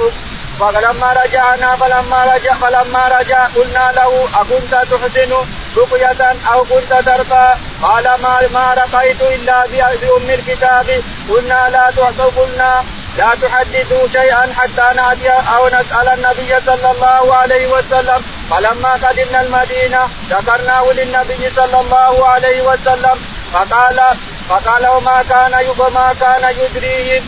فلما 0.60 1.12
رجعنا 1.24 1.76
فلما 1.76 2.24
رجع 2.34 2.54
فلما 2.54 3.08
رجع 3.20 3.46
قلنا 3.46 3.92
له 3.96 4.28
أكنت 4.40 4.74
تحسن 4.90 5.32
رقية 5.76 6.36
أو 6.52 6.64
كنت 6.64 6.92
ترقى؟ 7.06 7.56
قال 7.82 8.04
ما 8.04 8.40
ما 8.52 8.74
رقيت 8.74 9.22
إلا 9.22 9.66
بأم 9.66 10.30
الكتاب 10.30 11.02
قلنا 11.28 11.68
لا 11.72 11.92
تعطوا 11.96 12.30
قلنا 12.36 12.84
لا 13.18 13.30
تحدثوا 13.42 14.08
شيئا 14.12 14.52
حتى 14.58 14.96
نأتي 14.96 15.30
أو 15.30 15.66
نسأل 15.66 16.08
النبي 16.08 16.60
صلى 16.66 16.90
الله 16.90 17.34
عليه 17.36 17.66
وسلم. 17.66 18.22
فلما 18.50 18.92
قدمنا 18.92 19.40
المدينة 19.40 20.08
ذكرناه 20.30 20.84
للنبي 20.92 21.50
صلى 21.56 21.80
الله 21.80 22.28
عليه 22.28 22.62
وسلم. 22.62 23.16
فقال 23.52 24.00
فقال 24.48 24.86
وما 24.88 25.22
كان 25.22 25.54
وما 25.78 26.14
كان 26.20 26.54
يدريه 26.60 27.22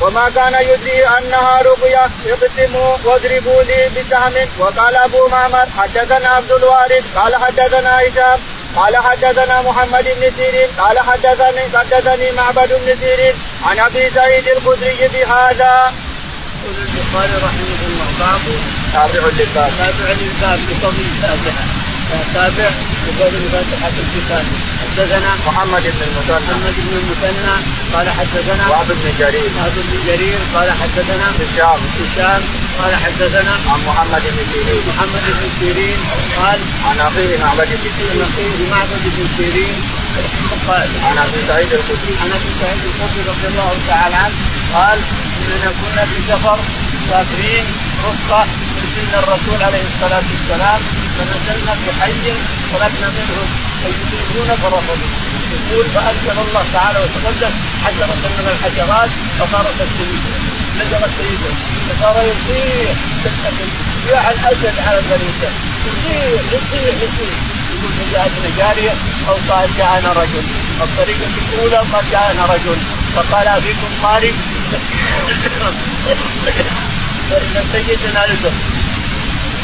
وما 0.00 0.30
كان 0.34 0.54
يدري 0.54 1.06
أنها 1.06 1.62
رقية. 1.62 2.06
اقسموا 2.26 2.96
واضربوا 3.04 3.62
لي 3.62 3.90
بسهم. 3.96 4.34
وقال 4.58 4.96
أبو 4.96 5.28
معمر 5.28 5.66
حدثنا 5.78 6.28
عبد 6.28 6.52
الوارث 6.52 7.04
قال 7.16 7.36
حدثنا 7.36 7.98
هشام. 8.00 8.38
قال 8.76 8.96
حدثنا 8.96 9.62
محمد 9.62 10.04
بن 10.04 10.32
سيرين 10.36 10.68
قال 10.78 10.98
حدثني 10.98 11.78
حدثني 11.78 12.30
معبد 12.30 12.72
بن 12.72 12.96
سيرين 13.00 13.34
عن 13.64 13.78
أبي 13.78 14.10
سعيد 14.14 14.48
الخدري 14.48 15.08
بهذا. 15.08 15.92
يقول 16.64 16.76
البخاري 16.88 17.36
رحمه 17.46 17.80
الله 17.88 18.06
باب 18.18 18.40
تابع 18.92 19.26
للباب 19.26 19.70
تابع 19.78 20.10
للباب 20.20 20.58
بفضل 20.68 21.04
الفاتحة 21.10 21.64
تابع 22.34 22.70
بفضل 23.08 23.42
فاتحه 23.52 23.96
الكتاب 24.04 24.44
حدثنا 24.82 25.30
محمد 25.46 25.82
بن 25.82 26.02
المثنى. 26.08 26.38
محمد 26.46 26.74
بن 26.86 26.94
المثنى 27.02 27.54
قال 27.94 28.06
حدثنا 28.18 28.68
وهب 28.68 28.88
بن 28.88 29.06
جرير. 29.18 29.50
وهب 29.56 29.76
بن 29.76 29.98
جرير 30.06 30.38
قال 30.54 30.68
حدثنا 30.80 31.26
هشام. 31.38 31.80
هشام 32.00 32.42
قال 32.78 32.92
حدثنا 33.04 33.52
عن 33.70 33.80
محمد 33.88 34.22
بن 34.34 34.42
سيرين. 34.52 34.82
محمد 34.88 35.24
بن 35.38 35.48
سيرين 35.60 35.98
قال 36.38 36.58
عن 36.88 36.96
أخيه 37.08 37.38
معبد 37.44 37.68
بن 37.68 37.88
عن 37.88 37.96
سيرين 37.98 38.22
أخيه 38.28 38.70
معبد 38.70 39.02
بن 39.16 39.26
سيرين. 39.36 39.76
قال 40.68 40.88
عن 41.04 41.18
أبي 41.18 41.40
سعيد 41.48 41.72
الخدري. 41.72 42.14
عن 42.22 42.30
أبي 42.38 42.50
سعيد 42.60 42.80
الخدري 42.88 43.22
رضي 43.30 43.46
الله 43.52 43.72
تعالى 43.88 44.16
عنه 44.24 44.36
قال 44.74 44.98
إننا 45.38 45.70
كنا 45.80 46.02
في 46.10 46.18
سفر 46.28 46.58
مسافرين 47.08 47.64
رفقه 48.04 48.44
من 48.96 49.14
الرسول 49.22 49.62
عليه 49.62 49.84
الصلاة 49.90 50.22
والسلام. 50.32 50.80
فنزلنا 51.18 51.74
في 51.74 51.90
حي 52.00 52.24
طلبنا 52.72 53.08
منهم 53.18 53.48
ان 54.38 54.56
فرفضوا 54.62 55.10
يقول 55.52 55.86
فأنزل 55.94 56.36
الله 56.48 56.64
تعالى 56.72 56.98
وتقدم 56.98 57.52
حجره 57.84 58.14
من 58.38 58.48
الحجرات 58.54 59.10
فصارت 59.38 59.78
السيده 59.86 60.34
نزلت 60.78 61.10
سيده 61.18 61.52
فصار 61.88 62.16
يصيح. 62.30 62.96
يصيح 63.24 64.28
الاسد 64.28 64.74
على 64.86 64.98
الغريزه 64.98 65.50
يصيح 65.86 66.40
يصيح 66.52 66.94
يصيح. 67.02 67.57
يقول 67.78 67.92
فجاءتنا 67.98 68.48
جاريه 68.58 68.94
أو 69.28 69.36
قال 69.48 69.68
جاءنا 69.78 70.12
رجل. 70.12 70.44
الطريقة 70.82 71.26
الأولى 71.52 71.76
قال 71.92 72.04
جاءنا 72.10 72.44
رجل. 72.54 72.76
فقال 73.16 73.48
افيكم 73.48 73.90
قارئ 74.02 74.32
فإن 77.30 77.64
سيدنا 77.72 78.26
لكم 78.26 78.54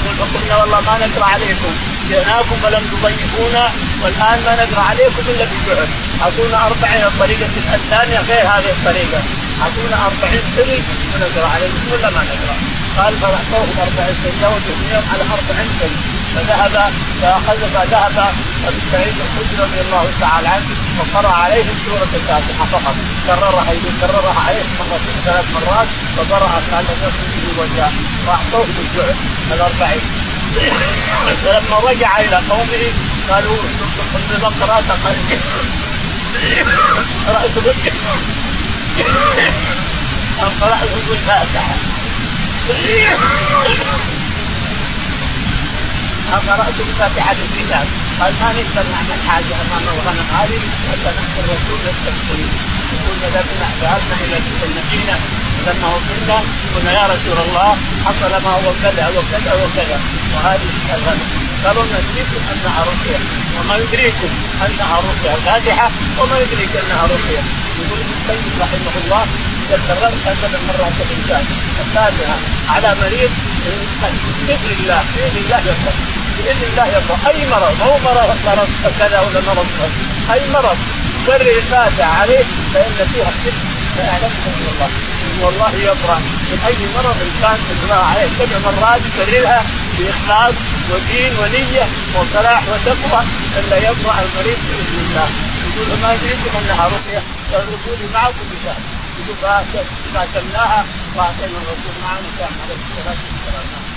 يقول 0.05 0.15
فقلنا 0.19 0.57
والله 0.57 0.81
ما 0.81 1.07
نقرأ 1.07 1.25
عليكم. 1.25 1.73
جئناكم 2.11 2.57
فلم 2.63 2.85
تضيفونا 2.93 3.65
والآن 4.03 4.39
ما 4.47 4.53
نقرأ 4.63 4.83
عليكم 4.91 5.23
إلا 5.29 5.45
بالجعل 5.45 5.89
اعطونا 6.23 6.67
أربعين 6.67 7.05
الطريقة 7.05 7.49
الثانية 7.75 8.19
غير 8.21 8.47
هذه 8.55 8.71
الطريقة. 8.77 9.21
اعطونا 9.63 10.07
أربعين 10.07 10.43
سري 10.57 10.83
ونقرأ 11.15 11.49
عليكم 11.55 11.83
ولا 11.93 12.11
ما 12.11 12.23
نقرأ. 12.31 12.57
قال 12.99 13.13
فاعطوهم 13.21 13.77
أربعين 13.85 14.15
سري 14.23 14.33
زودوا 14.43 15.03
على 15.13 15.23
أربعين 15.37 15.69
سري. 15.81 16.14
فذهب 16.35 16.93
فأخذ 17.23 17.61
فذهب 17.75 18.17
أبي 18.69 18.81
سعيد 18.93 19.15
الخدري 19.25 19.57
رضي 19.65 19.81
الله 19.81 20.05
تعالى 20.21 20.49
عنه 20.49 20.69
وقرأ 20.99 21.33
عليهم 21.33 21.75
سورة 21.87 22.09
الفاتحة 22.15 22.65
فقط. 22.73 22.97
كررها 23.27 23.73
كررها 24.01 24.41
عليهم 24.49 24.71
مرتين 24.79 25.17
ثلاث 25.25 25.45
مرات 25.55 25.89
فقرا 26.17 26.49
قال 26.73 26.85
نفسه 27.05 27.33
وجاء 27.59 27.93
واعطوه 28.27 28.67
بالجعل 28.77 29.17
الأربعين. 29.53 30.01
فلما 31.45 31.77
رجع 31.91 32.11
إلى 32.19 32.37
قومه 32.51 32.85
قالوا 33.31 33.57
لمن 34.31 34.53
قرأت 34.61 34.61
قرات 34.61 34.85
قرأت 40.61 40.91
بالفاتحة. 41.09 41.75
قرأت 46.37 46.77
بفاتحة 46.89 47.37
الكتاب 47.47 47.87
قال 48.21 48.33
ما 48.41 48.49
نقدر 48.59 48.85
نعمل 48.95 49.19
حاجة 49.29 49.55
أمام 49.65 49.83
الغنم 49.95 50.27
هذه 50.39 50.61
حتى 50.91 51.11
نحن 51.19 51.35
الرسول 51.43 51.79
يستغفرون 51.89 52.51
يقول 52.95 53.17
ذهبنا 53.23 53.67
ذهبنا 53.83 54.17
إلى 54.25 54.37
المدينة 54.69 55.17
لما 55.67 55.89
وصلنا 55.95 56.39
قلنا 56.75 56.93
يا 56.93 57.07
رسول 57.07 57.39
الله 57.47 57.77
حصل 58.07 58.33
ما 58.45 58.51
هو 58.51 58.73
كذا 58.83 59.09
وكذا 59.17 59.53
وكذا 59.63 60.01
وهذه 60.35 60.71
الغنم 60.95 61.29
قالوا 61.65 61.85
ندريكم 61.85 62.41
انها 62.53 62.81
رقيه 62.91 63.19
وما 63.59 63.77
يدريكم 63.77 64.31
انها 64.67 64.97
رقيه 65.09 65.35
الفاتحه 65.35 65.91
وما 66.19 66.39
يدريك 66.39 66.73
انها 66.83 67.03
رقيه 67.03 67.43
يقول 67.81 67.99
ابن 68.01 68.13
القيم 68.19 68.53
رحمه 68.61 68.95
الله 69.05 69.27
اذا 69.67 69.79
كررت 69.87 70.21
هكذا 70.27 70.59
مرات 70.69 70.97
الانسان 71.07 71.45
الفاتحه 71.81 72.37
على 72.69 72.97
مريض 73.01 73.31
باذن 74.47 74.71
الله 74.81 75.05
باذن 75.17 75.37
الله 75.45 75.59
يقرا 75.59 76.24
بإذن 76.37 76.63
الله 76.71 76.87
يقرا 76.87 77.19
أي 77.31 77.47
مرض؟ 77.47 77.75
مو 77.85 77.99
مرض؟ 78.05 78.31
مرض 78.47 78.69
كذا 78.99 79.21
ولا 79.21 79.41
مرض؟ 79.49 79.67
أي 80.33 80.41
مرض؟ 80.55 80.79
كرر 81.27 81.51
الفاتحة 81.57 82.21
عليه 82.21 82.45
فإن 82.75 83.09
فيها 83.13 83.31
الشرك 83.35 83.61
فاعلمه 83.97 84.45
من 84.47 84.67
الله. 84.73 84.91
والله 85.43 85.73
يبرأ 85.89 86.19
من 86.51 86.59
أي 86.67 86.77
مرض 86.97 87.17
كان 87.43 87.59
تقراها 87.69 88.05
عليه؟ 88.05 88.29
سبع 88.39 88.59
مرات 88.67 89.01
يكررها 89.09 89.63
بإخلاص 89.99 90.55
ودين 90.91 91.33
ونية 91.41 91.87
وصلاح 92.15 92.63
وتقوى 92.71 93.21
إلا 93.59 93.77
يبرأ 93.77 94.15
المريض 94.25 94.59
بإذن 94.69 94.99
الله. 95.05 95.29
يقول 95.67 95.99
ما 96.03 96.13
يدريكم 96.15 96.51
أنها 96.59 96.85
رقية؟ 96.87 97.23
فالرسول 97.53 97.99
معكم 98.15 98.45
بشهر. 98.53 98.83
يقول 99.19 99.37
فاتمناها 100.15 100.85
واعطينا 101.17 101.59
الرسول 101.63 101.95
معنا 102.03 102.29
كان 102.39 102.53
عليه 102.63 102.75
الصلاه 102.75 103.17
والسلام 103.25 103.94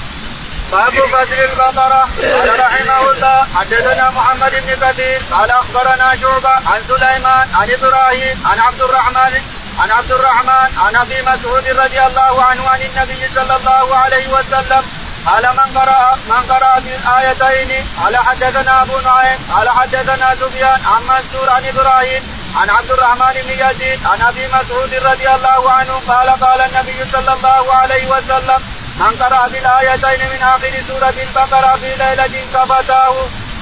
باب 0.72 0.94
فجر 0.94 1.50
البقرة 1.50 2.10
قال 2.34 2.60
رحمه 2.60 3.12
الله 3.12 3.48
حدثنا 3.56 4.10
محمد 4.10 4.52
بن 4.52 4.88
كثير 4.88 5.22
قال 5.32 5.52
أخبرنا 5.52 6.16
شعبة 6.22 6.50
عن 6.50 6.82
سليمان 6.88 7.48
عن 7.54 7.72
إبراهيم 7.72 8.48
عن 8.48 8.60
عبد 8.60 8.82
الرحمن 8.82 9.42
عن 9.80 9.92
عبد 9.92 10.12
الرحمن 10.12 10.70
عن 10.86 10.96
أبي 10.96 11.22
مسعود 11.22 11.68
رضي 11.68 12.00
الله 12.06 12.44
عنه 12.44 12.70
عن 12.70 12.82
النبي 12.82 13.30
صلى 13.36 13.56
الله 13.56 13.96
عليه 13.98 14.28
وسلم 14.28 14.84
قال 15.26 15.44
من 15.58 15.78
قرأ 15.80 16.16
من 16.30 16.42
قرأ 16.54 16.80
بالآيتين 16.80 17.88
قال 18.04 18.18
حدثنا 18.18 18.82
أبو 18.82 19.00
نعيم 19.00 19.40
قال 19.54 19.70
حدثنا 19.70 20.36
سفيان 20.42 20.82
عن 20.86 21.02
منصور 21.04 21.50
عن 21.50 21.66
إبراهيم 21.66 22.24
عن 22.56 22.70
عبد 22.70 22.92
الرحمن 22.92 23.34
بن 23.44 23.52
يزيد 23.52 24.00
عن 24.06 24.22
أبي 24.22 24.48
مسعود 24.48 24.94
رضي 24.94 25.30
الله 25.30 25.72
عنه 25.72 26.02
قال 26.08 26.30
قال 26.30 26.62
النبي 26.62 27.12
صلى 27.14 27.34
الله 27.34 27.74
عليه 27.74 28.08
وسلم 28.08 28.77
من 29.00 29.16
قرأ 29.22 29.48
بالآيتين 29.48 30.30
من 30.30 30.42
آخر 30.42 30.74
سورة 30.88 31.14
البقرة 31.28 31.76
في 31.76 31.96
ليلة 31.96 32.46
كفتاه 32.54 33.16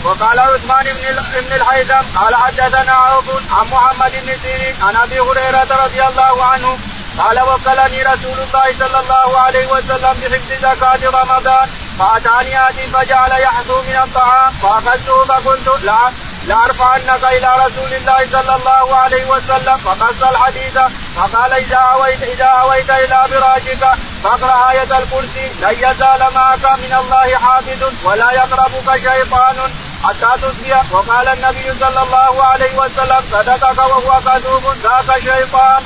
وقال 0.03 0.39
عثمان 0.39 0.85
بن 0.85 1.23
بن 1.41 1.53
الحيثم 1.55 2.19
قال 2.19 2.35
حدثنا 2.35 2.91
عوف 2.91 3.29
عن 3.51 3.67
محمد 3.71 4.11
بن 4.11 4.37
سيرين 4.43 4.75
عن 4.81 4.95
أبي 4.95 5.19
هريرة 5.19 5.83
رضي 5.85 6.03
الله 6.07 6.43
عنه 6.45 6.77
قال 7.17 7.39
وكلني 7.41 8.03
رسول 8.03 8.39
الله 8.39 8.67
صلى 8.79 8.99
الله 8.99 9.39
عليه 9.39 9.67
وسلم 9.67 10.13
بحفظ 10.21 10.51
زكاة 10.61 11.09
رمضان 11.09 11.69
فأتاني 11.99 12.69
آتي 12.69 12.87
فجعل 12.87 13.31
يحثو 13.41 13.81
من 13.81 13.95
الطعام 14.03 14.53
فأخذته 14.61 15.25
فقلت 15.25 15.83
لا 15.83 16.11
لأرفعنك 16.47 17.23
إلى 17.23 17.49
رسول 17.65 17.93
الله 17.93 18.19
صلى 18.31 18.55
الله 18.55 18.95
عليه 18.95 19.25
وسلم 19.25 19.77
فقص 19.77 20.21
الحديث 20.31 20.77
فقال 21.15 21.53
إذا 21.53 21.77
أويت 21.77 22.23
إذا 22.23 22.45
أويت 22.45 22.89
إلى 22.89 23.25
فراشك 23.29 23.83
فاقرأ 24.23 24.71
آية 24.71 24.97
الكرسي 24.97 25.45
لن 25.61 25.75
يزال 25.77 26.33
معك 26.33 26.65
من 26.79 26.93
الله 27.01 27.37
حافظ 27.37 27.81
ولا 28.03 28.31
يقربك 28.31 28.95
شيطان 28.95 29.57
حتى 30.03 30.41
تصبح 30.41 30.83
وقال 30.91 31.27
النبي 31.27 31.79
صلى 31.79 32.01
الله 32.03 32.43
عليه 32.43 32.73
وسلم 32.77 33.21
صدقك 33.31 33.77
وهو 33.77 34.21
كذوب 34.25 34.63
ذاك 34.83 35.19
شيطان. 35.19 35.83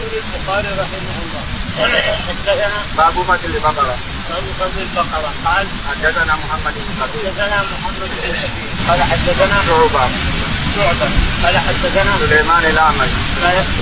البخاري 0.00 0.68
رحمه 0.68 1.16
الله. 1.24 1.42
حدثنا 2.28 2.78
باب 2.96 3.22
فتح 3.28 3.44
البقرة. 3.44 3.96
باب 4.30 4.44
فضل 4.58 4.82
البقرة. 4.82 5.32
قال 5.46 5.66
حدثنا 5.88 6.34
محمد 6.34 6.74
بن 6.74 7.02
حدثنا 7.02 7.62
محمد 7.62 8.10
بن 8.22 8.63
قال 8.88 9.02
حدثنا 9.02 9.56
شعبة. 9.68 10.04
شعبة. 10.76 11.08
قال 11.44 11.58
حدثنا 11.58 12.12
سليمان 12.20 12.64
الأعمش. 12.64 13.10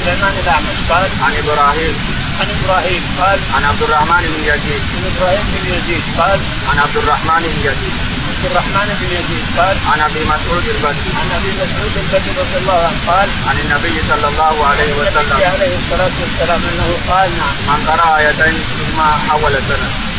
سليمان 0.04 0.34
الأعمش. 0.42 0.76
قال 0.90 1.10
عن 1.24 1.32
إبراهيم. 1.42 1.94
عن 2.40 2.48
إبراهيم. 2.56 3.02
قال 3.20 3.38
عن 3.54 3.64
عبد 3.64 3.82
الرحمن 3.82 4.22
بن 4.32 4.40
يزيد. 4.50 4.82
عن 4.96 5.02
إبراهيم 5.16 5.46
بن 5.54 5.64
يزيد. 5.74 6.02
قال 6.18 6.40
عن 6.70 6.78
عبد 6.78 6.96
الرحمن 6.96 7.42
بن 7.42 7.60
يزيد. 7.68 7.94
عبد 8.28 8.44
الرحمن 8.50 8.88
بن 9.00 9.08
يزيد. 9.16 9.44
قال 9.58 9.76
عن 9.92 10.00
أبي 10.00 10.22
مسعود 10.24 10.64
البدري 10.74 11.10
عن 11.20 11.28
أبي 11.38 11.50
مسعود 11.62 11.94
البدري 12.02 12.32
رضي 12.42 12.56
الله 12.60 12.80
عنه. 12.86 12.98
قال 13.10 13.28
عن 13.48 13.56
النبي 13.64 13.96
صلى 14.08 14.26
الله 14.28 14.66
عليه 14.66 14.92
النبي 14.92 15.08
وسلم. 15.08 15.38
عليه 15.54 15.74
الصلاة 15.80 16.14
والسلام 16.22 16.60
أنه 16.70 16.88
قال 17.10 17.30
نعم. 17.38 17.54
من 17.68 17.80
قرأ 17.88 18.18
آيتين 18.18 18.54
ثم 18.78 18.98
حول 19.28 19.52
السند. 19.60 20.11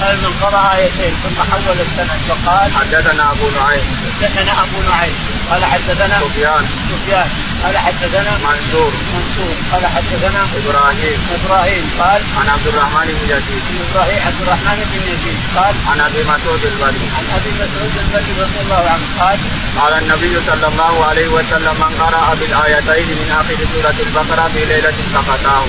قال 0.00 0.16
من 0.24 0.32
قرأ 0.42 0.74
آيتين 0.76 1.14
ثم 1.24 1.38
حول 1.50 1.78
السند 1.86 2.20
فقال 2.28 2.70
حدثنا 2.78 3.32
أبو 3.32 3.46
نعيم. 3.58 3.86
حدثنا 4.20 4.52
أبو 4.64 4.78
نعيم. 4.90 5.14
قال 5.50 5.64
حدثنا 5.64 6.16
سفيان. 6.20 6.64
سفيان. 6.90 7.28
قال 7.64 7.78
حدثنا 7.78 8.32
منصور. 8.44 8.92
منصور. 9.14 9.54
قال 9.72 9.86
حدثنا 9.86 10.40
إبراهيم. 10.58 11.18
إبراهيم. 11.38 11.84
قال 12.00 12.20
عن 12.38 12.46
عبد 12.54 12.66
الرحمن 12.66 13.06
بن 13.18 13.24
يزيد. 13.34 13.62
عن 13.70 13.76
إبراهيم 13.90 14.20
عبد 14.26 14.40
الرحمن 14.42 14.78
بن 14.90 15.00
يزيد. 15.12 15.38
قال 15.56 15.74
عن 15.90 16.00
أبي 16.00 16.22
مسعود 16.32 16.62
البدري. 16.72 17.08
عن 17.18 17.24
أبي 17.36 17.50
مسعود 17.62 17.92
البدري 18.02 18.32
رضي 18.44 18.60
الله 18.64 18.82
عنه. 18.92 19.06
قال 19.20 19.38
قال 19.80 19.92
النبي 20.02 20.34
صلى 20.48 20.66
الله 20.72 21.04
عليه 21.08 21.28
وسلم 21.28 21.74
من 21.82 21.92
قرأ 22.02 22.34
بالآيتين 22.40 23.08
من 23.20 23.28
آخر 23.40 23.58
سورة 23.72 23.98
البقرة 24.06 24.44
في 24.54 24.64
ليلة 24.64 24.98
سقطاه 25.14 25.64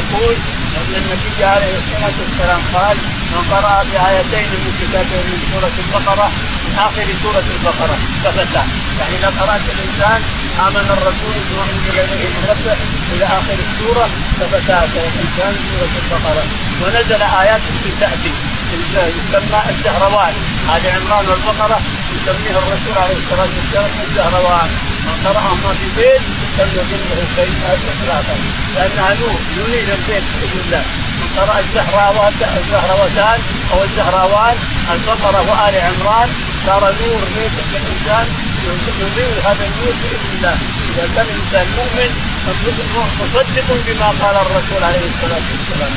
يقول 0.00 0.34
ان 0.78 0.92
النبي 1.00 1.44
عليه 1.44 1.74
الصلاة 1.82 2.16
والسلام 2.22 2.60
قال 2.74 2.96
من 3.32 3.42
قرأ 3.52 3.76
بآيتين 3.82 4.50
من 4.64 4.72
كتاب 4.80 5.06
من 5.28 5.38
سورة 5.52 5.74
البقرة 5.84 6.28
من 6.64 6.74
آخر 6.86 7.06
سورة 7.22 7.46
البقرة. 7.56 7.96
ثبتا 8.24 8.62
يعني 8.98 9.14
إذا 9.18 9.30
قرأت 9.40 9.64
الإنسان 9.74 10.20
آمن 10.66 10.86
الرسول 10.96 11.36
بما 11.48 11.64
أنزل 11.72 11.96
إليه 12.00 12.28
من 12.34 12.42
ربه 12.50 12.76
إلى 13.12 13.24
آخر 13.24 13.56
السورة 13.66 14.06
ثبتا 14.40 14.78
الإنسان 14.84 15.54
سورة 15.68 15.92
البقرة. 16.02 16.44
ونزل 16.82 17.22
آيات 17.22 17.60
في 17.82 17.90
تأتي. 18.00 18.32
يسمى 19.18 19.60
الزهروان 19.70 20.34
هذه 20.68 20.88
عمران 20.96 21.26
والبقرة 21.28 21.78
يسميها 22.14 22.58
الرسول 22.58 22.96
عليه 23.02 23.16
الصلاة 23.22 23.48
والسلام 23.56 23.90
الزهروان 24.08 24.68
من 25.06 25.16
قرأهما 25.26 25.70
في 25.78 25.86
بيت 25.96 26.22
لم 26.58 26.68
له 26.76 27.26
شيء 27.36 27.52
ثلاثة 28.04 28.34
لأنها 28.74 29.14
نور 29.20 29.38
ينير 29.56 29.88
البيت 29.94 30.24
بإذن 30.40 30.60
الله. 30.64 30.84
من 31.20 31.58
الزهراوات 31.58 32.32
الزهروتان 32.56 33.40
أو 33.72 33.82
الزهراوان 33.82 34.56
البقرة 34.92 35.40
وآل 35.50 35.74
عمران 35.86 36.28
صار 36.66 36.80
نور 36.80 37.20
بيت 37.36 37.52
الإنسان 37.74 38.26
ينير 39.00 39.34
هذا 39.48 39.64
النور 39.68 39.94
بإذن 40.02 40.30
الله. 40.36 40.56
إذا 40.90 41.04
كان 41.14 41.26
الإنسان 41.34 41.66
مؤمن 41.78 42.10
مصدق 43.20 43.68
بما 43.86 44.08
قال 44.22 44.36
الرسول 44.44 44.82
عليه 44.88 45.04
الصلاة 45.12 45.44
والسلام. 45.52 45.92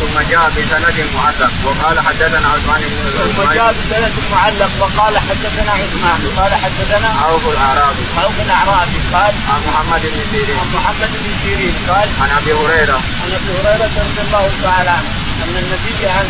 ثم 0.00 0.16
جاء 0.30 0.50
بسند 0.56 0.98
معلق 1.14 1.52
وقال 1.64 1.96
حدثنا 2.06 2.48
عثمان 2.48 2.80
بن 2.80 3.32
ثم 3.36 3.52
جاء 3.54 3.74
بسند 3.78 4.12
معلق 4.32 4.70
وقال 4.80 5.14
حدثنا 5.18 5.72
عثمان 5.72 6.20
قال 6.38 6.52
حدثنا 6.64 7.08
عوف 7.24 7.44
الأعرابي 7.54 8.04
عوف 8.18 8.40
الاعرابي 8.46 8.98
قال 9.12 9.34
عن 9.52 9.60
محمد 9.68 10.02
بن 10.02 10.20
سيرين. 10.32 10.58
عن 10.58 10.68
محمد 10.74 11.10
بن 11.22 11.30
سيرين 11.42 11.74
قال 11.88 12.08
عن 12.22 12.30
أبي 12.38 12.52
هريرة. 12.52 12.98
عن 13.22 13.30
أبي 13.38 13.50
هريرة 13.58 13.90
رضي 14.04 14.20
الله 14.26 14.50
تعالى 14.62 14.90
عنه 14.90 15.10
أن 15.42 15.54
النبي 15.62 16.06
عن 16.06 16.26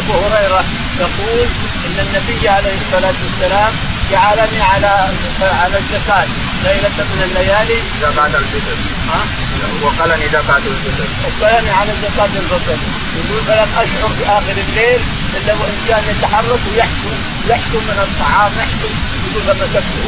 أبو 0.00 0.12
هريرة 0.24 0.64
يقول 1.00 1.48
إن 1.86 1.96
النبي 2.06 2.48
عليه 2.48 2.76
الصلاة 2.82 3.14
والسلام 3.24 3.72
جعلني 4.10 4.60
على 4.62 4.92
على 5.62 5.76
الزكاه 5.78 6.26
ليلة 6.64 6.96
من 7.10 7.20
الليالي. 7.28 7.78
زكاة 8.02 8.26
الفطر 8.26 8.76
ها؟ 9.10 9.20
وقلني 9.82 10.26
زكاة 10.28 10.64
الفطر. 10.72 11.06
وقلني 11.24 11.70
على 11.70 11.92
زكاة 12.04 12.32
الفطر 12.42 12.78
يقول 13.18 13.40
فلم 13.48 13.68
اشعر 13.82 14.08
في 14.18 14.24
آخر 14.24 14.56
الليل 14.68 15.00
إلا 15.36 15.52
وان 15.54 15.76
كان 15.88 16.04
يتحرك 16.10 16.60
ويحكم 16.72 17.16
يحكم 17.50 17.82
من 17.88 17.98
الطعام 18.06 18.52
يحكم. 18.62 18.92
يقول 19.26 19.42
فمسكته 19.46 20.06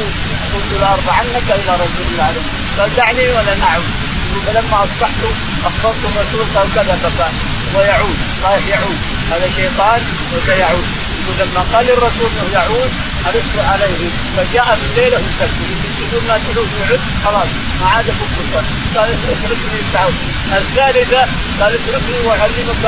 قلت 0.53 0.71
لارفعنك 0.81 1.47
إلى 1.59 1.73
رسول 1.83 2.05
الله 2.11 2.23
عليه 2.23 2.45
قال 2.77 2.95
دعني 2.95 3.29
ولا 3.35 3.55
نعم 3.55 3.83
يقول 4.29 4.41
فلما 4.47 4.77
أصبحت 4.83 5.21
أخبرت 5.65 6.01
الرسول 6.09 6.45
قال 6.55 6.67
كذا 6.75 6.95
فكان 7.03 7.33
ويعود. 7.75 8.17
رايح 8.43 8.67
يعود. 8.67 8.97
هذا 9.31 9.49
شيطان 9.55 10.01
وسيعود. 10.33 10.87
يقول 11.19 11.35
لما 11.39 11.61
قال 11.73 11.89
الرسول 11.89 12.29
إنه 12.35 12.53
يعود 12.53 12.91
حرصت 13.25 13.57
عليه 13.71 14.01
فجاء 14.37 14.67
في 14.79 14.85
الليلة 14.89 15.17
وسكت. 15.17 15.59
يقول 15.99 16.23
ما 16.27 16.37
تعود 16.37 16.69
يعد 16.81 16.99
خلاص 17.25 17.49
ما 17.81 17.87
عاد 17.87 18.09
افك 18.09 18.63
قال 18.95 19.09
اتركني 19.13 19.81
تعود 19.93 20.15
الثالثة 20.57 21.21
قال 21.59 21.73
اتركني 21.73 22.19
واعلمك 22.27 22.85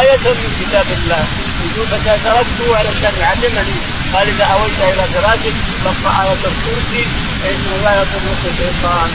آية 0.00 0.24
من 0.40 0.50
كتاب 0.60 0.86
الله. 0.98 1.24
يقول 1.64 1.86
فتركته 1.86 2.76
علشان 2.78 3.14
يعلمني 3.20 3.76
قال 4.14 4.28
إذا 4.28 4.44
اويت 4.44 4.80
إلى 4.92 5.04
فراشك 5.14 5.56
فاقرأ 5.84 6.22
آية 6.22 6.32
الكرسي 6.32 7.04
فانه 7.42 7.72
لا 7.84 7.92
يضرك 8.00 8.42
الشيطان. 8.52 9.10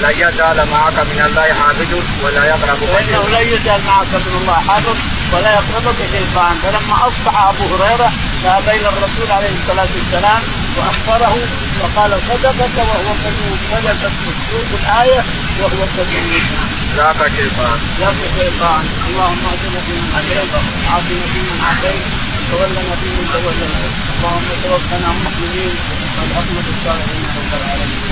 لا 0.00 0.10
يزال 0.10 0.58
معك 0.70 0.98
من 1.10 1.20
الله 1.26 1.48
حافظ 1.60 1.92
ولا 2.24 2.44
يقربك 2.44 2.84
فانه 2.92 3.28
لا 3.28 3.40
يزال 3.40 3.80
معك 3.86 4.12
من 4.26 4.34
الله 4.40 4.58
حافظ 4.68 4.96
ولا 5.32 5.50
يقربك 5.58 5.98
شيطان. 6.12 6.54
فلما 6.62 6.96
أصبح 7.08 7.34
أبو 7.46 7.64
هريرة 7.74 8.12
ذهب 8.44 8.68
إلى 8.68 8.88
الرسول 8.88 9.28
عليه 9.30 9.52
الصلاة 9.60 9.88
والسلام 9.96 10.42
وأخبره 10.76 11.34
وقال 11.80 12.10
صدقك 12.28 12.76
وهو 12.76 13.10
كذوب 13.22 13.58
صدقت 13.72 14.14
مكتوب 14.26 14.68
الآية 14.80 15.22
وهو 15.60 15.86
كذوب 15.96 16.42
ذاك 16.96 17.20
شيطان. 17.36 17.78
ذاك 18.00 18.20
شيطان. 18.38 18.84
اللهم 19.08 19.42
اهدنا 19.50 19.80
فيمن 19.86 20.12
هديت 20.16 20.52
وعافنا 20.54 21.24
فيمن 21.32 21.58
عافيت. 21.66 22.04
وتولنا 22.52 22.94
فيمن 23.00 23.24
توليت. 23.32 23.72
اللهم 24.16 24.48
توفنا 24.62 25.08
مؤمنين 25.24 25.74
والحكمة 26.16 26.66
الصالحين 26.74 27.22
رب 27.36 27.52
العالمين 27.60 28.11